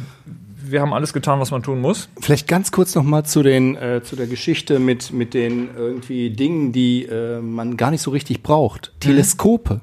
wir 0.63 0.81
haben 0.81 0.93
alles 0.93 1.13
getan, 1.13 1.41
was 1.41 1.51
man 1.51 1.63
tun 1.63 1.81
muss. 1.81 2.09
Vielleicht 2.21 2.49
ganz 2.49 2.73
kurz 2.73 2.95
noch 2.95 3.03
mal 3.03 3.25
zu 3.25 3.43
den 3.43 3.77
äh, 3.77 4.03
zu 4.03 4.17
der 4.17 4.27
Geschichte 4.27 4.79
mit 4.79 5.13
mit 5.13 5.35
den 5.35 5.71
irgendwie 5.77 6.31
Dingen, 6.31 6.73
die 6.73 7.05
äh, 7.05 7.41
man 7.41 7.77
gar 7.77 7.91
nicht 7.91 8.03
so 8.03 8.11
richtig 8.11 8.43
braucht. 8.43 8.93
Teleskope 9.01 9.81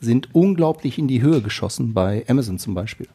sind 0.00 0.34
unglaublich 0.34 0.98
in 0.98 1.08
die 1.08 1.22
Höhe 1.22 1.42
geschossen 1.42 1.92
bei 1.92 2.24
Amazon 2.28 2.58
zum 2.58 2.74
Beispiel. 2.74 3.06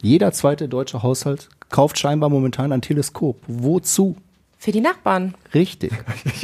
Jeder 0.00 0.32
zweite 0.32 0.68
deutsche 0.68 1.02
Haushalt 1.02 1.48
kauft 1.68 1.98
scheinbar 1.98 2.30
momentan 2.30 2.72
ein 2.72 2.82
Teleskop. 2.82 3.42
Wozu? 3.46 4.16
Für 4.64 4.72
die 4.72 4.80
Nachbarn. 4.80 5.34
Richtig. 5.52 5.92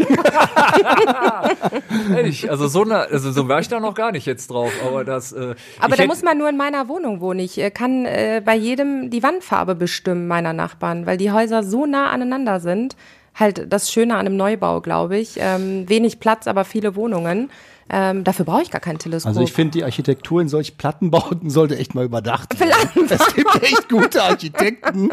Ehrlich, 2.15 2.51
also 2.51 2.69
so, 2.69 2.83
eine, 2.83 3.09
also 3.09 3.33
so 3.33 3.49
war 3.49 3.61
ich 3.61 3.69
da 3.69 3.81
noch 3.81 3.95
gar 3.95 4.13
nicht 4.13 4.27
jetzt 4.27 4.51
drauf. 4.51 4.71
Aber 4.87 5.07
das. 5.07 5.33
Äh, 5.33 5.55
Aber 5.79 5.97
da 5.97 6.05
muss 6.05 6.21
man 6.21 6.37
nur 6.37 6.51
in 6.51 6.59
meiner 6.59 6.89
Wohnung 6.89 7.23
wohnen. 7.23 7.41
Ich 7.41 7.57
äh, 7.57 7.71
kann 7.71 8.05
äh, 8.05 8.43
bei 8.45 8.57
jedem 8.57 9.09
die 9.09 9.23
Wandfarbe 9.23 9.75
bestimmen 9.75 10.29
meiner 10.29 10.53
Nachbarn, 10.53 11.07
weil 11.07 11.17
die 11.17 11.33
Häuser 11.33 11.63
so 11.63 11.87
nah 11.87 12.11
aneinander 12.11 12.61
sind. 12.61 12.95
Halt 13.35 13.73
das 13.73 13.91
Schöne 13.91 14.13
an 14.13 14.27
einem 14.27 14.37
Neubau, 14.37 14.83
glaube 14.83 15.17
ich. 15.17 15.37
Ähm, 15.39 15.89
wenig 15.89 16.21
Platz, 16.21 16.47
aber 16.47 16.67
viele 16.67 16.97
Wohnungen. 16.97 17.49
Ähm, 17.93 18.23
dafür 18.23 18.45
brauche 18.45 18.63
ich 18.63 18.71
gar 18.71 18.81
kein 18.81 18.99
Teleskop. 18.99 19.29
Also 19.29 19.41
ich 19.41 19.53
finde, 19.53 19.73
die 19.73 19.85
Architektur 19.85 20.41
in 20.41 20.49
solch 20.49 20.79
Plattenbauten 20.79 21.51
sollte 21.51 21.77
echt 21.77 21.95
mal 21.95 22.05
überdacht 22.05 22.59
werden. 22.61 23.09
Es 23.11 23.35
gibt 23.35 23.63
echt 23.63 23.89
gute 23.89 24.23
Architekten. 24.23 25.11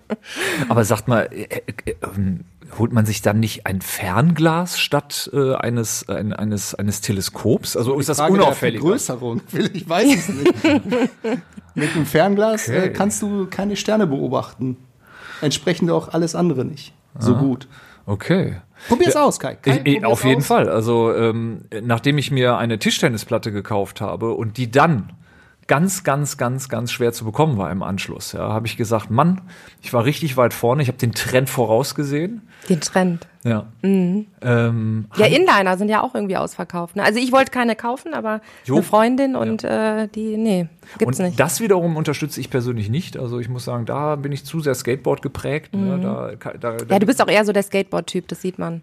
Aber 0.68 0.84
sagt 0.84 1.08
mal, 1.08 1.28
äh, 1.32 1.44
äh, 1.86 1.94
ähm, 2.14 2.44
holt 2.78 2.92
man 2.92 3.06
sich 3.06 3.22
dann 3.22 3.40
nicht 3.40 3.66
ein 3.66 3.80
Fernglas 3.80 4.78
statt 4.78 5.30
äh, 5.32 5.54
eines, 5.54 6.06
ein, 6.08 6.34
eines, 6.34 6.74
eines 6.74 7.00
Teleskops? 7.00 7.76
Also 7.78 7.98
ist 7.98 8.08
das 8.10 8.20
unauffällig? 8.20 8.80
Vergrößerung. 8.80 9.40
Ich 9.72 9.88
weiß 9.88 10.14
es 10.14 10.28
nicht. 10.28 10.54
Mit 11.74 11.94
einem 11.94 12.06
Fernglas 12.06 12.68
Okay. 12.68 12.86
äh, 12.86 12.88
kannst 12.90 13.22
du 13.22 13.46
keine 13.46 13.76
Sterne 13.76 14.06
beobachten. 14.06 14.76
Entsprechend 15.40 15.90
auch 15.90 16.08
alles 16.12 16.34
andere 16.34 16.64
nicht. 16.66 16.92
So 17.18 17.34
gut. 17.36 17.68
Okay. 18.06 18.60
Probier's 18.88 19.16
aus, 19.16 19.38
Kai. 19.38 19.54
Kai 19.54 19.80
Ich, 19.84 20.04
auf 20.04 20.24
jeden 20.24 20.40
aus. 20.40 20.46
Fall. 20.46 20.68
Also 20.68 21.14
ähm, 21.14 21.62
nachdem 21.82 22.18
ich 22.18 22.30
mir 22.30 22.56
eine 22.56 22.78
Tischtennisplatte 22.78 23.52
gekauft 23.52 24.00
habe 24.00 24.32
und 24.32 24.56
die 24.56 24.70
dann 24.70 25.12
ganz, 25.68 26.02
ganz, 26.04 26.36
ganz, 26.36 26.68
ganz 26.68 26.90
schwer 26.90 27.12
zu 27.12 27.24
bekommen 27.24 27.56
war 27.58 27.70
im 27.70 27.82
Anschluss, 27.82 28.32
ja, 28.32 28.52
habe 28.52 28.66
ich 28.66 28.76
gesagt, 28.76 29.10
Mann, 29.10 29.40
ich 29.80 29.92
war 29.92 30.04
richtig 30.04 30.36
weit 30.36 30.52
vorne, 30.52 30.82
ich 30.82 30.88
habe 30.88 30.98
den 30.98 31.12
Trend 31.12 31.48
vorausgesehen. 31.48 32.42
Den 32.68 32.80
Trend. 32.80 33.26
Ja. 33.44 33.66
Mhm. 33.82 34.26
Ähm, 34.40 35.06
Ja, 35.16 35.26
Inliner 35.26 35.76
sind 35.76 35.88
ja 35.88 36.00
auch 36.02 36.14
irgendwie 36.14 36.36
ausverkauft. 36.36 36.94
Ne? 36.94 37.02
Also 37.02 37.18
ich 37.18 37.32
wollte 37.32 37.50
keine 37.50 37.74
kaufen, 37.74 38.14
aber 38.14 38.40
Jo. 38.64 38.76
eine 38.76 38.82
Freundin 38.84 39.34
und 39.34 39.64
äh, 39.64 40.06
die, 40.08 40.36
nee, 40.36 40.68
gibt's 40.98 41.18
und 41.18 41.26
nicht. 41.26 41.40
das 41.40 41.60
wiederum 41.60 41.96
unterstütze 41.96 42.40
ich 42.40 42.50
persönlich 42.50 42.88
nicht. 42.88 43.16
Also 43.16 43.40
ich 43.40 43.48
muss 43.48 43.64
sagen, 43.64 43.84
da 43.84 44.14
bin 44.14 44.30
ich 44.30 44.44
zu 44.44 44.60
sehr 44.60 44.74
Skateboard 44.76 45.22
geprägt. 45.22 45.74
Ne? 45.74 45.98
Da, 46.00 46.32
da, 46.38 46.52
da, 46.58 46.84
Mhm. 46.84 46.90
ja, 46.90 46.98
du 47.00 47.06
bist 47.06 47.20
auch 47.20 47.26
eher 47.28 47.44
so 47.44 47.52
der 47.52 47.64
Skateboard-Typ, 47.64 48.28
das 48.28 48.40
sieht 48.42 48.58
man. 48.60 48.80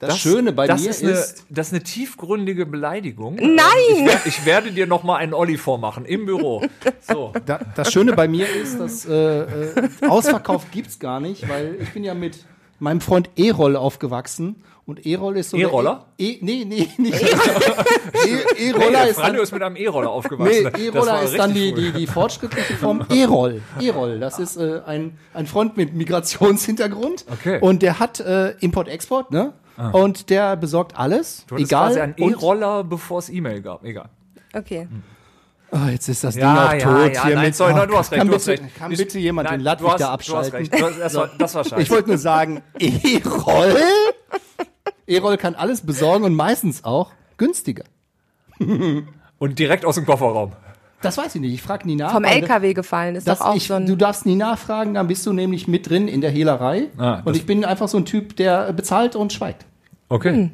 Das, 0.00 0.16
Schöne 0.18 0.52
bei 0.52 0.68
das 0.68 0.82
mir 0.82 0.90
ist, 0.90 1.02
eine, 1.02 1.12
ist, 1.12 1.44
das 1.48 1.68
ist 1.68 1.72
eine 1.72 1.82
tiefgründige 1.82 2.66
Beleidigung. 2.66 3.34
Nein! 3.34 3.64
Ich, 3.90 4.04
wer, 4.06 4.26
ich 4.26 4.44
werde 4.46 4.70
dir 4.70 4.86
noch 4.86 5.02
mal 5.02 5.16
einen 5.16 5.34
Olli 5.34 5.56
vormachen 5.56 6.04
im 6.04 6.24
Büro. 6.24 6.62
So. 7.00 7.32
da, 7.46 7.58
das 7.74 7.90
Schöne 7.90 8.12
bei 8.12 8.28
mir 8.28 8.48
ist, 8.48 8.78
dass 8.78 9.06
äh, 9.06 9.12
äh, 9.40 9.88
ausverkauft 10.06 10.70
gibt's 10.70 11.00
gar 11.00 11.18
nicht, 11.18 11.48
weil 11.48 11.78
ich 11.80 11.92
bin 11.92 12.04
ja 12.04 12.14
mit 12.14 12.44
meinem 12.78 13.00
Freund 13.00 13.30
E-Roll 13.36 13.76
aufgewachsen 13.76 14.62
und 14.86 15.04
E-Roll 15.06 15.36
ist 15.36 15.50
so 15.50 15.56
E-Roller? 15.56 16.06
E, 16.18 16.38
nee, 16.40 16.64
nee, 16.64 16.88
nicht. 16.98 17.22
E- 17.22 18.68
E-Roller 18.70 19.08
ist 19.08 19.18
dann, 19.18 19.24
Franjo 19.26 19.42
ist 19.42 19.52
mit 19.52 19.62
einem 19.62 19.76
E-Roller 19.76 20.10
aufgewachsen. 20.10 20.70
Nee, 20.74 20.86
E-Roller 20.86 21.22
ist 21.22 21.38
dann 21.38 21.52
die, 21.54 21.74
die, 21.74 21.92
die 21.92 22.06
fortschrittliche 22.06 22.74
Form 22.74 23.04
E-Roll. 23.10 23.62
E-Roll, 23.80 24.18
das 24.18 24.38
ist 24.38 24.56
äh, 24.56 24.80
ein, 24.86 25.18
ein 25.34 25.46
Freund 25.46 25.76
mit 25.76 25.94
Migrationshintergrund. 25.94 27.24
Okay. 27.30 27.58
Ah. 27.60 27.64
Und 27.66 27.82
der 27.82 27.98
hat 27.98 28.20
äh, 28.20 28.50
Import-Export, 28.60 29.30
ne? 29.30 29.52
Und 29.92 30.28
der 30.30 30.56
besorgt 30.56 30.98
alles. 30.98 31.44
Du 31.46 31.54
egal. 31.56 31.86
quasi 31.88 32.00
einen 32.00 32.14
und- 32.14 32.32
E-Roller, 32.32 32.82
bevor 32.82 33.20
es 33.20 33.28
E-Mail 33.28 33.60
gab. 33.62 33.84
Egal. 33.84 34.08
Okay. 34.52 34.88
Oh, 35.70 35.86
jetzt 35.90 36.08
ist 36.08 36.24
das 36.24 36.34
Ding 36.34 36.42
Ja, 36.44 36.68
auch 36.68 36.72
ja, 36.72 36.78
tot. 36.78 37.14
ja, 37.14 37.26
hier 37.26 37.34
nein, 37.34 37.44
mit, 37.46 37.54
sorry, 37.56 37.72
oh, 37.74 37.76
nein, 37.76 37.88
du 37.88 37.96
hast 37.98 38.10
recht, 38.10 38.18
Kann 38.20 38.28
du 38.28 38.34
hast 38.34 38.46
bitte, 38.46 38.62
recht. 38.62 38.74
kann 38.76 38.90
Ich- 38.92 38.98
bitte 38.98 39.18
jemand 39.18 39.50
Nein, 39.50 39.60
den 39.60 39.66
Ludwig 39.66 39.86
hast- 39.90 40.00
da 40.00 40.06
du 40.06 40.10
hast 40.12 40.14
abschalten? 40.14 40.56
recht. 40.56 40.72
Du 40.74 40.98
Das 40.98 41.14
war, 41.14 41.30
das 41.38 41.54
war 41.54 41.64
scheiße. 41.64 41.82
Ich 41.82 41.90
wollte 41.90 42.08
nur 42.08 42.18
sagen, 42.18 42.62
E-Roll? 42.78 43.76
E-Roll 45.06 45.36
kann 45.36 45.54
alles 45.54 45.82
besorgen 45.82 46.24
und 46.24 46.34
meistens 46.34 46.84
auch 46.84 47.10
günstiger. 47.36 47.84
Und 49.38 49.58
direkt 49.60 49.84
aus 49.84 49.94
dem 49.94 50.04
Kofferraum. 50.04 50.52
Das 51.00 51.16
weiß 51.16 51.36
ich 51.36 51.40
nicht, 51.40 51.54
ich 51.54 51.62
frage 51.62 51.86
nie 51.86 51.94
nach. 51.94 52.10
Vom 52.12 52.24
LKW 52.24 52.74
gefallen 52.74 53.14
ist 53.14 53.28
Das 53.28 53.38
doch 53.38 53.46
auch 53.50 53.54
ich, 53.54 53.68
so 53.68 53.74
ein. 53.74 53.86
du 53.86 53.94
darfst 53.94 54.26
nie 54.26 54.34
nachfragen, 54.34 54.94
dann 54.94 55.06
bist 55.06 55.24
du 55.26 55.32
nämlich 55.32 55.68
mit 55.68 55.88
drin 55.88 56.08
in 56.08 56.20
der 56.20 56.30
Hehlerei. 56.32 56.86
Ah, 56.98 57.20
und 57.24 57.36
ich 57.36 57.46
bin 57.46 57.64
einfach 57.64 57.86
so 57.86 57.98
ein 57.98 58.04
Typ, 58.04 58.34
der 58.34 58.72
bezahlt 58.72 59.14
und 59.14 59.32
schweigt. 59.32 59.64
Okay. 60.08 60.50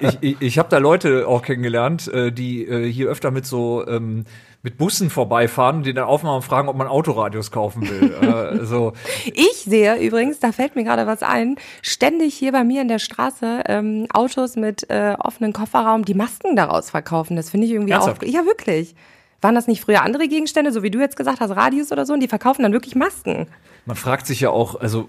Ich, 0.00 0.18
ich, 0.20 0.36
ich 0.40 0.58
habe 0.58 0.68
da 0.68 0.78
Leute 0.78 1.26
auch 1.26 1.42
kennengelernt, 1.42 2.08
äh, 2.08 2.30
die 2.30 2.66
äh, 2.66 2.90
hier 2.90 3.08
öfter 3.08 3.30
mit 3.30 3.46
so 3.46 3.86
ähm, 3.86 4.24
mit 4.62 4.76
Bussen 4.76 5.08
vorbeifahren, 5.08 5.82
die 5.82 5.94
dann 5.94 6.04
aufmachen 6.04 6.36
und 6.36 6.42
fragen, 6.42 6.68
ob 6.68 6.76
man 6.76 6.88
Autoradios 6.88 7.50
kaufen 7.50 7.88
will. 7.88 8.12
äh, 8.60 8.64
so, 8.64 8.92
Ich 9.26 9.62
sehe 9.64 9.96
übrigens, 9.96 10.40
da 10.40 10.52
fällt 10.52 10.74
mir 10.74 10.84
gerade 10.84 11.06
was 11.06 11.22
ein, 11.22 11.56
ständig 11.80 12.34
hier 12.34 12.52
bei 12.52 12.64
mir 12.64 12.82
in 12.82 12.88
der 12.88 12.98
Straße 12.98 13.62
ähm, 13.66 14.06
Autos 14.12 14.56
mit 14.56 14.90
äh, 14.90 15.14
offenen 15.18 15.52
Kofferraum, 15.52 16.04
die 16.04 16.14
Masken 16.14 16.56
daraus 16.56 16.90
verkaufen. 16.90 17.36
Das 17.36 17.50
finde 17.50 17.66
ich 17.66 17.72
irgendwie 17.72 17.92
Ernsthaft? 17.92 18.24
auch. 18.24 18.28
Ja, 18.28 18.44
wirklich. 18.44 18.94
Waren 19.40 19.54
das 19.54 19.68
nicht 19.68 19.80
früher 19.80 20.02
andere 20.02 20.26
Gegenstände, 20.26 20.72
so 20.72 20.82
wie 20.82 20.90
du 20.90 20.98
jetzt 20.98 21.16
gesagt 21.16 21.38
hast, 21.38 21.50
Radios 21.50 21.92
oder 21.92 22.04
so, 22.04 22.12
und 22.12 22.20
die 22.20 22.28
verkaufen 22.28 22.64
dann 22.64 22.72
wirklich 22.72 22.96
Masken? 22.96 23.46
man 23.88 23.96
fragt 23.96 24.26
sich 24.26 24.40
ja 24.40 24.50
auch, 24.50 24.78
also 24.78 25.08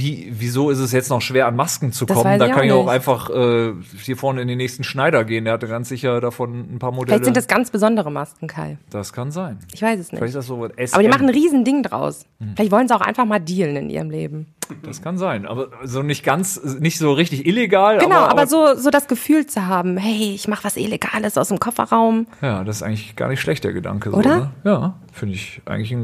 wie, 0.00 0.32
wieso 0.32 0.70
ist 0.70 0.78
es 0.78 0.92
jetzt 0.92 1.10
noch 1.10 1.20
schwer, 1.20 1.46
an 1.46 1.56
Masken 1.56 1.92
zu 1.92 2.06
kommen? 2.06 2.38
Da 2.38 2.46
ich 2.46 2.52
kann 2.52 2.64
ich 2.64 2.72
auch 2.72 2.84
nicht. 2.84 2.92
einfach 2.92 3.28
äh, 3.28 3.72
hier 4.02 4.16
vorne 4.16 4.40
in 4.40 4.48
den 4.48 4.56
nächsten 4.56 4.82
Schneider 4.82 5.24
gehen. 5.24 5.44
Der 5.44 5.52
hatte 5.54 5.68
ganz 5.68 5.90
sicher 5.90 6.20
davon 6.22 6.74
ein 6.74 6.78
paar 6.78 6.90
Modelle. 6.90 7.16
Vielleicht 7.16 7.24
sind 7.26 7.36
das 7.36 7.46
ganz 7.46 7.70
besondere 7.70 8.10
Masken, 8.10 8.46
Kai. 8.46 8.78
das 8.88 9.12
kann 9.12 9.30
sein. 9.30 9.58
Ich 9.74 9.82
weiß 9.82 10.00
es 10.00 10.08
Vielleicht 10.08 10.22
ist 10.24 10.34
nicht. 10.34 10.34
das 10.36 10.46
so 10.46 10.66
SM. 10.66 10.94
Aber 10.94 11.02
die 11.02 11.08
machen 11.10 11.28
ein 11.28 11.34
Riesending 11.34 11.82
draus. 11.82 12.24
Vielleicht 12.54 12.72
wollen 12.72 12.88
sie 12.88 12.96
auch 12.96 13.02
einfach 13.02 13.26
mal 13.26 13.38
dealen 13.38 13.76
in 13.76 13.90
ihrem 13.90 14.10
Leben. 14.10 14.46
Das 14.82 15.02
kann 15.02 15.18
sein. 15.18 15.46
Aber 15.46 15.68
so 15.84 16.02
nicht 16.02 16.24
ganz, 16.24 16.62
nicht 16.78 16.98
so 16.98 17.12
richtig 17.12 17.46
illegal. 17.46 17.98
Genau, 17.98 18.16
aber, 18.16 18.30
aber, 18.30 18.46
so, 18.46 18.74
so 18.76 18.90
das 18.90 19.08
Gefühl 19.08 19.46
zu 19.46 19.66
haben, 19.66 19.96
hey, 19.96 20.32
ich 20.34 20.48
mache 20.48 20.64
was 20.64 20.76
Illegales 20.76 21.36
aus 21.36 21.48
dem 21.48 21.58
Kofferraum. 21.58 22.26
Ja, 22.40 22.64
das 22.64 22.76
ist 22.76 22.82
eigentlich 22.82 23.16
gar 23.16 23.28
nicht 23.28 23.40
schlecht, 23.40 23.64
der 23.64 23.72
Gedanke. 23.72 24.12
Oder? 24.12 24.34
So, 24.34 24.40
ne? 24.40 24.50
Ja, 24.64 24.94
finde 25.12 25.34
ich 25.34 25.60
eigentlich 25.66 25.94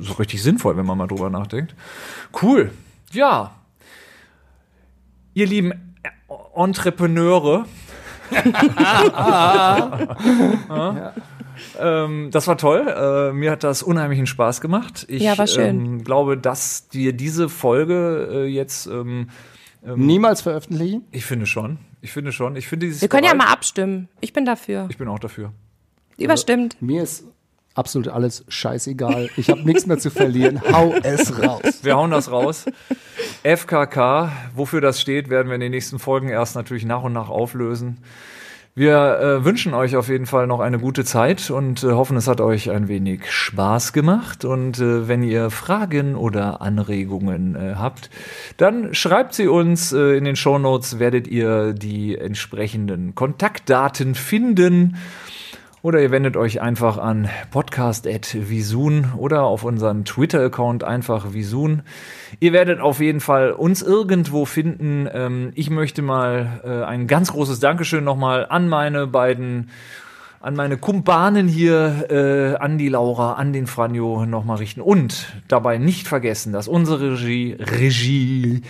so 0.00 0.14
richtig 0.14 0.42
sinnvoll, 0.42 0.76
wenn 0.76 0.86
man 0.86 0.96
mal 0.96 1.08
drüber 1.08 1.30
nachdenkt. 1.30 1.74
Cool. 2.40 2.70
Ja. 3.12 3.52
Ihr 5.34 5.46
lieben 5.46 5.94
Entrepreneure. 6.54 7.66
ja. 9.12 11.12
Ähm, 11.78 12.30
das 12.32 12.48
war 12.48 12.56
toll. 12.56 12.88
Äh, 12.88 13.32
mir 13.34 13.50
hat 13.52 13.62
das 13.62 13.82
unheimlichen 13.82 14.26
Spaß 14.26 14.62
gemacht. 14.62 15.04
Ich 15.08 15.22
Ja, 15.22 15.36
war 15.36 15.46
schön. 15.46 15.84
Ähm, 15.84 16.04
glaube, 16.04 16.38
dass 16.38 16.88
dir 16.88 17.12
diese 17.12 17.48
Folge 17.50 18.28
äh, 18.32 18.46
jetzt, 18.46 18.86
ähm, 18.86 19.28
Niemals 19.84 20.40
veröffentlichen? 20.40 21.04
ich 21.10 21.26
finde 21.26 21.44
schon, 21.46 21.78
ich 22.00 22.10
finde 22.10 22.32
schon, 22.32 22.56
ich 22.56 22.66
finde 22.68 22.86
dieses 22.86 23.02
Wir 23.02 23.08
können 23.08 23.24
ja 23.24 23.32
bereit- 23.32 23.46
mal 23.48 23.52
abstimmen. 23.52 24.08
Ich 24.20 24.32
bin 24.32 24.46
dafür. 24.46 24.86
Ich 24.88 24.96
bin 24.96 25.08
auch 25.08 25.18
dafür. 25.18 25.52
Überstimmt. 26.18 26.80
Mir 26.80 27.02
ist 27.02 27.24
absolut 27.74 28.08
alles 28.08 28.44
scheißegal. 28.48 29.30
Ich 29.36 29.50
habe 29.50 29.62
nichts 29.62 29.86
mehr 29.86 29.98
zu 29.98 30.10
verlieren. 30.10 30.60
Hau 30.72 30.94
es 31.02 31.38
raus. 31.42 31.80
Wir 31.82 31.96
hauen 31.96 32.10
das 32.10 32.30
raus. 32.30 32.66
FKK, 33.42 34.32
wofür 34.54 34.80
das 34.80 35.00
steht, 35.00 35.30
werden 35.30 35.48
wir 35.48 35.54
in 35.54 35.60
den 35.60 35.72
nächsten 35.72 35.98
Folgen 35.98 36.28
erst 36.28 36.54
natürlich 36.54 36.84
nach 36.84 37.02
und 37.02 37.12
nach 37.12 37.28
auflösen. 37.28 37.98
Wir 38.74 39.18
äh, 39.18 39.44
wünschen 39.44 39.74
euch 39.74 39.96
auf 39.96 40.08
jeden 40.08 40.24
Fall 40.24 40.46
noch 40.46 40.60
eine 40.60 40.78
gute 40.78 41.04
Zeit 41.04 41.50
und 41.50 41.84
äh, 41.84 41.88
hoffen, 41.88 42.16
es 42.16 42.26
hat 42.26 42.40
euch 42.40 42.70
ein 42.70 42.88
wenig 42.88 43.30
Spaß 43.30 43.92
gemacht. 43.92 44.46
Und 44.46 44.78
äh, 44.78 45.08
wenn 45.08 45.22
ihr 45.22 45.50
Fragen 45.50 46.16
oder 46.16 46.62
Anregungen 46.62 47.54
äh, 47.54 47.74
habt, 47.76 48.08
dann 48.56 48.94
schreibt 48.94 49.34
sie 49.34 49.46
uns. 49.46 49.92
Äh, 49.92 50.16
in 50.16 50.24
den 50.24 50.36
Shownotes 50.36 50.98
werdet 50.98 51.28
ihr 51.28 51.74
die 51.74 52.16
entsprechenden 52.16 53.14
Kontaktdaten 53.14 54.14
finden. 54.14 54.96
Oder 55.82 56.00
ihr 56.00 56.12
wendet 56.12 56.36
euch 56.36 56.60
einfach 56.60 56.96
an 56.96 57.28
podcast.visun 57.50 59.14
oder 59.16 59.42
auf 59.42 59.64
unseren 59.64 60.04
Twitter-Account 60.04 60.84
einfach 60.84 61.32
Visun. 61.32 61.82
Ihr 62.38 62.52
werdet 62.52 62.78
auf 62.78 63.00
jeden 63.00 63.18
Fall 63.18 63.50
uns 63.50 63.82
irgendwo 63.82 64.44
finden. 64.44 65.08
Ähm, 65.12 65.50
ich 65.56 65.70
möchte 65.70 66.00
mal 66.00 66.60
äh, 66.64 66.84
ein 66.84 67.08
ganz 67.08 67.32
großes 67.32 67.58
Dankeschön 67.58 68.04
nochmal 68.04 68.46
an 68.48 68.68
meine 68.68 69.08
beiden, 69.08 69.70
an 70.42 70.56
meine 70.56 70.76
Kumpanen 70.76 71.46
hier, 71.46 72.06
äh, 72.10 72.56
an 72.56 72.76
die 72.76 72.88
Laura, 72.88 73.34
an 73.34 73.52
den 73.52 73.68
Franjo 73.68 74.26
nochmal 74.26 74.56
richten. 74.56 74.80
Und 74.80 75.32
dabei 75.46 75.78
nicht 75.78 76.08
vergessen, 76.08 76.52
dass 76.52 76.66
unsere 76.66 77.12
Regie, 77.12 77.56
Regie, 77.60 78.62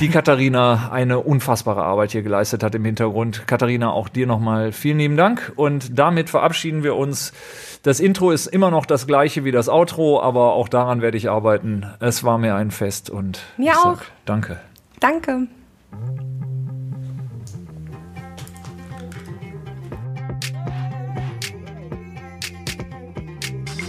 die 0.00 0.08
Katharina 0.08 0.90
eine 0.90 1.20
unfassbare 1.20 1.82
Arbeit 1.82 2.12
hier 2.12 2.22
geleistet 2.22 2.62
hat 2.62 2.74
im 2.74 2.86
Hintergrund. 2.86 3.46
Katharina, 3.46 3.90
auch 3.90 4.08
dir 4.08 4.26
nochmal 4.26 4.72
vielen 4.72 4.98
lieben 4.98 5.18
Dank. 5.18 5.52
Und 5.56 5.98
damit 5.98 6.30
verabschieden 6.30 6.82
wir 6.82 6.96
uns. 6.96 7.34
Das 7.82 8.00
Intro 8.00 8.30
ist 8.30 8.46
immer 8.46 8.70
noch 8.70 8.86
das 8.86 9.06
gleiche 9.06 9.44
wie 9.44 9.52
das 9.52 9.68
Outro, 9.68 10.22
aber 10.22 10.54
auch 10.54 10.68
daran 10.68 11.02
werde 11.02 11.18
ich 11.18 11.28
arbeiten. 11.28 11.86
Es 12.00 12.24
war 12.24 12.38
mir 12.38 12.54
ein 12.54 12.70
Fest 12.70 13.10
und 13.10 13.40
Mir 13.58 13.72
auch. 13.78 13.98
Danke. 14.24 14.58
Danke. 15.00 15.48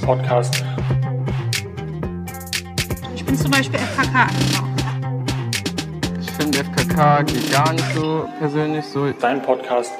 Podcast. 0.01 0.63
Ich 3.15 3.25
bin 3.25 3.35
zum 3.35 3.51
Beispiel 3.51 3.79
FKK. 3.79 4.27
Ich 6.19 6.31
finde 6.31 6.63
FKK 6.63 7.23
geht 7.23 7.51
gar 7.51 7.71
nicht 7.73 7.93
so 7.93 8.27
persönlich 8.39 8.85
so. 8.85 9.11
Dein 9.11 9.41
Podcast 9.41 9.91